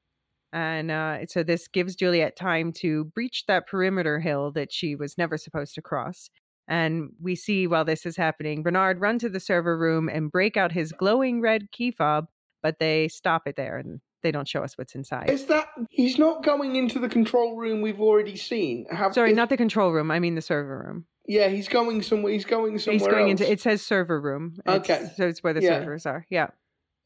[0.52, 5.18] And uh, so this gives Juliet time to breach that perimeter hill that she was
[5.18, 6.30] never supposed to cross.
[6.68, 10.56] And we see while this is happening, Bernard run to the server room and break
[10.56, 12.26] out his glowing red key fob,
[12.64, 15.28] but they stop it there and they don't show us what's inside.
[15.30, 18.86] Is that he's not going into the control room we've already seen?
[18.90, 20.10] Have, Sorry, is- not the control room.
[20.10, 21.04] I mean the server room.
[21.28, 22.32] Yeah, he's going somewhere.
[22.32, 22.98] He's going somewhere.
[22.98, 23.40] He's going else.
[23.42, 24.56] into it says server room.
[24.66, 25.10] It's- Okay.
[25.16, 25.80] so it's where the Yeah.
[25.80, 26.24] servers are.
[26.30, 26.48] Yeah.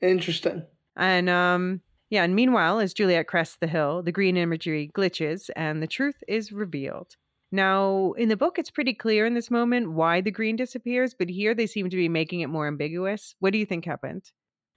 [0.00, 0.62] Interesting.
[0.96, 1.80] And um
[2.10, 6.16] yeah, and meanwhile, as Juliet crests the hill, the green imagery glitches and the truth
[6.26, 7.16] is revealed.
[7.52, 11.28] Now, in the book, it's pretty clear in this moment why the green disappears, but
[11.28, 13.34] here they seem to be making it more ambiguous.
[13.40, 14.30] What do you think happened?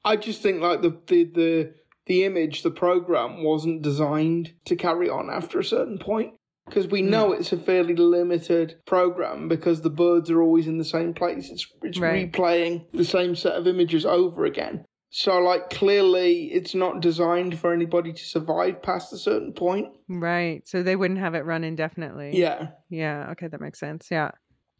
[0.03, 1.73] I just think like the the the
[2.07, 6.34] the image, the program wasn't designed to carry on after a certain point
[6.65, 7.40] because we know hmm.
[7.40, 11.49] it's a fairly limited program because the birds are always in the same place.
[11.49, 12.32] It's it's Right.
[12.32, 14.86] replaying the same set of images over again.
[15.10, 19.90] So like clearly it's not designed for anybody to survive past a certain point.
[20.07, 20.65] Right.
[20.68, 22.32] So they wouldn't have it run indefinitely.
[22.34, 22.69] Yeah.
[22.90, 23.28] Yeah.
[23.32, 23.48] Okay.
[23.48, 24.07] That makes sense.
[24.10, 24.32] Yeah.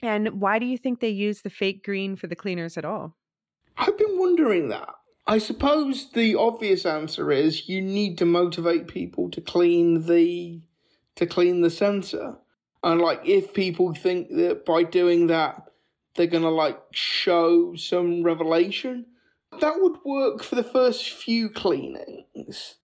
[0.02, 3.18] And why do you think they use the fake green for the cleaners at all?
[3.78, 4.90] I've been wondering that.
[5.28, 10.62] I suppose the obvious answer is you need to motivate people to clean the
[11.16, 12.38] to clean the sensor.
[12.84, 15.64] And like if people think that by doing that
[16.16, 19.06] they're gonna like show some revelation,
[19.60, 22.76] that would work for the first few cleanings.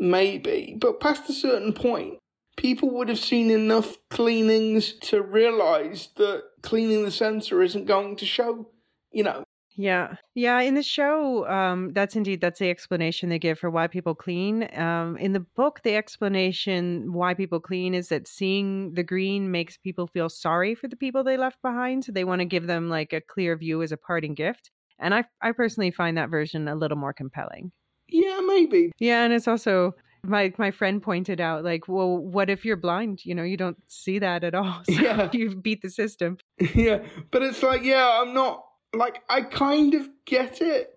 [0.00, 0.76] Maybe.
[0.78, 2.18] But past a certain point,
[2.56, 8.26] people would have seen enough cleanings to realize that cleaning the sensor isn't going to
[8.26, 8.68] show,
[9.10, 9.44] you know.
[9.78, 10.16] Yeah.
[10.34, 14.12] Yeah, in the show, um, that's indeed that's the explanation they give for why people
[14.12, 14.68] clean.
[14.76, 19.76] Um, in the book, the explanation why people clean is that seeing the green makes
[19.76, 22.88] people feel sorry for the people they left behind, so they want to give them
[22.88, 24.72] like a clear view as a parting gift.
[24.98, 27.70] And I I personally find that version a little more compelling.
[28.08, 28.90] Yeah, maybe.
[28.98, 29.94] Yeah, and it's also
[30.24, 33.24] my my friend pointed out like, well, what if you're blind?
[33.24, 34.82] You know, you don't see that at all.
[34.86, 35.30] So Yeah.
[35.32, 36.38] you beat the system.
[36.74, 38.64] yeah, but it's like, yeah, I'm not
[38.94, 40.90] like I kind of get it,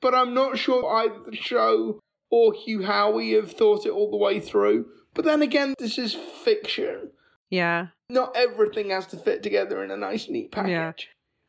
[0.00, 2.00] but I'm not sure either the show
[2.30, 4.86] or Hugh Howey have thought it all the way through.
[5.14, 7.10] But then again, this is fiction.
[7.50, 7.88] Yeah.
[8.10, 10.70] Not everything has to fit together in a nice, neat package.
[10.70, 10.92] Yeah.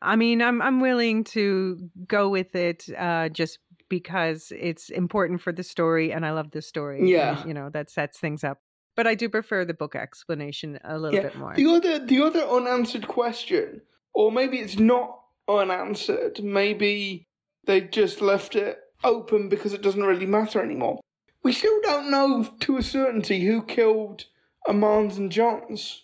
[0.02, 3.58] I mean, I'm I'm willing to go with it uh, just
[3.88, 6.98] because it's important for the story, and I love the story.
[7.00, 7.44] and, Yeah.
[7.46, 8.58] you know that sets things up.
[8.94, 11.22] But I do prefer the book explanation a little Yeah.
[11.28, 11.54] bit more.
[11.54, 13.82] The other, the other unanswered question,
[14.14, 15.18] or maybe it's not
[15.48, 16.42] unanswered.
[16.42, 17.26] Maybe
[17.66, 21.00] they just left it open because it doesn't really matter anymore.
[21.42, 24.24] We still don't know to a certainty who killed
[24.68, 26.00] Amans and Jahns.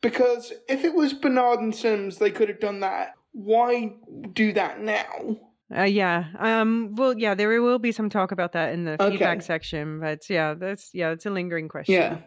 [0.00, 3.14] Because if it was Bernard and Sims, they could have done that.
[3.32, 3.92] Why
[4.32, 5.36] do that now?
[5.76, 6.24] Uh, yeah.
[6.38, 6.94] Um.
[6.96, 7.34] Well, yeah.
[7.34, 9.10] There will be some talk about that in the Okay.
[9.10, 11.94] feedback section, but yeah, that's yeah, it's a lingering question.
[11.94, 12.18] Yeah.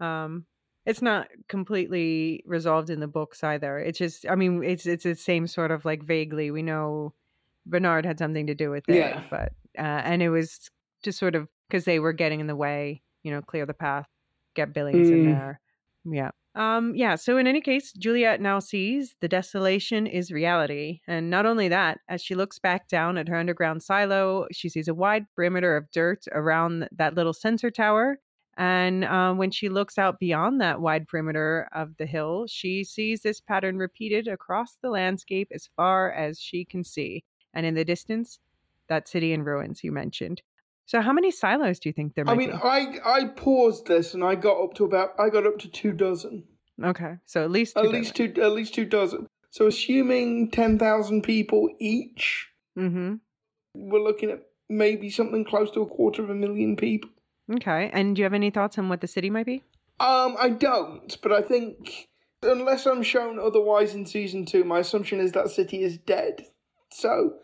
[0.00, 0.44] Um.
[0.86, 3.78] It's not completely resolved in the books either.
[3.78, 6.50] It's just, I mean, it's it's the same sort of like vaguely.
[6.50, 7.14] We know
[7.66, 9.22] Bernard had something to do with it, Yeah.
[9.30, 10.70] but uh, and it was
[11.02, 14.06] just sort of because they were getting in the way, you know, clear the path,
[14.54, 15.34] get Billings in Mm.
[15.34, 15.60] there.
[16.04, 16.30] Yeah.
[16.56, 21.00] Um, yeah, so in any case, Juliet now sees the desolation is reality.
[21.08, 24.86] And not only that, as she looks back down at her underground silo, she sees
[24.86, 28.20] a wide perimeter of dirt around that little sensor tower.
[28.56, 33.22] And uh, when she looks out beyond that wide perimeter of the hill, she sees
[33.22, 37.24] this pattern repeated across the landscape as far as she can see.
[37.52, 38.38] And in the distance,
[38.88, 40.42] that city in ruins you mentioned.
[40.86, 42.56] So, how many silos do you think there might I mean, be?
[42.62, 45.92] I I paused this and I got up to about I got up to two
[45.92, 46.44] dozen.
[46.82, 49.26] Okay, so at least At least two at least two dozen.
[49.50, 53.14] So assuming ten thousand people each, Mm-hmm.
[53.74, 57.10] we're looking at maybe something close to a quarter of a million people.
[57.52, 57.90] Okay.
[57.92, 59.62] And do you have any thoughts on what the city might be?
[60.00, 62.08] Um, I don't, but I think
[62.42, 66.46] unless I'm shown otherwise in season two, my assumption is that city is dead.
[66.90, 67.34] So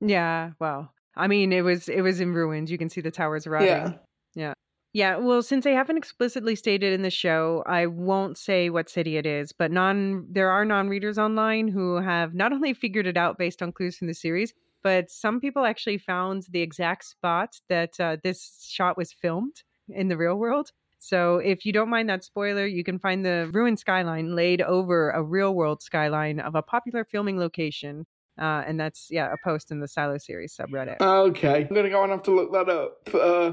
[0.00, 0.52] Yeah.
[0.58, 2.70] Well, I mean, it was it was in ruins.
[2.70, 3.68] You can see the towers rotting.
[3.68, 3.92] yeah,
[4.34, 4.52] Yeah,
[4.92, 9.16] Yeah, well, since they haven't explicitly stated in the show, I won't say what city
[9.16, 13.36] it is, but non there are non-readers online who have not only figured it out
[13.36, 17.98] based on clues from the series, but some people actually found the exact spot that
[18.00, 20.70] uh, this shot was filmed in the real world.
[20.98, 25.10] So if you don't mind that spoiler, you can find the ruined skyline laid over
[25.10, 28.06] a real world skyline of a popular filming location.
[28.38, 31.00] Uh, and that's yeah, a post in the Silo series subreddit.
[31.00, 31.66] okay.
[31.68, 33.52] I'm gonna go and have to look that up uh,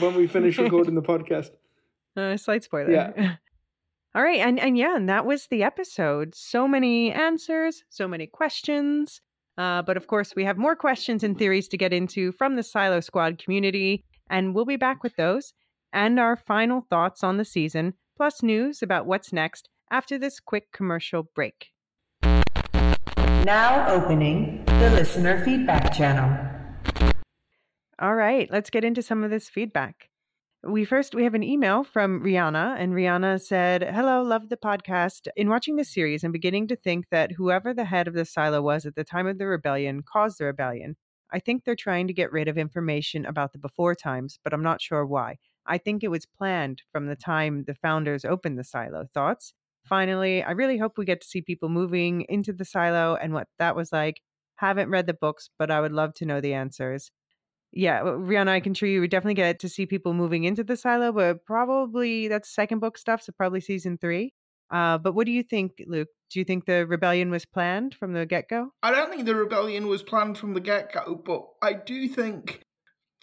[0.00, 1.50] when we finish recording the podcast.
[2.16, 2.92] Uh, slight spoiler.
[2.92, 3.34] Yeah.
[4.14, 6.36] All right, and and yeah, and that was the episode.
[6.36, 9.20] So many answers, so many questions.
[9.56, 12.62] Uh, but of course, we have more questions and theories to get into from the
[12.62, 15.52] Silo Squad community, and we'll be back with those
[15.92, 20.72] and our final thoughts on the season, plus news about what's next after this quick
[20.72, 21.68] commercial break.
[23.44, 26.36] Now opening the listener feedback channel.
[28.00, 30.08] All right, let's get into some of this feedback.
[30.66, 35.28] We first we have an email from Rihanna, and Rihanna said, "Hello, love the podcast.
[35.36, 38.62] In watching the series, I'm beginning to think that whoever the head of the silo
[38.62, 40.96] was at the time of the rebellion caused the rebellion.
[41.30, 44.62] I think they're trying to get rid of information about the before times, but I'm
[44.62, 45.36] not sure why.
[45.66, 49.06] I think it was planned from the time the founders opened the silo.
[49.12, 49.52] Thoughts?
[49.84, 53.48] Finally, I really hope we get to see people moving into the silo and what
[53.58, 54.22] that was like.
[54.56, 57.10] Haven't read the books, but I would love to know the answers."
[57.76, 60.76] Yeah, Rihanna, I can assure you, we definitely get to see people moving into the
[60.76, 64.32] silo, but probably that's second book stuff, so probably season three.
[64.70, 66.08] Uh, but what do you think, Luke?
[66.30, 68.70] Do you think the rebellion was planned from the get go?
[68.82, 72.62] I don't think the rebellion was planned from the get go, but I do think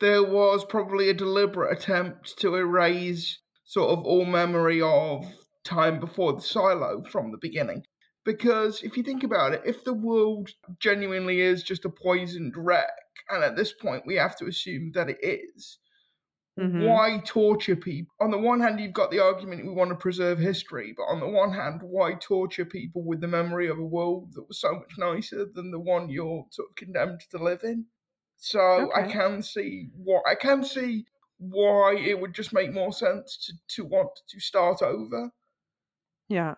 [0.02, 5.26] there was probably a deliberate attempt to erase sort of all memory of
[5.64, 7.84] time before the silo from the beginning.
[8.26, 10.50] Because if you think about it, if the world
[10.80, 12.90] genuinely is just a poisoned wreck,
[13.30, 15.80] and at this point we have to assume that it is,
[16.58, 16.96] Mhm.
[16.96, 18.14] why torture people?
[18.20, 21.20] On the one hand, you've got the argument we want to preserve history, but on
[21.20, 24.74] the one hand, why torture people with the memory of a world that was so
[24.76, 27.88] much nicer than the one you're sort of condemned to live in?
[28.38, 31.06] So I can see what I can see
[31.38, 35.32] why it would just make more sense to, to want to start over.
[36.30, 36.56] Yeah.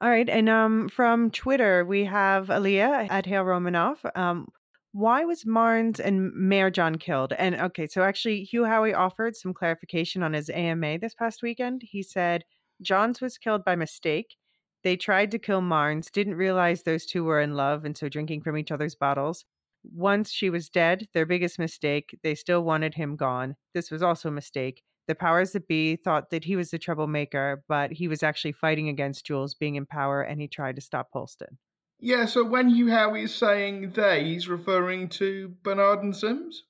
[0.00, 0.28] All right.
[0.28, 4.04] And um, from Twitter, we have Aaliyah at Hale Romanoff.
[4.14, 4.48] Um,
[4.98, 7.32] why was Marnes and Mayor John killed?
[7.34, 11.82] And okay, so actually, Hugh Howey offered some clarification on his AMA this past weekend.
[11.84, 12.42] He said
[12.82, 14.34] Jahns was killed by mistake.
[14.82, 18.42] They tried to kill Marnes, didn't realize those two were in love, and so drinking
[18.42, 19.44] from each other's bottles.
[19.84, 23.54] Once she was dead, their biggest mistake, they still wanted him gone.
[23.74, 24.82] This was also a mistake.
[25.06, 28.88] The powers that be thought that he was the troublemaker, but he was actually fighting
[28.88, 31.56] against Jules being in power and he tried to stop Holston.
[32.00, 36.62] Yeah, so when Hugh Howey is saying they, he's referring to Bernard and Sims?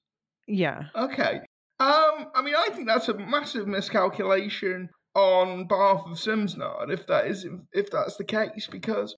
[0.47, 0.85] Yeah.
[0.97, 1.41] Okay.
[1.81, 7.27] Um, I mean, I think that's a massive miscalculation on behalf of Simsnard, if that
[7.27, 9.15] is if that's the case, because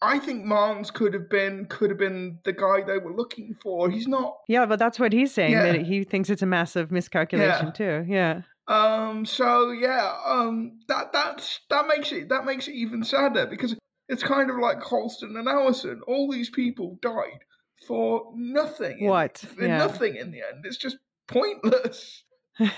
[0.00, 3.90] I think Marnes could have been could have been the guy they were looking for.
[3.90, 4.34] He's not.
[4.48, 5.52] Yeah, but that's what he's saying.
[5.52, 5.72] Yeah.
[5.72, 7.72] That he thinks it's a massive miscalculation yeah.
[7.72, 8.04] too.
[8.08, 8.42] Yeah.
[8.68, 9.24] Um.
[9.24, 10.16] So yeah.
[10.24, 10.78] Um.
[10.88, 13.76] That that's that makes it that makes it even sadder because
[14.08, 16.00] it's kind of like Holston and Allison.
[16.06, 17.44] All these people died
[17.86, 19.06] for nothing.
[19.06, 19.38] What?
[19.38, 19.78] For yeah.
[19.78, 20.64] nothing in the end.
[20.64, 22.24] It's just pointless.
[22.60, 22.70] oh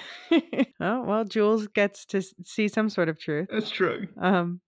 [0.81, 3.49] well, Jules gets to see some sort of truth.
[3.51, 4.09] That's true.
[4.19, 4.61] Um,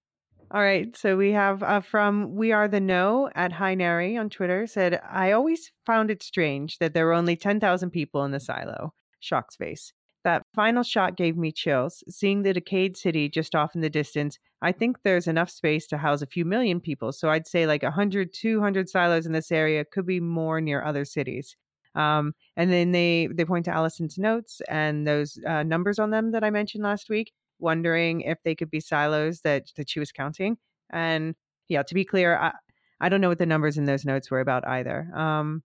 [0.51, 4.30] all right, so we have uh, from We Are the No at High Nary on
[4.30, 8.40] Twitter said, I always found it strange that there were only 10,000 people in the
[8.40, 8.94] silo.
[9.20, 9.93] Shock's face.
[10.28, 12.05] That final shot gave me chills.
[12.06, 15.96] Seeing the decayed city just off in the distance, I think there's enough space to
[15.96, 17.12] house a few million people.
[17.12, 21.06] So I'd say like 100, 200 silos in this area could be more near other
[21.06, 21.56] cities.
[21.94, 26.32] Um, and then they they point to Allison's notes and those uh, numbers on them
[26.32, 30.12] that I mentioned last week, wondering if they could be silos that that she was
[30.12, 30.59] counting.
[30.90, 31.36] And
[31.68, 32.52] yeah, to be clear, I,
[33.00, 35.10] I don't know what the numbers in those notes were about either.
[35.14, 35.62] Um,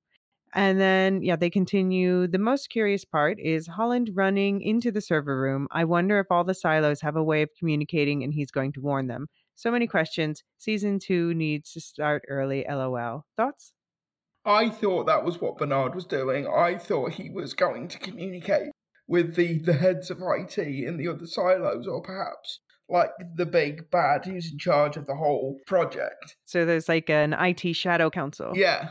[0.53, 2.27] and then, yeah, they continue.
[2.27, 5.67] The most curious part is Holland running into the server room.
[5.71, 8.81] I wonder if all the silos have a way of communicating and he's going to
[8.81, 9.27] warn them.
[9.55, 10.43] So many questions.
[10.57, 12.65] Season two needs to start early.
[12.67, 13.25] LOL.
[13.35, 13.73] Thoughts?
[14.45, 16.47] I thought that was what Bernard was doing.
[16.47, 18.71] I thought he was going to communicate
[19.07, 22.59] with the, the heads of IT in the other silos, or perhaps
[22.89, 26.35] like the big bad who's in charge of the whole project.
[26.45, 28.51] So there's like an IT shadow council.
[28.55, 28.89] Yeah.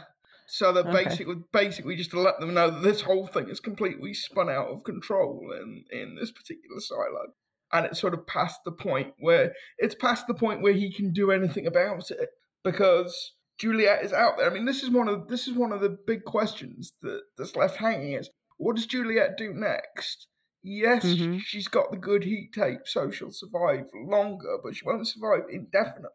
[0.52, 1.04] So that okay.
[1.04, 4.68] basically basically just to let them know that this whole thing is completely spun out
[4.68, 7.32] of control in, in this particular silo.
[7.72, 11.14] And it's sort of past the point where it's past the point where he can
[11.14, 12.28] do anything about it.
[12.64, 14.50] Because Juliet is out there.
[14.50, 17.56] I mean, this is one of this is one of the big questions that that's
[17.56, 18.12] left hanging.
[18.12, 20.26] Is what does Juliet do next?
[20.62, 21.38] Yes, mm-hmm.
[21.38, 26.10] she's got the good heat tape, so she'll survive longer, but she won't survive indefinitely.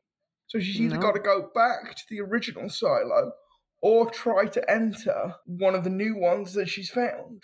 [0.46, 1.02] So she's either no.
[1.02, 3.32] got to go back to the original silo
[3.82, 7.44] or try to enter one of the new ones that she's found.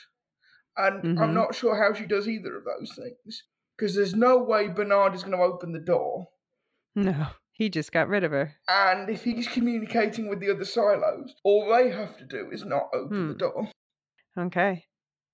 [0.75, 1.23] And mm-hmm.
[1.23, 3.43] I'm not sure how she does either of those things
[3.77, 6.27] because there's no way Bernard is going to open the door.
[6.95, 7.27] No.
[7.51, 8.55] He just got rid of her.
[8.67, 12.89] And if he's communicating with the other silos, all they have to do is not
[12.93, 13.27] open hmm.
[13.29, 13.69] the door.
[14.37, 14.85] Okay.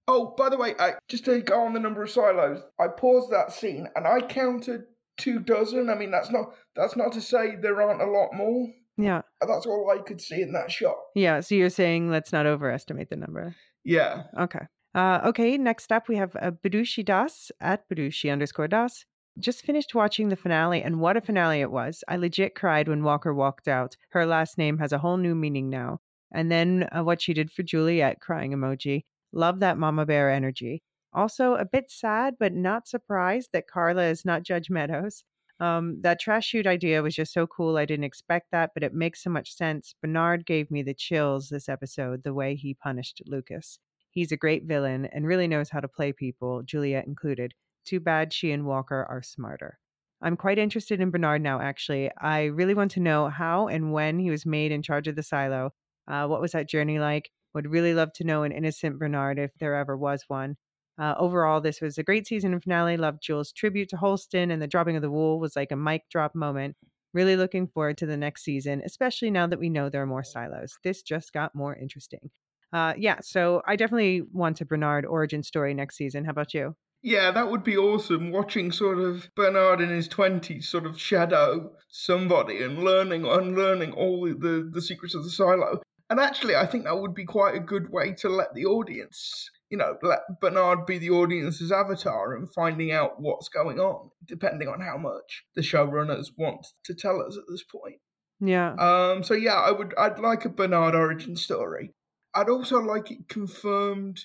[0.08, 3.32] Oh, by the way, I, just to go on the number of silos, I paused
[3.32, 4.84] that scene and I counted
[5.18, 5.90] two dozen.
[5.90, 8.68] I mean, that's not that's not to say there aren't a lot more.
[9.00, 9.22] Yeah.
[9.40, 10.98] That's all I could see in that shot.
[11.16, 11.40] Yeah.
[11.40, 13.56] So you're saying let's not overestimate the number.
[13.84, 14.24] Yeah.
[14.38, 14.68] Okay.
[14.94, 15.58] Uh, okay.
[15.58, 19.06] Next up, we have uh, Badushi Das at Badushi underscore Das
[19.40, 22.04] just finished watching the finale, and what a finale it was.
[22.08, 23.96] I legit cried when Walker walked out.
[24.10, 26.00] Her last name has a whole new meaning now.
[26.32, 29.06] And then uh, what she did for Juliet, crying emoji.
[29.32, 30.84] Love that Mama Bear energy.
[31.14, 35.24] Also, a bit sad, but not surprised that Carla is not Judge Meadows.
[35.60, 37.78] Um, that trash chute idea was just so cool.
[37.78, 39.94] I didn't expect that, but it makes so much sense.
[40.02, 43.80] Bernard gave me the chills this episode, the way he punished Lucas.
[44.12, 47.54] He's a great villain and really knows how to play people, Juliet included.
[47.86, 49.80] Too bad she and Walker are smarter.
[50.22, 52.10] I'm quite interested in Bernard now, actually.
[52.20, 55.24] I really want to know how and when he was made in charge of the
[55.24, 55.72] silo.
[56.08, 57.32] Uh, what was that journey like?
[57.54, 60.58] Would really love to know an innocent Bernard if there ever was one.
[61.00, 62.98] Uh, overall, this was a great season and finale.
[62.98, 66.04] Loved Jules' tribute to Holston, and the dropping of the wool was like a mic
[66.12, 66.76] drop moment.
[67.14, 70.24] Really looking forward to the next season, especially now that we know there are more
[70.24, 70.78] silos.
[70.84, 72.30] This just got more interesting.
[72.72, 76.26] Uh, yeah, so I definitely want a Bernard origin story next season.
[76.26, 76.76] How about you?
[77.02, 78.32] Yeah, that would be awesome.
[78.32, 84.26] Watching sort of Bernard in his twenties sort of shadow somebody and learning unlearning all
[84.26, 85.82] the, the secrets of the silo.
[86.10, 89.50] And actually, I think that would be quite a good way to let the audience,
[89.70, 94.68] you know, let Bernard be the audience's avatar and finding out what's going on, depending
[94.68, 97.98] on how much the showrunners want to tell us at this point.
[98.40, 98.74] Yeah.
[98.74, 99.24] Um.
[99.24, 99.94] So yeah, I would.
[99.98, 101.94] I'd like a Bernard origin story.
[102.34, 104.20] I'd also like it confirmed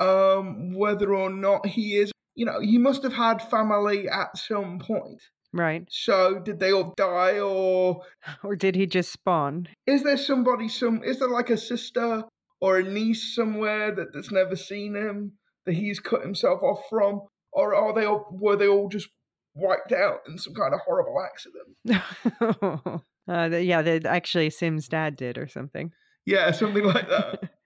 [0.00, 2.10] um, whether or not he is.
[2.34, 5.22] You know, he must have had family at some point.
[5.52, 5.86] Right.
[5.88, 8.02] So did they all die, or
[8.42, 9.68] Or did he just spawn?
[9.86, 10.68] is there somebody?
[10.68, 12.24] Some is there like a sister
[12.64, 15.32] or a niece somewhere that that's never seen him
[15.66, 17.20] that he's cut himself off from,
[17.52, 19.10] or are they all were they all just
[19.54, 23.02] wiped out in some kind of horrible accident?
[23.28, 25.92] uh, yeah, the, actually, Sim's dad did or something.
[26.24, 27.50] Yeah, something like that.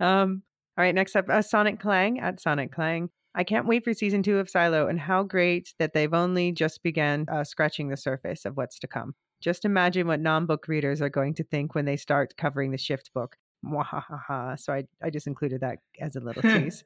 [0.00, 0.42] Um,
[0.76, 3.10] all right, next up, uh, Sonic Clang at Sonic Clang.
[3.32, 6.82] I can't wait for season two of Silo, and how great that they've only just
[6.82, 9.14] began uh, scratching the surface of what's to come.
[9.40, 13.12] Just imagine what non-book readers are going to think when they start covering the Shift
[13.14, 13.36] book.
[13.64, 14.58] Mwahaha.
[14.58, 16.84] So I, I just included that as a little tease.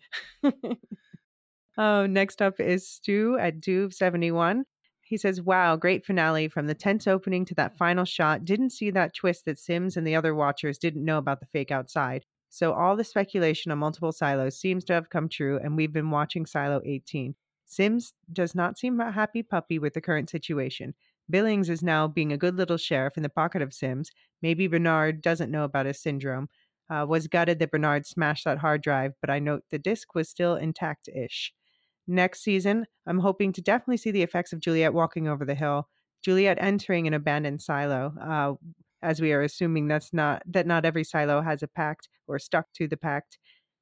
[1.79, 4.63] oh, next up is Stu at Duve71.
[5.03, 8.45] He says, Wow, great finale from the tense opening to that final shot.
[8.45, 11.71] Didn't see that twist that Sims and the other watchers didn't know about the fake
[11.71, 12.25] outside.
[12.51, 16.11] So all the speculation on multiple silos seems to have come true, and we've been
[16.11, 17.35] watching Silo 18.
[17.67, 20.95] Sims does not seem a happy puppy with the current situation.
[21.31, 24.11] Billings is now being a good little sheriff in the pocket of Sims.
[24.41, 26.49] Maybe Bernard doesn't know about his syndrome.
[26.91, 30.29] Uh, was gutted that Bernard smashed that hard drive, but I note the disc was
[30.29, 31.53] still intact ish.
[32.07, 35.89] Next season, I'm hoping to definitely see the effects of Juliet walking over the hill,
[36.25, 38.55] Juliet entering an abandoned silo, uh,
[39.03, 42.67] as we are assuming that's not that not every silo has a pact or stuck
[42.75, 43.39] to the pact.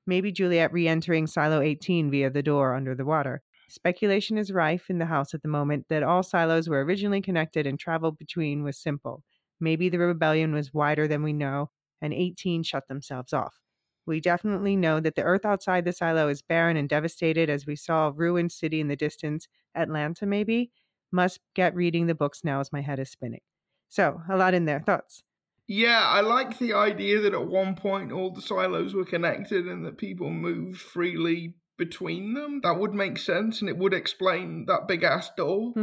[0.06, 3.42] Maybe Juliet re-entering silo 18 via the door under the water.
[3.68, 7.66] Speculation is rife in the house at the moment that all silos were originally connected
[7.66, 9.22] and travel between was simple.
[9.60, 11.70] Maybe the rebellion was wider than we know,
[12.00, 13.60] and 18 shut themselves off.
[14.06, 17.74] We definitely know that the earth outside the silo is barren and devastated, as we
[17.76, 20.70] saw a ruined city in the distance, Atlanta maybe.
[21.12, 23.40] Must get reading the books now as my head is spinning.
[23.88, 24.80] So, a lot in there.
[24.80, 25.22] Thoughts?
[25.68, 29.84] Yeah, I like the idea that at one point all the silos were connected and
[29.84, 32.60] that people moved freely between them.
[32.62, 35.72] That would make sense and it would explain that big ass door.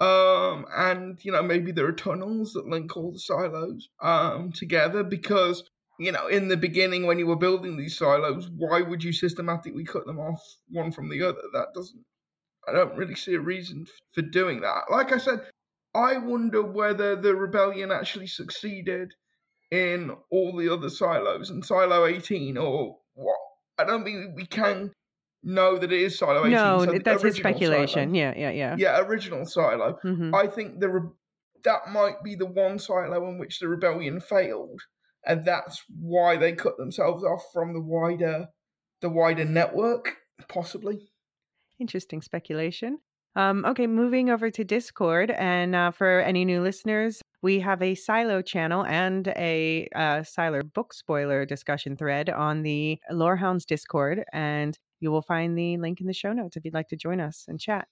[0.00, 5.02] Um, and you know, maybe there are tunnels that link all the silos um together
[5.02, 5.64] because
[5.98, 9.84] you know, in the beginning when you were building these silos, why would you systematically
[9.84, 10.40] cut them off
[10.70, 11.40] one from the other?
[11.52, 12.04] That doesn't
[12.68, 14.82] I don't really see a reason f- for doing that.
[14.90, 15.40] Like I said,
[15.94, 19.12] I wonder whether the rebellion actually succeeded
[19.70, 23.36] in all the other silos and silo 18 or what.
[23.78, 24.92] I don't think we can
[25.42, 26.50] know that it is silo 18.
[26.52, 28.10] no, so that's his speculation.
[28.12, 28.74] silo- Yeah, yeah, yeah.
[28.78, 29.98] yeah, original silo.
[30.04, 30.34] Mhm.
[30.34, 31.10] I think the re-
[31.64, 34.80] that might be the one silo in which the rebellion failed,
[35.26, 38.46] and that's why they cut themselves off from the wider
[39.00, 40.16] the wider network,
[40.48, 41.10] possibly.
[41.78, 42.98] Interesting speculation.
[43.36, 45.30] Um, okay, moving over to Discord.
[45.30, 50.62] And uh, for any new listeners, we have a Silo channel and a uh, Silo
[50.64, 54.24] book spoiler discussion thread on the Lorehounds Discord.
[54.32, 57.20] And you will find the link in the show notes if you'd like to join
[57.20, 57.88] us and chat.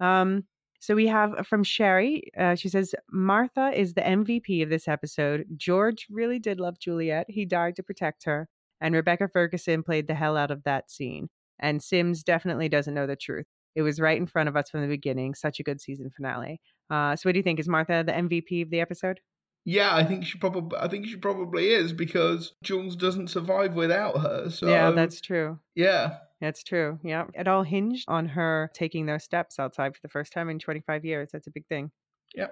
[0.00, 0.44] Um,
[0.80, 2.30] so we have from Sherry.
[2.38, 5.44] Uh, she says, Martha is the MVP of this episode.
[5.56, 7.26] George really did love Juliet.
[7.28, 8.48] He died to protect her.
[8.80, 11.28] And Rebecca Ferguson played the hell out of that scene.
[11.58, 13.46] And Sims definitely doesn't know the truth.
[13.74, 15.34] It was right in front of us from the beginning.
[15.34, 16.60] Such a good season finale.
[16.90, 17.58] Uh, so, what do you think?
[17.58, 19.20] Is Martha the MVP of the episode?
[19.64, 24.18] Yeah, I think she probably I think she probably is because Jules doesn't survive without
[24.18, 24.48] her.
[24.48, 25.58] So yeah, that's true.
[25.74, 26.18] yeah.
[26.40, 26.98] That's true.
[27.02, 27.24] Yeah.
[27.34, 31.04] It all hinged on her taking those steps outside for the first time in 25
[31.04, 31.30] years.
[31.32, 31.90] That's a big thing.
[32.34, 32.48] Yeah.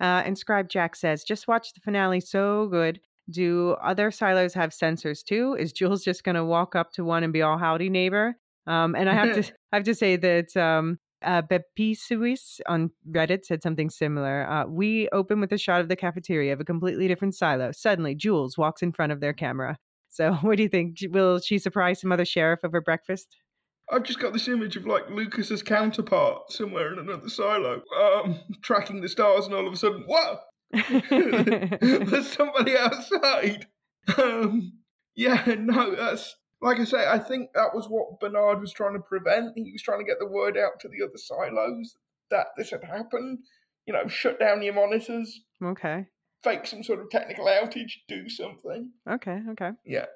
[0.00, 2.20] Uh, and Scribe Jack says, just watch the finale.
[2.20, 3.00] So good.
[3.30, 5.56] Do other silos have sensors too?
[5.58, 8.36] Is Jules just going to walk up to one and be all howdy neighbor?
[8.66, 13.44] Um, and I have to, I have to say that um, uh, Bepisuis on Reddit
[13.44, 14.48] said something similar.
[14.48, 17.70] Uh, we open with a shot of the cafeteria of a completely different silo.
[17.72, 19.78] Suddenly, Jules walks in front of their camera.
[20.12, 20.98] So, what do you think?
[21.10, 23.36] Will she surprise some other sheriff over breakfast?
[23.90, 29.00] I've just got this image of like Lucas's counterpart somewhere in another silo, um, tracking
[29.00, 30.44] the stars, and all of a sudden, what?
[31.10, 33.66] There's somebody outside.
[34.16, 34.74] Um,
[35.14, 37.06] yeah, no, that's like I say.
[37.08, 39.52] I think that was what Bernard was trying to prevent.
[39.56, 41.96] He was trying to get the word out to the other silos
[42.30, 43.40] that this had happened.
[43.86, 46.06] You know, shut down your monitors, okay.
[46.42, 48.90] Fake some sort of technical outage, do something.
[49.08, 49.40] Okay.
[49.50, 49.70] Okay.
[49.84, 50.06] Yeah.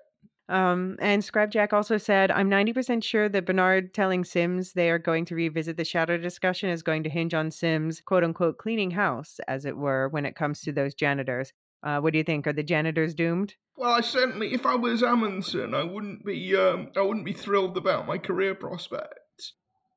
[0.48, 5.24] Um, and Scrapjack also said, I'm 90% sure that Bernard telling Sims they are going
[5.26, 9.40] to revisit the shadow discussion is going to hinge on Sims, quote unquote, cleaning house,
[9.48, 11.52] as it were, when it comes to those janitors.
[11.82, 12.46] Uh, what do you think?
[12.46, 13.54] Are the janitors doomed?
[13.76, 17.76] Well, I certainly, if I was Amundsen, I wouldn't be, um, I wouldn't be thrilled
[17.76, 19.54] about my career prospects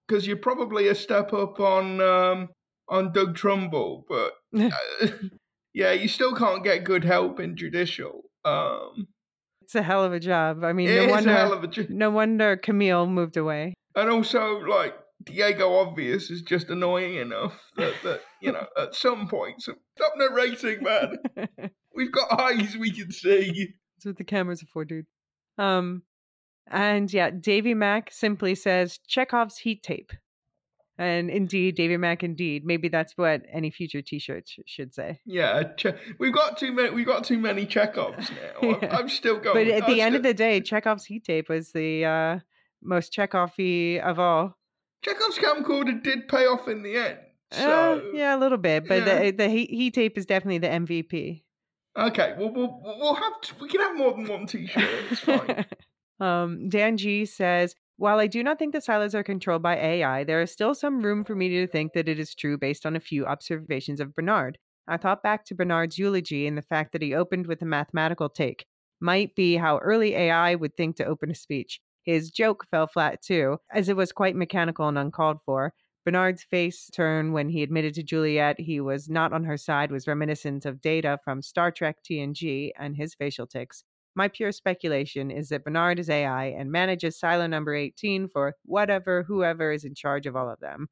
[0.07, 2.49] because you're probably a step up on, um,
[2.89, 5.07] on Doug Trumbull, but uh,
[5.79, 8.23] yeah, you still can't get good help in judicial.
[8.43, 9.07] Um,
[9.61, 10.61] it's a hell of a job.
[10.65, 11.89] I mean, It no is wonder a hell of a job.
[11.89, 13.75] no wonder Camille moved away.
[13.95, 14.93] And also, like,
[15.23, 20.13] Diego Obvious is just annoying enough that, that you know, at some point, so stop
[20.17, 21.17] narrating, man.
[21.95, 23.69] We've got eyes we can see.
[23.95, 25.05] That's what the cameras are for, dude.
[25.57, 26.03] Um,
[26.69, 30.11] and yeah, Davy Mack simply says Chekhov's heat tape.
[30.99, 32.65] And indeed, Davy Mack, indeed.
[32.65, 35.21] Maybe that's what any future T-shirt sh- should say.
[35.25, 36.89] Yeah, che- we've got too many.
[36.89, 38.77] We've got too many Chekhovs now.
[38.81, 39.55] I'm, I'm still going.
[39.65, 42.39] but at I'm the end of the day, Chekhov's heat tape was the uh,
[42.83, 44.57] most Chekhov-y of all.
[45.01, 47.19] Chekhov's camcorder did pay off in the end.
[47.57, 49.23] Uh, yeah, a little bit, but yeah.
[49.23, 51.43] the the heat, heat tape is definitely the MVP.
[51.97, 54.83] okay, well, we'll we'll have we can have more than one T-shirt.
[55.09, 55.65] It's fine.
[56.19, 60.23] um, Dan G says, while I do not think the silos are controlled by AI,
[60.23, 62.95] there is still some room for me to think that it is true based on
[62.95, 64.57] a few observations of Bernard.
[64.87, 68.29] I thought back to Bernard's eulogy and the fact that he opened with a mathematical
[68.29, 68.65] take.
[69.01, 71.81] Might be how early AI would think to open a speech.
[72.03, 75.73] His joke fell flat too, as it was quite mechanical and uncalled for.
[76.05, 80.07] Bernard's face turn when he admitted to Juliet he was not on her side was
[80.07, 83.83] reminiscent of data from Star Trek TNG and his facial tics.
[84.19, 89.23] My pure speculation is that Bernard is AI and manages silo number 18 for whatever,
[89.23, 90.89] whoever is in charge of all of them.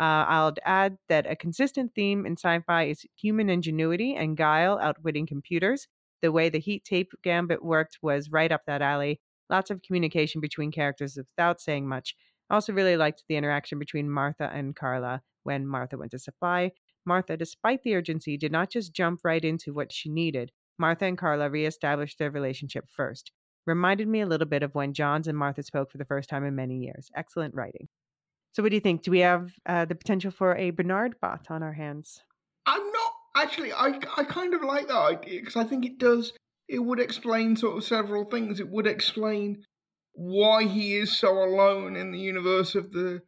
[0.00, 4.78] Uh, I'll add that a consistent theme in sci fi is human ingenuity and guile
[4.80, 5.88] outwitting computers.
[6.22, 9.20] The way the heat tape gambit worked was right up that alley.
[9.50, 12.14] Lots of communication between characters without saying much.
[12.48, 16.70] I also really liked the interaction between Martha and Carla when Martha went to supply.
[17.04, 20.50] Martha, despite the urgency, did not just jump right into what she needed.
[20.80, 23.30] Martha and Carla reestablished their relationship first.
[23.66, 26.44] Reminded me a little bit of when Jahns and Martha spoke for the first time
[26.44, 27.10] in many years.
[27.14, 27.88] Excellent writing.
[28.52, 29.02] So, what do you think?
[29.02, 32.24] Do we have uh, the potential for a Bernard bot on our hands?
[32.66, 33.72] I'm not actually.
[33.72, 36.32] I I kind of like that idea because I think it does.
[36.68, 38.58] It would explain sort of several things.
[38.58, 39.64] It would explain
[40.14, 43.22] why he is so alone in the universe of the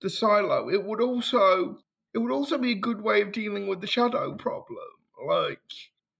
[0.00, 0.70] the silo.
[0.70, 1.78] It would also
[2.14, 4.78] it would also be a good way of dealing with the shadow problem.
[5.26, 5.60] Like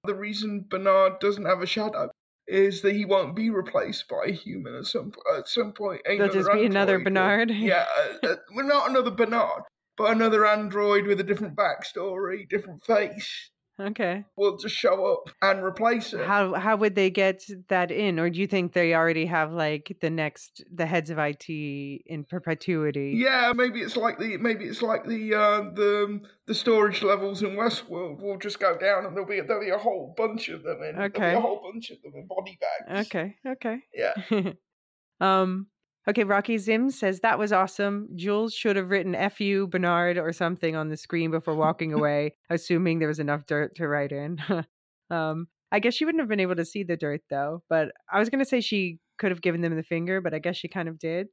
[0.05, 2.11] the reason Bernard doesn't have a shadow
[2.47, 6.03] is that he won't be replaced by a human at some at some point.
[6.05, 7.51] There'll just be another Bernard.
[7.51, 9.63] Yeah, uh, uh, well, not another Bernard,
[9.97, 14.25] but another android with a different backstory, different face Okay.
[14.37, 16.25] We'll just show up and replace it.
[16.25, 19.97] How how would they get that in, or do you think they already have like
[20.01, 23.15] the next the heads of IT in perpetuity?
[23.17, 27.57] Yeah, maybe it's like the maybe it's like the uh, the the storage levels in
[27.57, 30.81] Westworld will just go down and there'll be there'll be a whole bunch of them
[30.83, 31.31] in there'll Okay.
[31.33, 33.09] be a whole bunch of them in body bags.
[33.09, 33.37] Okay.
[33.45, 33.79] Okay.
[33.93, 34.53] Yeah.
[35.21, 35.67] um.
[36.09, 36.25] Okay.
[36.25, 38.09] Rocky Zim says that was awesome.
[38.15, 42.35] Jules should have written "F you, Bernard" or something on the screen before walking away,
[42.51, 44.39] assuming there was enough dirt to write in.
[45.11, 45.49] um.
[45.73, 47.65] I guess she wouldn't have been able to see the dirt though.
[47.69, 50.57] But I was gonna say she could have given them the finger, but I guess
[50.57, 51.27] she kind of did.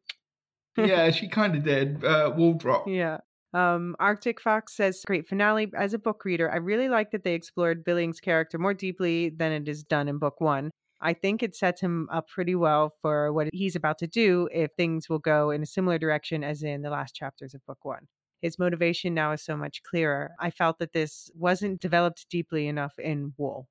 [0.77, 2.03] yeah, she kind of did.
[2.03, 2.85] Uh, wall drop.
[2.87, 3.17] Yeah.
[3.53, 5.69] Um, Arctic Fox says, great finale.
[5.75, 9.51] As a book reader, I really like that they explored Billings' character more deeply than
[9.51, 10.71] it is done in book one.
[11.01, 14.71] I think it sets him up pretty well for what he's about to do if
[14.73, 18.07] things will go in a similar direction as in the last chapters of book one.
[18.41, 20.31] His motivation now is so much clearer.
[20.39, 23.67] I felt that this wasn't developed deeply enough in Wool.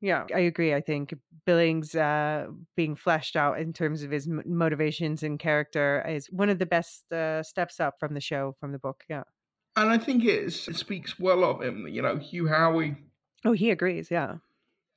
[0.00, 0.74] Yeah, I agree.
[0.74, 1.14] I think
[1.44, 2.46] Billings uh,
[2.76, 7.10] being fleshed out in terms of his motivations and character is one of the best
[7.12, 9.02] uh, steps up from the show, from the book.
[9.08, 9.24] Yeah.
[9.76, 11.86] And I think it's, it speaks well of him.
[11.88, 12.96] You know, Hugh Howey,
[13.44, 14.10] Oh, he agrees.
[14.10, 14.36] Yeah.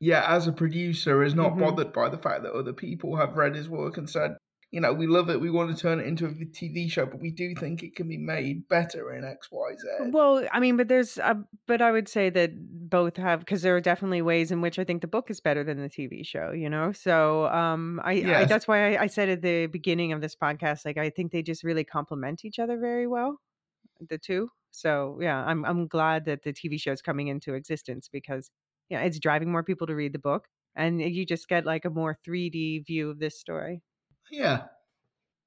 [0.01, 1.59] Yeah, as a producer, is not Mhm.
[1.59, 4.35] bothered by the fact that other people have read his work and said,
[4.71, 7.19] you know, we love it, we want to turn it into a TV show, but
[7.21, 10.11] we do think it can be made better in X, Y, Z.
[10.11, 11.35] Well, I mean, but there's, uh,
[11.67, 12.51] but I would say that
[12.89, 15.63] both have because there are definitely ways in which I think the book is better
[15.63, 16.51] than the TV show.
[16.51, 20.21] You know, so um, I, I that's why I, I said at the beginning of
[20.21, 23.39] this podcast, like I think they just really complement each other very well,
[24.09, 24.49] the two.
[24.71, 28.49] So yeah, I'm I'm glad that the TV show is coming into existence because
[28.91, 31.89] yeah, it's driving more people to read the book, and you just get like a
[31.89, 33.81] more 3D view of this story.
[34.29, 34.63] Yeah.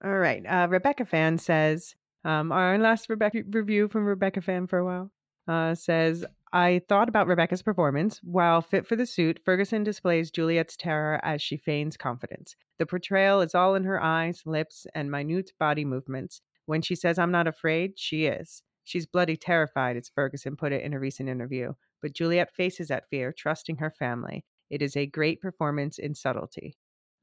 [0.02, 0.42] All right.
[0.46, 1.94] Uh, Rebecca Fan says,
[2.24, 5.10] um, our last Rebecca review from Rebecca Fan for a while
[5.46, 8.20] uh, says, I thought about Rebecca's performance.
[8.22, 12.56] While fit for the suit, Ferguson displays Juliet's terror as she feigns confidence.
[12.78, 16.40] The portrayal is all in her eyes, lips, and minute body movements.
[16.66, 18.62] When she says, I'm not afraid, she is.
[18.84, 21.72] She's bloody terrified, as Ferguson put it in a recent interview.
[22.04, 24.44] But Juliet faces that fear, trusting her family.
[24.68, 26.76] It is a great performance in subtlety.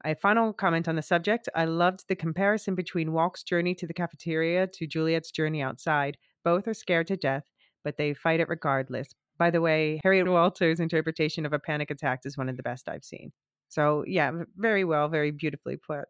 [0.04, 1.48] A final comment on the subject.
[1.54, 6.16] I loved the comparison between Walk's journey to the cafeteria to Juliet's journey outside.
[6.44, 7.44] Both are scared to death,
[7.84, 9.14] but they fight it regardless.
[9.38, 12.88] By the way, Harriet Walter's interpretation of a panic attack is one of the best
[12.88, 13.30] I've seen.
[13.68, 16.08] So yeah, very well, very beautifully put.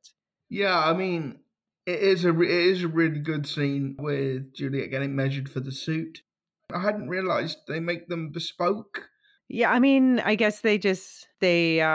[0.49, 1.41] Yeah, I mean,
[1.85, 5.73] it is a it is a really good scene with Juliet getting measured for the
[5.73, 6.23] suit.
[6.75, 9.09] I hadn't realized they make them bespoke.
[9.49, 11.89] Yeah, I mean, I guess they just they uh,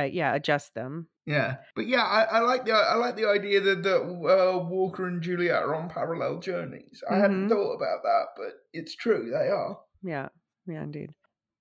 [0.00, 1.08] uh yeah adjust them.
[1.26, 5.06] Yeah, but yeah, I, I like the I like the idea that that uh, Walker
[5.06, 7.02] and Juliet are on parallel journeys.
[7.10, 7.48] I hadn't Mhm.
[7.48, 9.80] thought about that, but it's true they are.
[10.02, 10.28] Yeah,
[10.66, 11.14] yeah, indeed.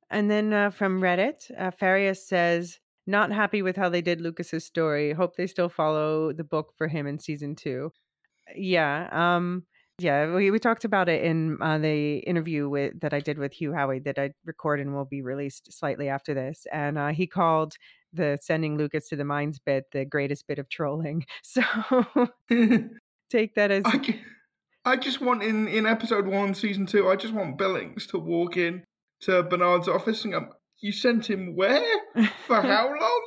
[0.10, 4.66] And then uh, from Reddit, uh, Farius says, "Not happy with how they did Lucas's
[4.66, 5.14] story.
[5.14, 7.92] Hope they still follow the book for him in season two.
[8.56, 9.66] Yeah, um,
[10.00, 10.34] yeah.
[10.34, 13.72] We we talked about it in uh, the interview with that I did with Hugh
[13.72, 16.66] Howey that I recorded and will be released slightly after this.
[16.72, 17.76] And uh, he called
[18.12, 21.26] the sending Lucas to the mines bit the greatest bit of trolling.
[21.44, 21.62] So
[23.30, 24.20] take that as I,
[24.86, 27.10] I just want in in episode one, season two.
[27.10, 28.84] I just want Billings to walk in
[29.22, 30.48] to Bernard's office and go,
[30.82, 31.84] "You sent him where
[32.48, 33.22] for how long?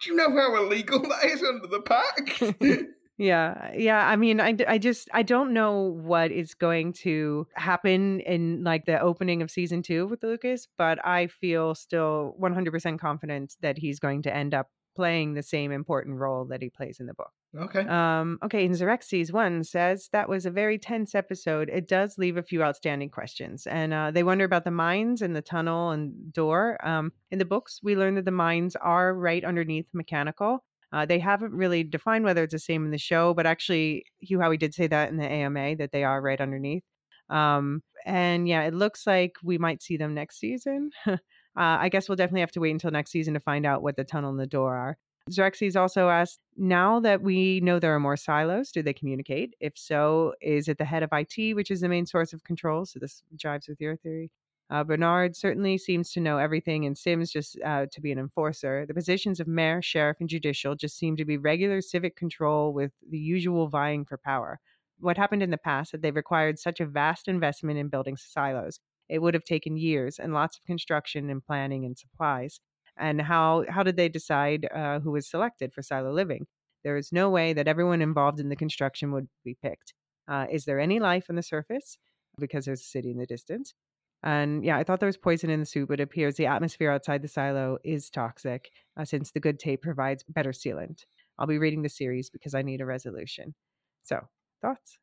[0.00, 2.90] Do you know how illegal that is under the pact?"
[3.20, 4.08] Yeah, yeah.
[4.08, 8.86] I mean, I, I just I don't know what is going to happen in like
[8.86, 13.98] the opening of season two with Lucas, but I feel still 100% confident that he's
[13.98, 17.30] going to end up playing the same important role that he plays in the book.
[17.54, 17.86] okay.
[17.86, 21.68] Um, okay, and Xerxes one says that was a very tense episode.
[21.68, 25.36] It does leave a few outstanding questions, and uh, they wonder about the mines and
[25.36, 26.78] the tunnel and door.
[26.82, 30.64] Um, in the books, we learn that the mines are right underneath mechanical.
[30.92, 34.38] Uh, they haven't really defined whether it's the same in the show, but actually, Hugh
[34.38, 36.82] Howey did say that in the AMA that they are right underneath.
[37.28, 40.90] Um, and yeah, it looks like we might see them next season.
[41.06, 41.16] uh,
[41.56, 44.04] I guess we'll definitely have to wait until next season to find out what the
[44.04, 44.98] tunnel and the door are.
[45.30, 49.54] Xerxes also asked, now that we know there are more silos, do they communicate?
[49.60, 52.84] If so, is it the head of IT, which is the main source of control?
[52.84, 54.30] So this jives with your theory.
[54.70, 58.86] Uh, Bernard certainly seems to know everything, and Sims just uh, to be an enforcer.
[58.86, 62.92] The positions of mayor, sheriff, and judicial just seem to be regular civic control with
[63.08, 64.60] the usual vying for power.
[65.00, 68.78] What happened in the past that they required such a vast investment in building silos.
[69.08, 72.60] It would have taken years and lots of construction and planning and supplies.
[72.96, 76.46] And how how did they decide uh, who was selected for silo living?
[76.84, 79.94] There is no way that everyone involved in the construction would be picked.
[80.28, 81.98] Uh, is there any life on the surface?
[82.38, 83.74] Because there's a city in the distance.
[84.22, 85.88] And yeah, I thought there was poison in the soup.
[85.88, 89.82] but It appears the atmosphere outside the silo is toxic, uh, since the good tape
[89.82, 91.04] provides better sealant.
[91.38, 93.54] I'll be reading the series because I need a resolution.
[94.02, 94.20] So,
[94.60, 94.98] thoughts?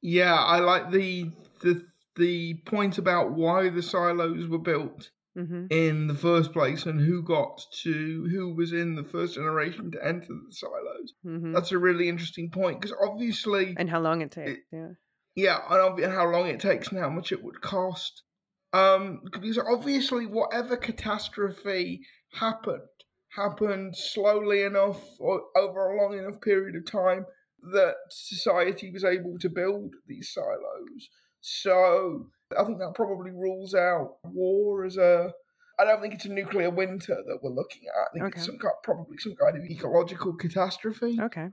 [0.00, 1.30] Yeah, I like the
[1.60, 1.84] the
[2.16, 5.66] the point about why the silos were built Mm-hmm.
[5.70, 10.04] in the first place and who got to who was in the first generation to
[10.04, 11.14] enter the silos.
[11.24, 11.52] Mm-hmm.
[11.52, 14.50] That's a really interesting point because obviously, And how long it takes.
[14.52, 14.88] it- yeah.
[15.36, 18.24] yeah, and how long it takes and how much it would cost.
[18.72, 22.00] Um, because obviously, whatever catastrophe
[22.34, 22.82] happened
[23.30, 27.26] happened slowly enough or over a long enough period of time
[27.72, 31.08] that society was able to build these silos.
[31.40, 32.26] So
[32.58, 35.32] I think that probably rules out war as a.
[35.80, 38.08] I don't think it's a nuclear winter that we're looking at.
[38.08, 38.38] I think Okay.
[38.38, 41.18] it's some kind, probably some kind of ecological catastrophe.
[41.20, 41.48] Okay.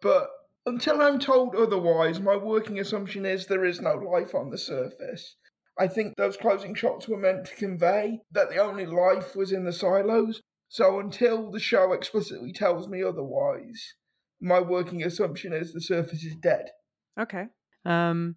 [0.00, 0.28] But
[0.64, 5.36] until I'm told otherwise, my working assumption is there is no life on the surface.
[5.78, 9.64] I think those closing shots were meant to convey that the only life was in
[9.64, 10.42] the silos.
[10.68, 13.94] So until the show explicitly tells me otherwise,
[14.40, 16.66] my working assumption is the surface is dead.
[17.18, 17.46] Okay.
[17.84, 18.36] Um,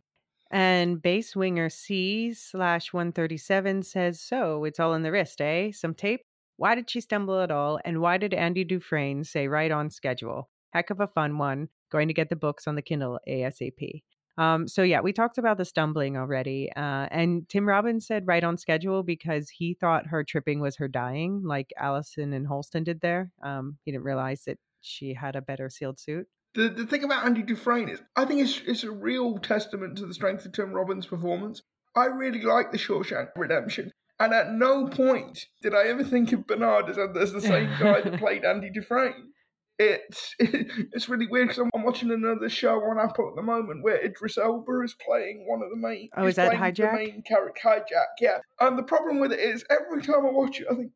[0.51, 5.71] and base winger C slash 137 says, So it's all in the wrist, eh?
[5.71, 6.21] Some tape?
[6.57, 7.79] Why did she stumble at all?
[7.83, 10.49] And why did Andy Dufresne say right on schedule?
[10.73, 11.69] Heck of a fun one.
[11.91, 14.03] Going to get the books on the Kindle ASAP.
[14.37, 16.71] Um, so yeah, we talked about the stumbling already.
[16.75, 20.87] Uh, and Tim Robbins said right on schedule because he thought her tripping was her
[20.87, 23.31] dying, like Allison and Holston did there.
[23.43, 26.27] Um, he didn't realize that she had a better sealed suit.
[26.53, 30.05] The, the thing about Andy Dufresne is, I think it's, it's a real testament to
[30.05, 31.61] the strength of Tim Robbins' performance.
[31.95, 36.47] I really like the Shawshank Redemption, and at no point did I ever think of
[36.47, 39.31] Bernard as, as the same guy that played Andy Dufresne.
[39.79, 44.03] It's it's really weird because I'm watching another show on Apple at the moment where
[44.03, 46.09] Idris Elba is playing one of the main.
[46.15, 46.75] Oh, is that Hijack?
[46.91, 48.37] The main character, Hijack, yeah.
[48.59, 50.91] And the problem with it is, every time I watch it, I think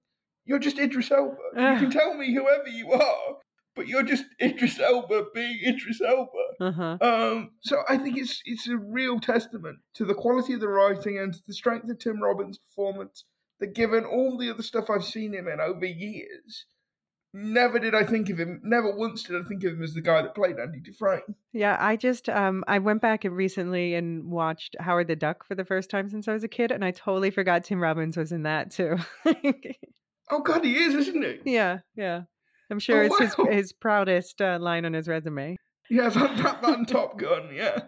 [0.46, 1.36] you're just Idris Elba.
[1.56, 1.80] you Ah.
[1.80, 3.38] can tell me whoever you are,
[3.76, 6.30] but you're just Idris Elba being Idris Elba.
[6.62, 6.98] Uh huh.
[7.02, 11.18] Um, so I think it's it's a real testament to the quality of the writing
[11.18, 13.26] and to the strength of Tim Robbins' performance.
[13.62, 16.66] That given all the other stuff I've seen him in over years,
[17.36, 18.62] never did I think of him.
[18.64, 21.36] Never once did I think of him as the guy that played Andy Dufresne.
[21.54, 25.56] Yeah, I just um I went back and recently and watched Howard the Duck for
[25.56, 28.32] the first time since I was a kid, and I totally forgot Tim Robbins was
[28.32, 28.98] in that too.
[30.32, 31.54] Oh God, he is, isn't he?
[31.54, 32.22] yeah, yeah.
[32.72, 33.46] I'm sure Oh, it's his wow.
[33.46, 35.56] his proudest uh, line on his resume.
[35.90, 37.82] Yeah, that, that, that Top Gun, yeah.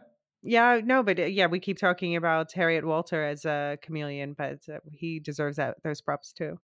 [0.43, 4.59] Yeah, no, but uh, yeah, we keep talking about Harriet Walter as a chameleon, but
[4.71, 6.59] uh, he deserves that those props too.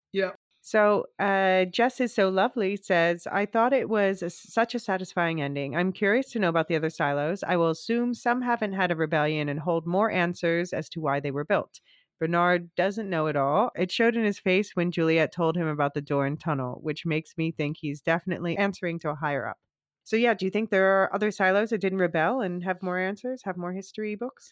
[0.69, 5.41] So, uh, Jess is so lovely says, I thought it was a, such a satisfying
[5.41, 5.75] ending.
[5.75, 7.43] I'm curious to know about the other silos.
[7.43, 11.21] I will assume some haven't had a rebellion and hold more answers as to why
[11.21, 11.79] they were built.
[12.19, 13.71] Bernard doesn't know it all.
[13.75, 17.03] It showed in his face when Juliet told him about the door and tunnel, which
[17.03, 19.57] makes me think he's definitely answering to a higher up.
[20.03, 22.99] So, yeah, do you think there are other silos that didn't rebel and have more
[22.99, 24.51] answers, have more history books?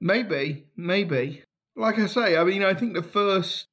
[0.00, 1.42] Maybe, maybe.
[1.76, 3.66] Like I say, I mean, I think the first,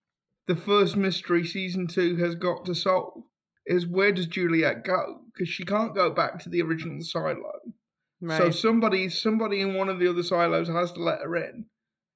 [0.47, 3.23] the first mystery season two has got to solve
[3.65, 5.19] is where does Juliet go?
[5.33, 7.51] Because she can't go back to the original silo.
[8.21, 8.37] Right.
[8.37, 11.65] So somebody, somebody in one of the other silos has to let her in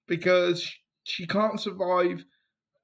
[0.07, 0.67] because
[1.03, 2.25] she can't survive.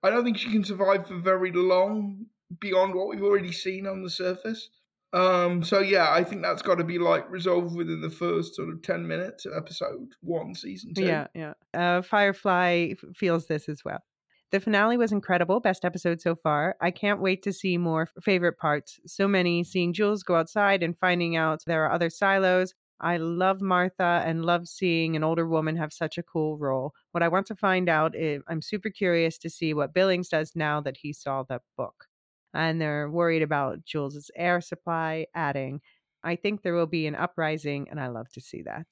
[0.03, 2.25] I don't think she can survive for very long
[2.59, 4.69] beyond what we've already seen on the surface.
[5.13, 8.69] Um, so yeah, I think that's got to be like resolved within the first sort
[8.69, 11.05] of ten minutes of episode one, season two.
[11.05, 11.53] Yeah, yeah.
[11.73, 14.03] Uh, Firefly feels this as well.
[14.51, 15.59] The finale was incredible.
[15.59, 16.75] Best episode so far.
[16.79, 18.99] I can't wait to see more favorite parts.
[19.05, 22.73] So many seeing Jules go outside and finding out there are other silos.
[22.99, 26.93] I love Martha and love seeing an older woman have such a cool role.
[27.11, 30.53] What I want to find out is I'm super curious to see what Billings does
[30.55, 32.05] now that he saw the book.
[32.53, 35.81] And they're worried about Jules's air supply, adding,
[36.23, 38.87] I think there will be an uprising, and I love to see that.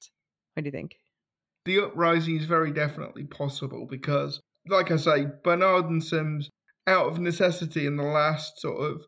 [0.54, 0.96] What do you think?
[1.66, 6.50] the uprising is very definitely possible because, like I say, Bernard and Sims,
[6.86, 9.02] out of necessity in the last sort of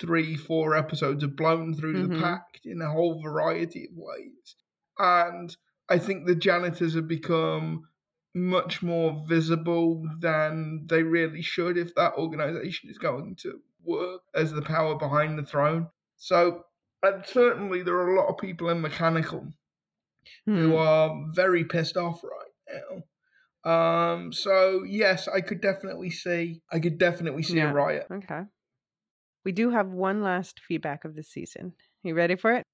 [0.00, 2.20] three, four episodes, have blown through the Mhm.
[2.20, 4.56] pact in a whole variety of ways.
[4.98, 5.56] And
[5.88, 7.88] I think the janitors have become
[8.34, 14.52] much more visible than they really should if that organization is going to work as
[14.52, 15.88] the power behind the throne.
[16.16, 16.64] So,
[17.02, 19.52] and certainly there are a lot of people in mechanical
[20.54, 20.72] who Hmm.
[20.76, 23.02] are very pissed off right now.
[23.64, 27.70] Um, so yes, I could definitely see, I could definitely see Yeah.
[27.70, 28.06] a riot.
[28.10, 28.42] Okay.
[29.44, 31.74] We do have one last feedback of the season.
[32.02, 32.64] You ready for it?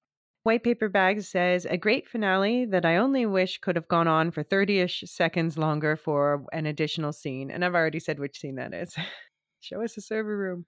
[0.42, 4.30] White Paper Bag says, a great finale that I only wish could have gone on
[4.30, 7.50] for 30 ish seconds longer for an additional scene.
[7.50, 8.94] And I've already said which scene that is.
[9.60, 10.64] Show us the server room.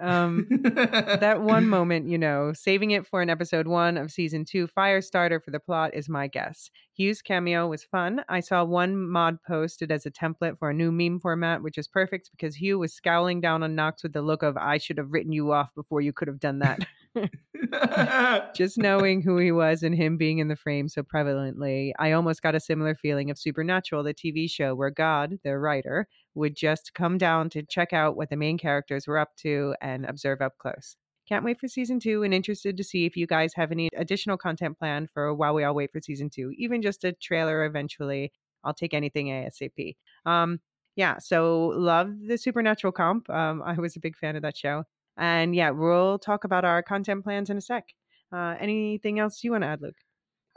[0.00, 4.66] Um, that one moment, you know, saving it for an episode one of season two,
[4.66, 6.70] fire starter for the plot is my guess.
[6.94, 8.24] Hugh's cameo was fun.
[8.28, 11.88] I saw one mod posted as a template for a new meme format, which is
[11.88, 15.12] perfect because Hugh was scowling down on Knox with the look of, I should have
[15.12, 16.80] written you off before you could have done that.
[18.54, 22.42] Just knowing who he was and him being in the frame so prevalently, I almost
[22.42, 26.94] got a similar feeling of Supernatural, the TV show where God, their writer, would just
[26.94, 30.58] come down to check out what the main characters were up to and observe up
[30.58, 30.96] close.
[31.28, 34.36] Can't wait for season two and interested to see if you guys have any additional
[34.36, 38.32] content planned for while we all wait for season two, even just a trailer eventually.
[38.62, 39.96] I'll take anything ASAP.
[40.26, 40.60] Um,
[40.96, 43.28] yeah, so love the Supernatural comp.
[43.30, 44.84] Um, I was a big fan of that show.
[45.16, 47.84] And yeah, we'll talk about our content plans in a sec.
[48.32, 49.94] Uh, anything else you want to add, Luke?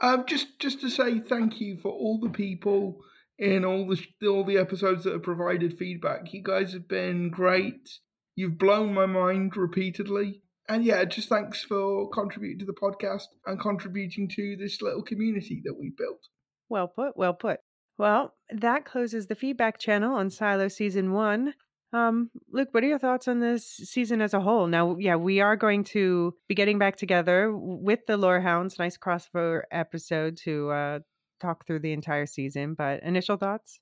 [0.00, 3.00] Um, just just to say thank you for all the people
[3.38, 6.32] in all the all the episodes that have provided feedback.
[6.32, 7.88] You guys have been great.
[8.34, 10.42] You've blown my mind repeatedly.
[10.68, 15.62] And yeah, just thanks for contributing to the podcast and contributing to this little community
[15.64, 16.28] that we built.
[16.68, 17.60] Well put, well put.
[17.96, 21.54] Well, that closes the feedback channel on Silo Season 1.
[21.92, 24.66] Um, Luke, what are your thoughts on this season as a whole?
[24.66, 29.62] Now, yeah, we are going to be getting back together with the Lorehounds, nice crossover
[29.72, 30.98] episode to uh,
[31.38, 32.74] talk through the entire season.
[32.74, 33.80] But initial thoughts?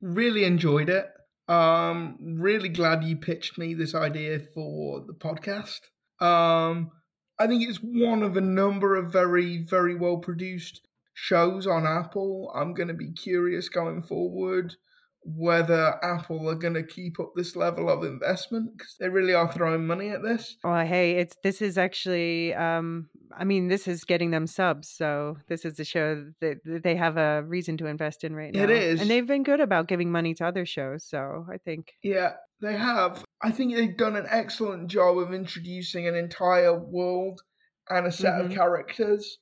[0.00, 1.06] Really enjoyed it.
[1.48, 5.80] Um, really glad you pitched me this idea for the podcast.
[6.20, 6.90] Um,
[7.38, 12.52] I think it's one of a number of very, very well produced shows on Apple.
[12.54, 14.76] I'm going to be curious going forward
[15.24, 19.50] whether Apple are going to keep up this level of investment because they really are
[19.52, 20.56] throwing money at this.
[20.64, 25.36] Oh, hey, it's this is actually, um, I mean, this is getting them subs, so
[25.48, 28.64] this is the show that they have a reason to invest in right now.
[28.64, 29.00] It is.
[29.00, 31.04] and they've been good about giving money to other shows.
[31.04, 33.24] So I think, Yeah, they have.
[33.42, 37.40] I think they've done an excellent job of introducing an entire world
[37.88, 38.46] and a set Mhm.
[38.46, 39.38] of characters.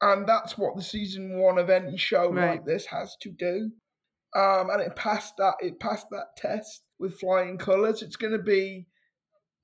[0.00, 2.50] And that's what the season one of any show Right.
[2.50, 3.72] like this has to do.
[4.34, 8.02] Um, and it passed that it passed that test with flying colours.
[8.02, 8.86] It's gonna be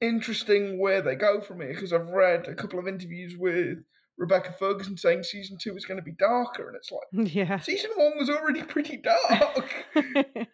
[0.00, 3.78] interesting where they go from here because I've read a couple of interviews with
[4.16, 7.58] Rebecca Ferguson saying season two is gonna be darker, and it's like yeah.
[7.60, 9.86] season one was already pretty dark.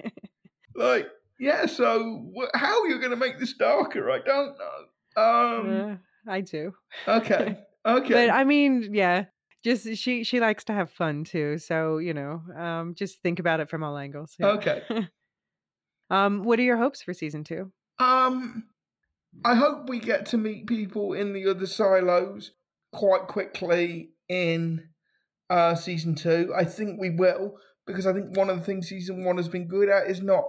[0.75, 1.09] like,
[1.39, 5.23] yeah, so how are you're going to make this darker, I don't know.
[5.23, 5.97] Um, Yeah.
[6.33, 6.75] I do.
[7.09, 7.59] Okay.
[7.83, 8.13] Okay.
[8.13, 9.25] But I mean, yeah,
[9.65, 11.59] just she she likes to have fun too.
[11.59, 14.35] So you know, um, just think about it from all angles.
[14.39, 14.47] yeah.
[14.49, 14.83] Okay.
[16.11, 17.73] um, what are your hopes for season two?
[17.99, 18.65] Um,
[19.45, 22.53] I hope we get to meet people in the other silos
[22.93, 24.89] quite quickly in
[25.49, 26.53] uh, season two.
[26.57, 27.57] I think we will
[27.87, 30.45] because I think one of the things season one has been good at is not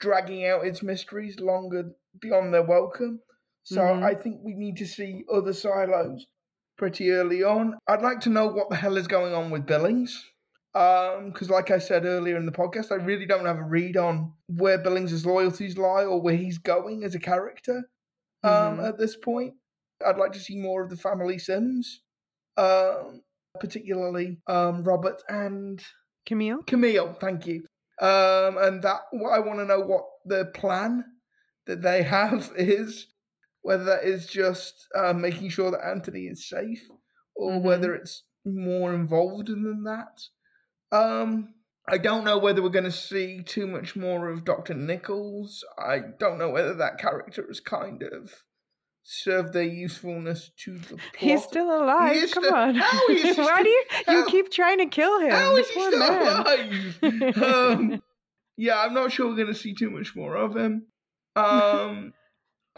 [0.00, 3.20] dragging out its mysteries longer beyond their welcome.
[3.62, 4.02] So Mhm.
[4.02, 6.26] I think we need to see other silos
[6.80, 7.76] pretty early on.
[7.86, 10.24] I'd like to know what the hell is going on with Billings.
[10.74, 13.98] Um, because like I said earlier in the podcast, I really don't have a read
[13.98, 17.82] on where Billings' loyalties lie or where he's going as a character.
[18.42, 18.88] Um, Mhm.
[18.88, 19.54] at this point,
[20.06, 22.00] I'd like to see more of the family Sims,
[22.56, 23.22] um,
[23.60, 25.84] particularly um Robert and
[26.24, 26.62] Camille?
[26.66, 27.12] Camille.
[27.20, 27.66] Thank you.
[28.00, 31.04] Um, and that what I want to know what the plan
[31.66, 33.06] that they have is,
[33.62, 36.82] whether that is just uh, making sure that Anthony is safe,
[37.34, 37.62] or Mhm.
[37.62, 40.20] whether it's more involved than that.
[40.92, 41.54] Um,
[41.88, 45.64] I don't know whether we're going to see too much more of Doctor Nichols.
[45.78, 48.32] I don't know whether that character has kind of
[49.02, 51.00] served their usefulness to the plot.
[51.16, 52.16] He's still alive.
[52.16, 52.74] is Come still- on.
[52.76, 55.30] How is he Why still- do you you how- keep trying to kill him?
[55.32, 56.96] How is he still man.
[57.02, 57.36] alive?
[57.42, 58.02] um,
[58.56, 60.86] yeah, I'm not sure we're going to see too much more of him.
[61.34, 62.12] Um,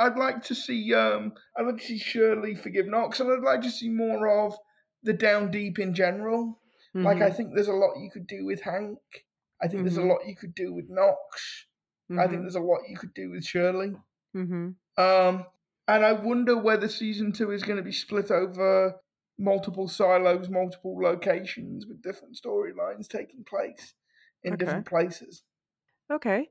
[0.02, 3.62] I'd like to see um, I'd like to see Shirley forgive Knox, and I'd like
[3.62, 4.56] to see more of
[5.02, 6.60] the down deep in general.
[7.02, 8.98] Like I Mhm, think there's a lot you could do with Hank.
[9.62, 11.66] I think there's a lot you could do with Knox.
[12.16, 13.94] I think there's a lot you could do with Shirley.
[14.96, 15.46] Um,
[15.88, 19.00] and I wonder whether season two is going to be split over
[19.38, 23.94] multiple silos, multiple locations with different storylines taking place
[24.44, 24.56] in Okay.
[24.56, 25.44] different places.
[26.10, 26.50] Okay.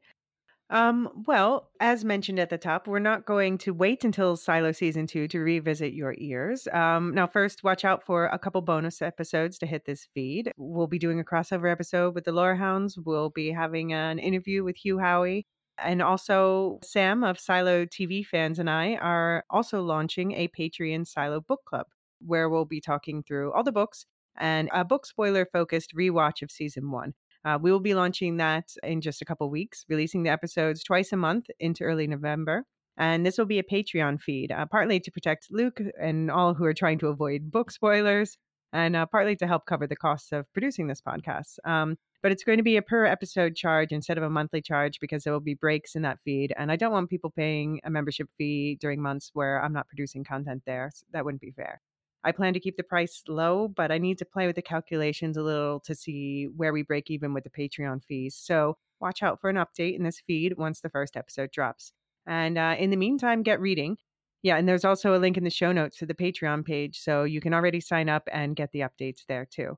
[0.72, 5.06] Um, well, as mentioned at the top, we're not going to wait until Silo season
[5.06, 6.66] two to revisit your ears.
[6.72, 10.50] Um, now, first, watch out for a couple bonus episodes to hit this feed.
[10.56, 12.98] We'll be doing a crossover episode with the Lore Hounds.
[12.98, 15.44] We'll be having an interview with Hugh Howey.
[15.78, 21.42] And also, Sam of Silo TV fans and I are also launching a Patreon Silo
[21.42, 21.88] book club
[22.26, 24.06] where we'll be talking through all the books
[24.38, 27.14] and a book spoiler focused rewatch of season one.
[27.44, 31.12] Uh, we will be launching that in just a couple weeks, releasing the episodes twice
[31.12, 32.66] a month into early November.
[32.98, 36.66] And this will be a Patreon feed, uh, partly to protect Luke and all who
[36.66, 38.38] are trying to avoid book spoilers,
[38.74, 41.58] and uh, partly to help cover the costs of producing this podcast.
[41.66, 45.00] Um, but it's going to be a per episode charge instead of a monthly charge
[45.00, 46.54] because there will be breaks in that feed.
[46.58, 50.24] And I don't want people paying a membership fee during months where I'm not producing
[50.24, 50.92] content there.
[50.94, 51.82] So that wouldn't be fair.
[52.24, 55.38] I plan to keep the price low, but I need to play with the calculations
[55.38, 58.36] a little to see where we break even with the Patreon fees.
[58.36, 61.94] So watch out for an update in this feed once the first episode drops.
[62.28, 63.98] And uh, in the meantime, get reading.
[64.44, 67.24] Yeah, and there's also a link in the show notes to the Patreon page, so
[67.24, 69.78] you can already sign up and get the updates there too.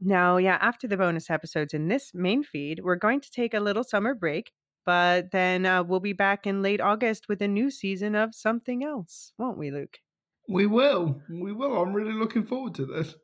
[0.00, 3.60] Now, yeah, after the bonus episodes in this main feed, we're going to take a
[3.60, 4.52] little summer break,
[4.86, 8.84] but then uh, we'll be back in late August with a new season of something
[8.84, 9.98] else, won't we, Luke?
[10.48, 11.20] We will.
[11.28, 11.80] We will.
[11.80, 13.14] I'm really looking forward to this.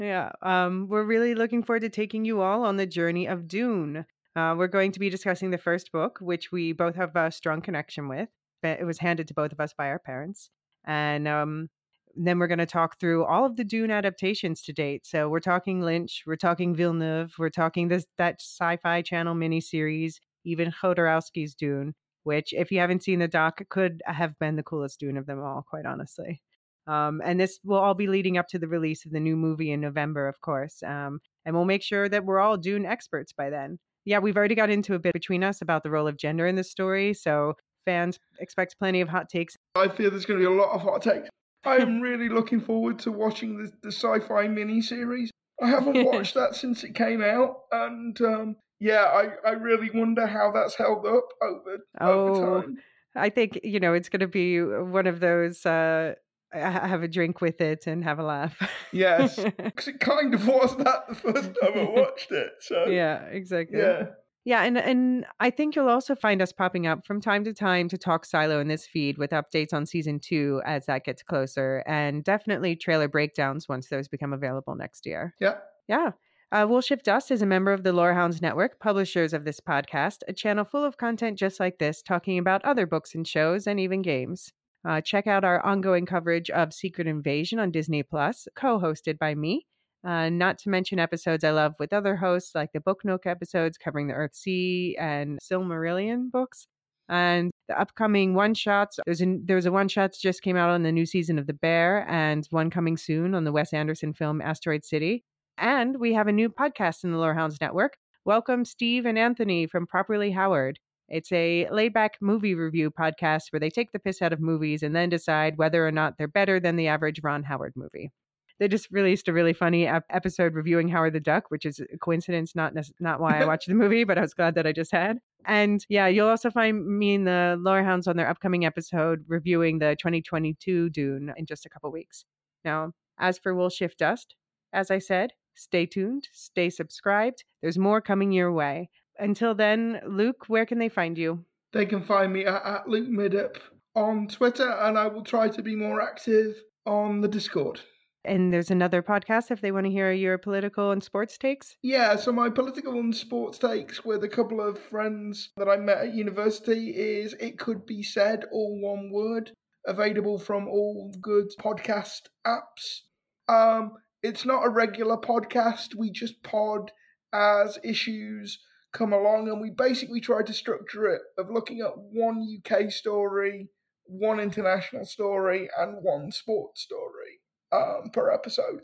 [0.00, 4.06] Yeah, um, we're really looking forward to taking you all on the journey of Dune.
[4.36, 7.60] Uh, we're going to be discussing the first book, which we both have a strong
[7.60, 8.28] connection with.
[8.62, 10.50] It was handed to both of us by our parents.
[10.86, 11.68] And um,
[12.14, 15.04] then we're going to talk through all of the Dune adaptations to date.
[15.04, 20.14] So we're talking Lynch, we're talking Villeneuve, we're talking this that Sci-Fi Channel miniseries,
[20.44, 25.00] even Jodorowsky's Dune, which, if you haven't seen the doc, could have been the coolest
[25.00, 26.40] Dune of them all, quite honestly.
[26.88, 29.70] Um, and this will all be leading up to the release of the new movie
[29.70, 30.82] in November, of course.
[30.82, 33.78] Um, and we'll make sure that we're all Dune experts by then.
[34.04, 36.56] Yeah, we've already got into a bit between us about the role of gender in
[36.56, 37.54] this story, so
[37.84, 39.54] fans expect plenty of hot takes.
[39.74, 41.28] I fear there's going to be a lot of hot takes.
[41.64, 45.28] I'm really looking forward to watching the, the sci-fi miniseries.
[45.62, 50.26] I haven't watched that since it came out, and um, yeah, I, I really wonder
[50.26, 52.76] how that's held up over Oh, over time.
[53.14, 56.14] I think, you know, it's going to be one of those uh,
[56.52, 58.56] have a drink with it and have a laugh.
[58.92, 62.52] Yes, because it kind of was that the first time I watched it.
[62.60, 63.78] So yeah, exactly.
[63.78, 64.06] yeah,
[64.44, 67.88] Yeah, and and I think you'll also find us popping up from time to time
[67.88, 71.82] to talk Silo in this feed with updates on season two as that gets closer,
[71.86, 75.34] and definitely trailer breakdowns once those become available next year.
[75.40, 75.56] yeah.
[75.88, 76.12] Yeah.
[76.50, 80.32] Uh, Woolshift Dust is a member of the Lorehounds Network, publishers of this podcast, a
[80.32, 84.00] channel full of content just like this, talking about other books and shows and even
[84.00, 84.52] games.
[84.84, 89.66] Uh, check out our ongoing coverage of Secret Invasion on Disney Plus, co-hosted by me.
[90.04, 93.76] Uh, not to mention episodes I love with other hosts, like the Book Nook episodes
[93.76, 96.66] covering the Earthsea and Silmarillion books.
[97.08, 98.98] and the upcoming one shots.
[99.04, 101.46] There's a, there was a one shots just came out on the new season of
[101.46, 105.24] The Bear, and one coming soon on the Wes Anderson film Asteroid City.
[105.56, 107.96] And we have a new podcast in the Lorehounds Network.
[108.24, 110.78] Welcome, Steve and Anthony from Properly Howard.
[111.08, 114.82] It's a laid back movie review podcast where they take the piss out of movies
[114.82, 118.10] and then decide whether or not they're better than the average Ron Howard movie.
[118.58, 121.98] They just released a really funny ep- episode reviewing Howard the Duck, which is a
[121.98, 124.90] coincidence, not not why I watched the movie, but I was glad that I just
[124.90, 125.18] had.
[125.46, 129.96] And yeah, you'll also find me and the Lorehounds on their upcoming episode reviewing the
[129.98, 132.24] 2022 Dune in just a couple weeks.
[132.64, 134.34] Now, as for Woolshift Dust,
[134.72, 137.44] as I said, stay tuned, stay subscribed.
[137.62, 138.90] There's more coming your way.
[139.18, 141.44] Until then, Luke, where can they find you?
[141.72, 143.56] They can find me at, at Luke Middup
[143.94, 147.80] on Twitter, and I will try to be more active on the Discord.
[148.24, 151.76] And there's another podcast if they want to hear your political and sports takes.
[151.82, 155.98] Yeah, so my political and sports takes with a couple of friends that I met
[155.98, 159.52] at university is It Could Be Said, all one word,
[159.86, 163.00] available from all good podcast apps.
[163.48, 163.92] Um,
[164.22, 166.90] it's not a regular podcast, we just pod
[167.32, 168.58] as issues
[168.92, 173.68] come along, and we basically tried to structure it of looking at one UK story,
[174.04, 177.40] one international story, and one sports story
[177.72, 178.80] um, per episode.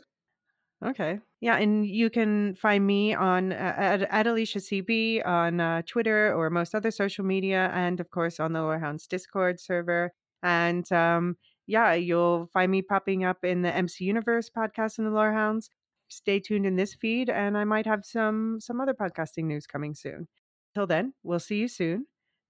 [0.83, 1.19] Okay.
[1.41, 6.33] Yeah, and you can find me on uh, at, at Elysia CB on uh, Twitter
[6.33, 10.11] or most other social media, and of course on the Lorehounds Discord server.
[10.43, 15.11] And um, yeah, you'll find me popping up in the MC Universe podcast in the
[15.11, 15.69] Lorehounds.
[16.15, 19.93] Stay tuned in this feed, and I might have some some other podcasting news coming
[19.93, 20.27] soon.
[20.73, 22.05] Till then, we'll see you soon.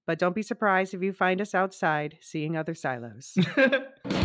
[0.05, 3.35] But don't be surprised if you find us outside seeing other silos.